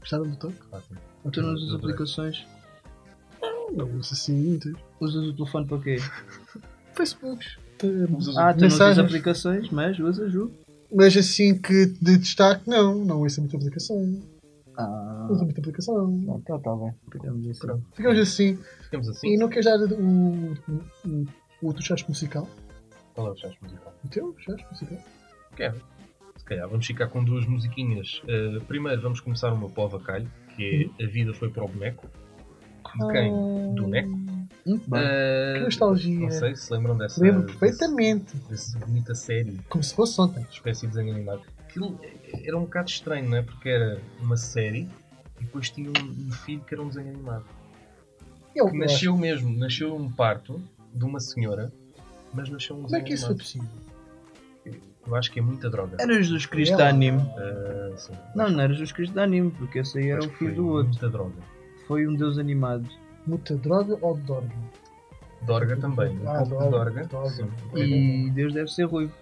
Gostaram 0.00 0.24
do 0.28 0.36
toque? 0.36 0.56
Ótimo. 0.72 0.98
Tu 1.32 1.40
não 1.42 1.54
usas 1.54 1.74
aplicações? 1.74 2.44
Não 3.76 3.90
uso 3.98 4.12
assim 4.14 4.32
muitas. 4.34 4.72
Usas 5.00 5.24
o 5.26 5.32
telefone 5.34 5.66
para 5.66 5.78
quê? 5.78 5.96
Facebook. 6.94 7.44
Usas 8.16 8.36
Ah, 8.36 8.52
tu 8.54 8.60
não 8.60 8.66
usas 8.68 8.78
mensagens. 8.78 9.06
aplicações, 9.06 9.70
mas 9.70 9.98
usas 9.98 10.34
o. 10.34 10.50
Mas 10.94 11.16
assim 11.16 11.58
que 11.58 11.86
de 11.86 12.16
destaque, 12.16 12.68
não. 12.68 13.04
Não 13.04 13.22
uso 13.22 13.40
muita 13.40 13.56
aplicação. 13.56 14.20
Ah, 14.78 15.28
uso 15.30 15.44
muita 15.44 15.60
aplicação. 15.60 16.08
não, 16.08 16.40
tá, 16.40 16.58
tá 16.58 16.76
bem. 16.76 16.92
Ficamos 17.10 17.48
assim. 17.48 17.60
Pronto. 17.60 17.86
Ficamos 17.94 18.18
assim. 18.18 18.58
Ficamos 18.82 19.08
assim. 19.08 19.28
E 19.28 19.36
não 19.36 19.48
queres 19.48 19.64
dar 19.64 19.78
o, 19.78 20.52
o, 20.52 21.24
o, 21.62 21.66
outro 21.66 21.82
chat 21.82 22.06
musical? 22.08 22.48
Qual 23.14 23.28
é 23.28 23.30
o 23.30 23.36
chat 23.36 23.56
musical? 23.62 23.94
O 24.04 24.08
teu 24.08 24.34
chat 24.38 24.66
musical? 24.70 24.98
Quero. 25.56 25.80
calhar 26.44 26.68
vamos 26.68 26.86
ficar 26.86 27.08
com 27.08 27.24
duas 27.24 27.46
musiquinhas. 27.46 28.22
Uh, 28.24 28.62
primeiro 28.64 29.00
vamos 29.00 29.20
começar 29.20 29.52
uma 29.52 29.68
para 29.68 29.82
o 29.82 29.86
avacalho, 29.86 30.30
que 30.54 30.90
é 30.98 31.04
A 31.04 31.08
Vida 31.08 31.32
Foi 31.32 31.48
para 31.48 31.64
o 31.64 31.68
Boneco. 31.68 32.06
De 32.98 33.12
quem? 33.12 33.74
Do 33.74 33.88
Neco. 33.88 34.10
Muito 34.66 34.90
bem. 34.90 35.00
Uh, 35.00 35.54
Que 35.54 35.60
nostalgia. 35.60 36.20
Não 36.20 36.30
sei 36.30 36.56
se 36.56 36.72
lembram 36.72 36.96
dessa, 36.96 37.22
Lembro 37.22 37.44
perfeitamente. 37.44 38.36
dessa 38.48 38.78
bonita 38.78 39.14
série, 39.14 39.58
Como 39.68 39.82
se 39.82 39.94
fosse 39.94 40.20
ontem. 40.20 40.44
espécie 40.50 40.82
de 40.82 40.88
desenho 40.88 41.14
animado. 41.14 41.42
Aquilo 41.76 42.00
era 42.44 42.56
um 42.56 42.62
bocado 42.62 42.88
estranho, 42.88 43.28
não 43.28 43.36
é? 43.36 43.42
Porque 43.42 43.68
era 43.68 44.00
uma 44.22 44.36
série 44.36 44.88
e 45.40 45.44
depois 45.44 45.68
tinha 45.70 45.90
um, 45.90 46.26
um 46.28 46.32
filho 46.32 46.62
que 46.62 46.74
era 46.74 46.82
um 46.82 46.88
desenho 46.88 47.10
animado. 47.10 47.44
Eu 48.54 48.70
Que 48.70 48.78
nasceu 48.78 49.16
mesmo, 49.16 49.54
nasceu 49.56 49.94
um 49.94 50.10
parto 50.10 50.62
de 50.94 51.04
uma 51.04 51.20
senhora, 51.20 51.70
mas 52.32 52.48
nasceu 52.48 52.76
um 52.76 52.82
Como 52.82 52.96
é 52.96 53.00
desenho 53.00 53.04
que 53.06 53.12
isso 53.14 53.26
foi 53.26 53.34
animado. 53.34 53.44
possível? 53.44 53.86
Eu 55.06 55.14
acho 55.14 55.30
que 55.30 55.38
é 55.38 55.42
muita 55.42 55.70
droga. 55.70 55.96
Era 56.00 56.14
Jesus 56.14 56.46
Cristo 56.46 56.72
Ela. 56.72 56.82
de 56.84 56.88
anime. 56.88 57.18
Uh, 57.22 57.96
sim. 57.98 58.12
Não, 58.34 58.48
não 58.50 58.60
era 58.60 58.72
Jesus 58.72 58.90
Cristo 58.92 59.12
de 59.12 59.20
anime, 59.20 59.50
porque 59.52 59.78
esse 59.80 59.98
aí 59.98 60.08
era 60.08 60.24
o 60.24 60.28
filho 60.30 60.54
do 60.56 60.68
outro. 60.68 60.88
Muita 60.88 61.08
droga. 61.10 61.34
Foi 61.86 62.08
um 62.08 62.14
deus 62.14 62.38
animado. 62.38 62.88
Muita 63.26 63.54
droga 63.56 63.96
ou 64.00 64.16
dorga? 64.16 64.52
Dorga 65.42 65.76
também. 65.76 66.16
Um 66.18 66.28
Ah, 66.28 66.38
pouco 66.38 66.64
de 66.64 66.70
Dorga, 66.70 67.04
Dorga. 67.04 67.04
Dorga. 67.06 67.30
Sim. 67.76 68.26
E 68.26 68.30
Deus 68.30 68.52
deve 68.54 68.68
ser 68.68 68.84
ruivo. 68.84 69.12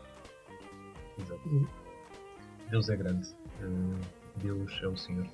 Exato. 1.20 1.68
Deus 2.70 2.88
é 2.88 2.96
grande. 2.96 3.28
Uh, 3.62 3.96
Deus 4.36 4.72
é 4.82 4.86
o 4.88 4.96
Senhor. 4.96 5.26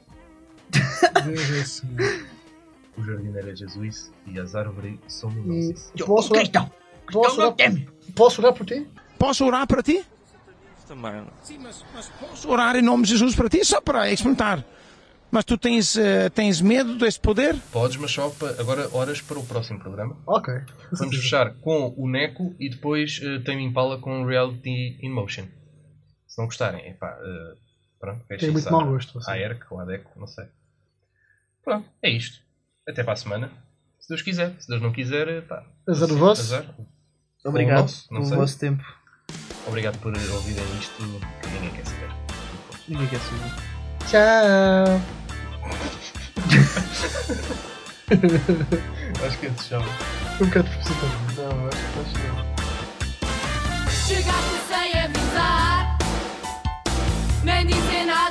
Deus 1.24 1.50
é 1.50 1.60
assim. 1.60 1.88
O 2.96 3.02
jardineiro 3.02 3.50
é 3.50 3.56
Jesus 3.56 4.12
e 4.26 4.38
as 4.38 4.54
árvores 4.54 4.98
são 5.08 5.30
E 5.30 5.34
luminosas. 5.34 5.92
posso 6.04 6.32
orar, 6.34 6.70
posso, 7.12 7.40
orar, 7.40 7.54
posso 8.14 8.40
orar 8.42 8.52
por 8.54 8.66
ti? 8.66 8.86
Posso 9.18 9.44
orar 9.46 9.66
para 9.66 9.82
ti? 9.82 10.04
Também. 10.86 11.24
Sim, 11.42 11.58
mas, 11.60 11.84
mas 11.94 12.08
posso 12.08 12.50
orar 12.50 12.74
em 12.74 12.82
nome 12.82 13.04
de 13.04 13.10
Jesus 13.10 13.34
para 13.36 13.48
ti, 13.48 13.64
só 13.64 13.80
para 13.80 14.10
experimentar. 14.10 14.64
Mas 15.30 15.44
tu 15.44 15.56
tens, 15.56 15.96
eh, 15.96 16.28
tens 16.30 16.60
medo 16.60 16.96
deste 16.98 17.20
poder? 17.20 17.56
Podes, 17.70 17.96
mas 17.96 18.10
só 18.10 18.28
para, 18.30 18.60
agora 18.60 18.88
horas 18.92 19.20
para 19.20 19.38
o 19.38 19.46
próximo 19.46 19.78
programa. 19.78 20.16
Ok. 20.26 20.52
Vamos 20.90 21.14
fechar 21.16 21.54
com 21.60 21.94
o 21.96 22.08
Neco 22.08 22.52
e 22.58 22.68
depois 22.68 23.20
uh, 23.22 23.40
Tame 23.44 23.62
Impala 23.64 23.98
com 23.98 24.24
Reality 24.24 24.98
in 25.00 25.10
Motion. 25.10 25.44
Se 26.30 26.38
não 26.38 26.46
gostarem, 26.46 26.88
epá, 26.88 27.18
uh, 27.18 27.58
pronto, 27.98 28.24
Tem 28.38 28.52
muito 28.52 28.70
mau 28.70 28.86
gosto, 28.86 29.18
assim. 29.18 29.32
A 29.32 29.36
ERC 29.36 29.64
ou 29.68 29.80
a 29.80 29.82
ADECO, 29.82 30.18
não 30.18 30.28
sei. 30.28 30.46
Pronto, 31.64 31.90
é 32.00 32.08
isto. 32.08 32.40
Até 32.88 33.02
para 33.02 33.14
a 33.14 33.16
semana. 33.16 33.50
Se 33.98 34.08
Deus 34.08 34.22
quiser. 34.22 34.54
Se 34.60 34.68
Deus 34.68 34.80
não 34.80 34.92
quiser, 34.92 35.44
pá. 35.48 35.66
Azar 35.88 36.08
o 36.08 36.16
vosso. 36.16 36.42
Azar. 36.42 36.72
Obrigado 37.44 37.78
o 37.78 37.82
nosso, 37.82 38.06
não 38.12 38.20
pelo 38.20 38.28
sei. 38.28 38.38
vosso 38.38 38.58
tempo. 38.60 38.84
Obrigado 39.66 39.98
por 39.98 40.16
ouvirem 40.16 40.64
isto 40.78 40.94
que 41.42 41.48
ninguém 41.48 41.72
quer 41.72 41.86
saber. 41.86 42.10
Ninguém 42.86 43.08
quer 43.08 43.18
saber. 43.18 43.50
Tchau. 44.06 45.00
Acho 49.26 49.38
que 49.38 49.46
esse 49.46 49.64
chama. 49.68 49.86
Um 50.40 50.46
bocado 50.46 50.68
precipitado. 50.68 51.12
Não, 51.36 51.66
acho 51.66 51.76
que 51.76 52.00
acho 52.00 52.14
que 52.14 52.26
não. 52.28 52.36
Chegaste 53.90 54.58
sem 54.68 54.90
avisar, 55.00 55.19
nem 57.44 57.66
dizer 57.66 58.04
nada 58.04 58.29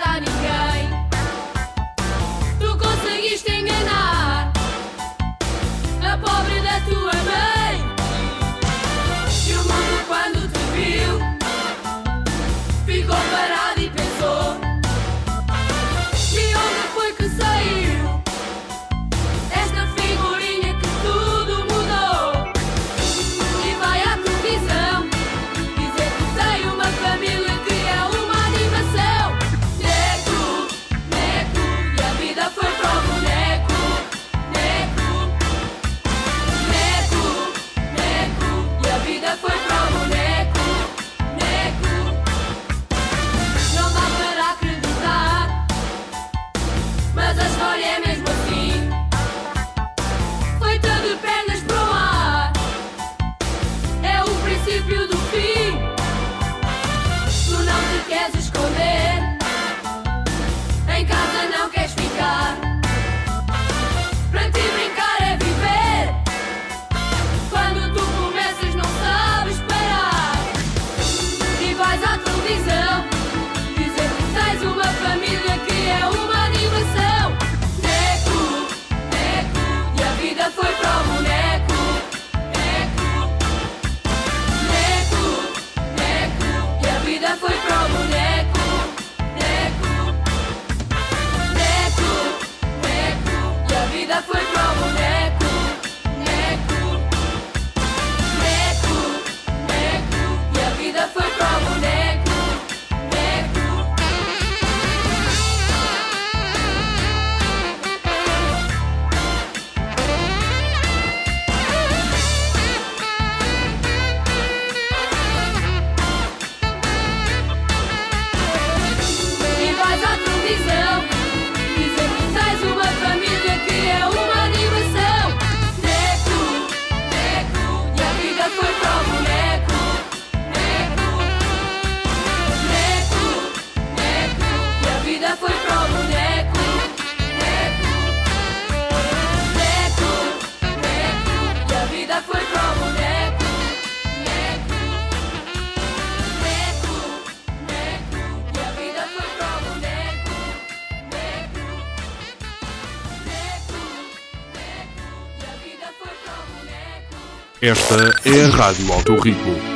Esta 157.70 158.16
é 158.26 158.46
a 158.46 158.50
Rádio 158.50 158.92
Alto 158.92 159.16
Ritmo. 159.22 159.69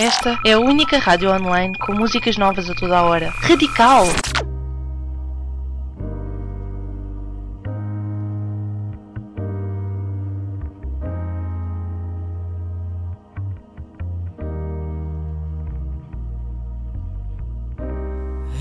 Esta 0.00 0.38
é 0.46 0.54
a 0.54 0.58
única 0.58 0.98
rádio 0.98 1.30
online 1.30 1.76
com 1.76 1.92
músicas 1.92 2.38
novas 2.38 2.70
a 2.70 2.74
toda 2.74 2.96
a 2.96 3.02
hora. 3.02 3.34
Radical! 3.42 4.06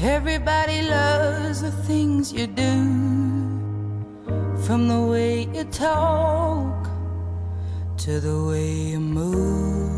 Everybody 0.03 0.81
loves 0.81 1.61
the 1.61 1.71
things 1.87 2.33
you 2.33 2.47
do, 2.47 2.73
from 4.65 4.89
the 4.89 5.09
way 5.09 5.47
you 5.53 5.63
talk 5.71 6.89
to 7.95 8.19
the 8.19 8.43
way 8.45 8.91
you 8.91 8.99
move. 8.99 9.88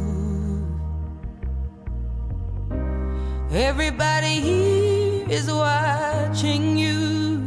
Everybody 3.71 4.41
here 4.41 5.29
is 5.29 5.49
watching 5.49 6.77
you, 6.77 7.39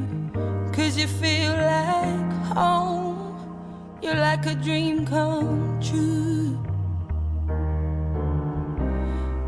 cause 0.73 0.97
you 0.97 1.07
feel 1.07 1.53
like 1.53 2.33
home. 2.57 3.37
You're 4.01 4.15
like 4.15 4.47
a 4.47 4.55
dream 4.55 5.05
come 5.05 5.79
true. 5.83 6.57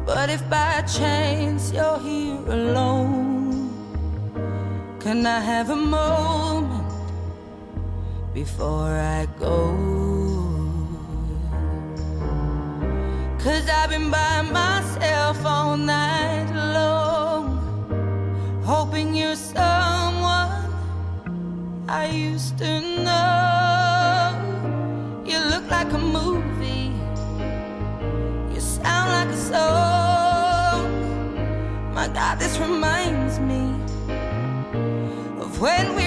But 0.05 0.29
if 0.29 0.43
by 0.51 0.83
chance 0.83 1.72
you're 1.72 1.99
here 1.99 2.45
alone, 2.47 3.72
can 5.01 5.24
I 5.24 5.41
have 5.41 5.70
a 5.70 5.77
moment 5.77 6.93
before 8.35 8.93
I 9.18 9.27
go? 9.41 10.36
Cause 13.47 13.68
I've 13.68 13.90
been 13.90 14.11
by 14.11 14.42
myself 14.42 15.47
all 15.47 15.76
night 15.76 16.51
long, 16.53 17.61
hoping 18.64 19.14
you're 19.14 19.36
someone 19.36 20.51
I 21.88 22.09
used 22.12 22.59
to 22.59 22.80
know. 23.05 24.32
You 25.24 25.38
look 25.38 25.70
like 25.70 25.92
a 25.92 25.99
movie, 25.99 26.90
you 28.53 28.61
sound 28.61 29.12
like 29.12 29.28
a 29.28 29.36
song. 29.36 30.90
My 31.94 32.09
God, 32.09 32.40
this 32.40 32.59
reminds 32.59 33.38
me 33.38 33.62
of 35.40 35.61
when 35.61 35.94
we 35.94 36.05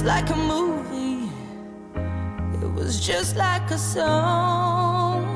just 0.00 0.06
like 0.06 0.30
a 0.30 0.36
movie. 0.36 1.28
It 2.62 2.72
was 2.72 3.06
just 3.06 3.36
like 3.36 3.70
a 3.70 3.76
song. 3.76 5.26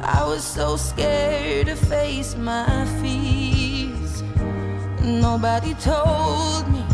I 0.00 0.24
was 0.26 0.42
so 0.42 0.76
scared 0.76 1.68
to 1.68 1.76
face 1.76 2.36
my 2.36 2.84
fears. 3.00 4.24
Nobody 5.00 5.74
told 5.74 6.66
me 6.72 6.84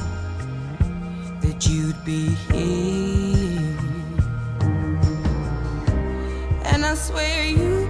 that 1.40 1.66
you'd 1.66 2.04
be 2.04 2.26
here. 2.52 3.78
And 6.64 6.84
I 6.84 6.94
swear 6.96 7.46
you 7.46 7.88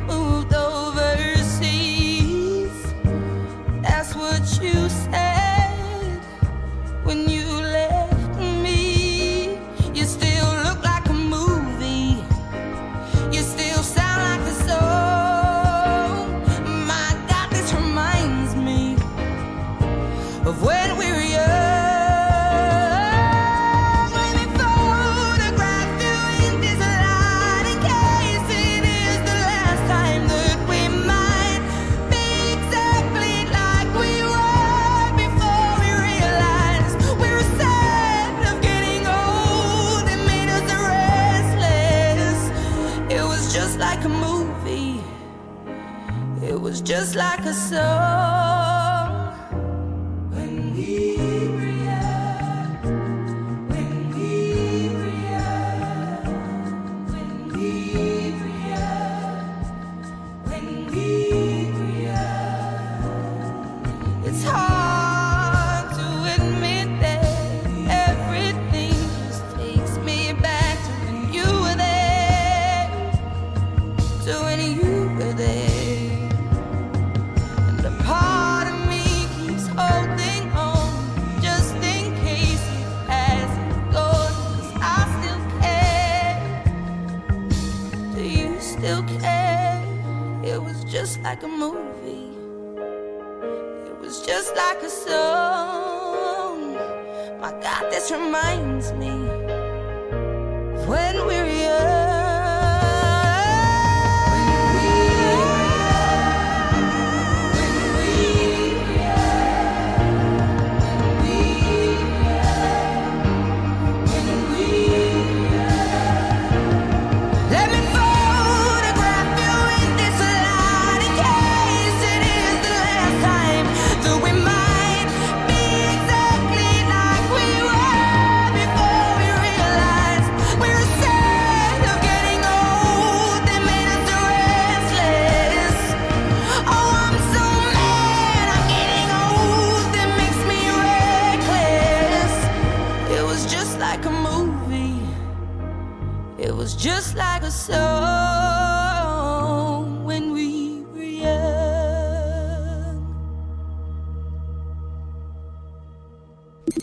like 91.33 91.45
a 91.45 91.49
movie. 91.49 92.29
It 93.87 93.99
was 94.01 94.21
just 94.21 94.55
like 94.55 94.83
a 94.83 94.91
song. 94.91 96.75
My 97.41 97.53
God, 97.63 97.91
this 97.91 98.11
reminds 98.11 98.93
me 98.93 99.15
when 100.87 101.15
we 101.27 101.37
were 101.41 101.52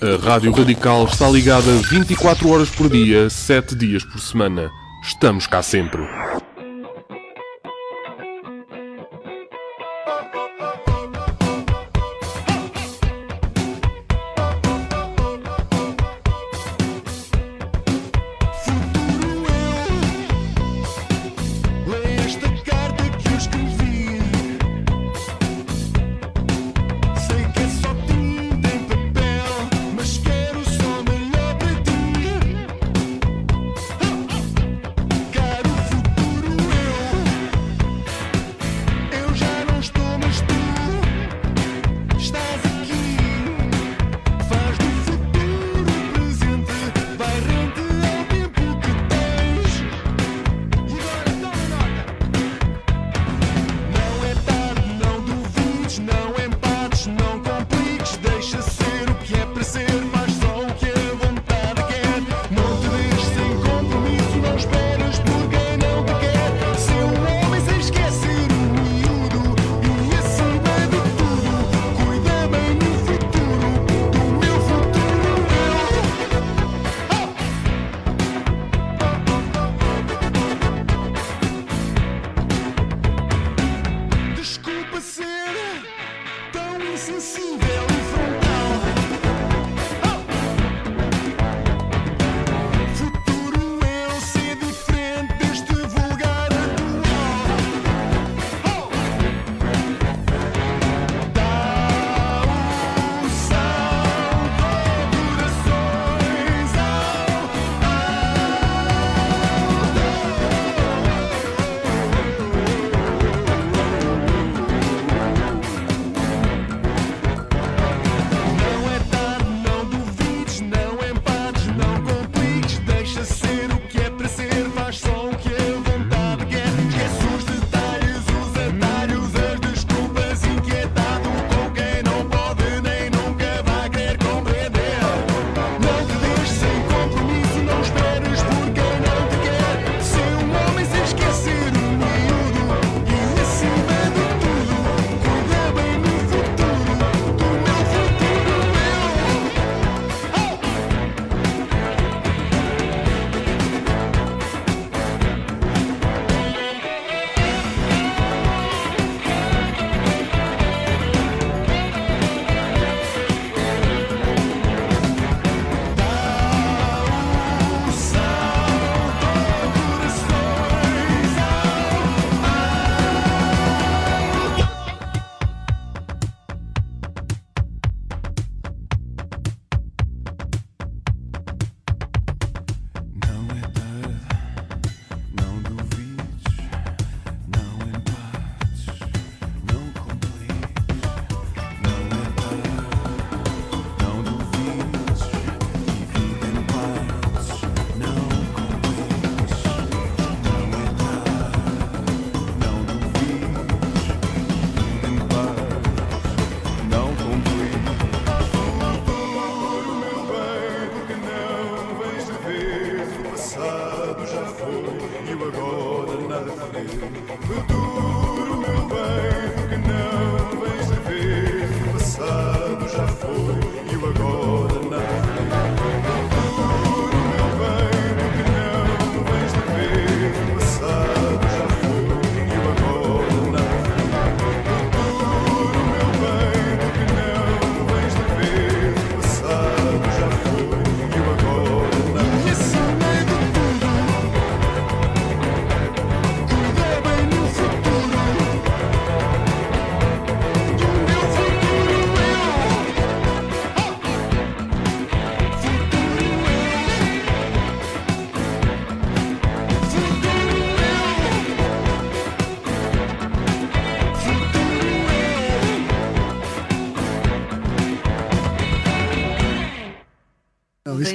A 0.02 0.16
Rádio 0.26 0.54
Radical 0.54 1.04
está 1.04 1.28
ligada 1.28 1.70
24 1.92 2.48
horas 2.48 2.70
por 2.70 2.90
dia, 2.90 3.30
7 3.30 3.76
dias 3.76 4.02
por 4.02 4.22
semana. 4.22 4.72
Estamos 5.04 5.46
cá 5.46 5.62
sempre. 5.62 6.02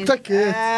Não, 0.07 0.15
isso 0.15 0.23
que 0.23 0.33
está 0.33 0.53
quieto. 0.53 0.75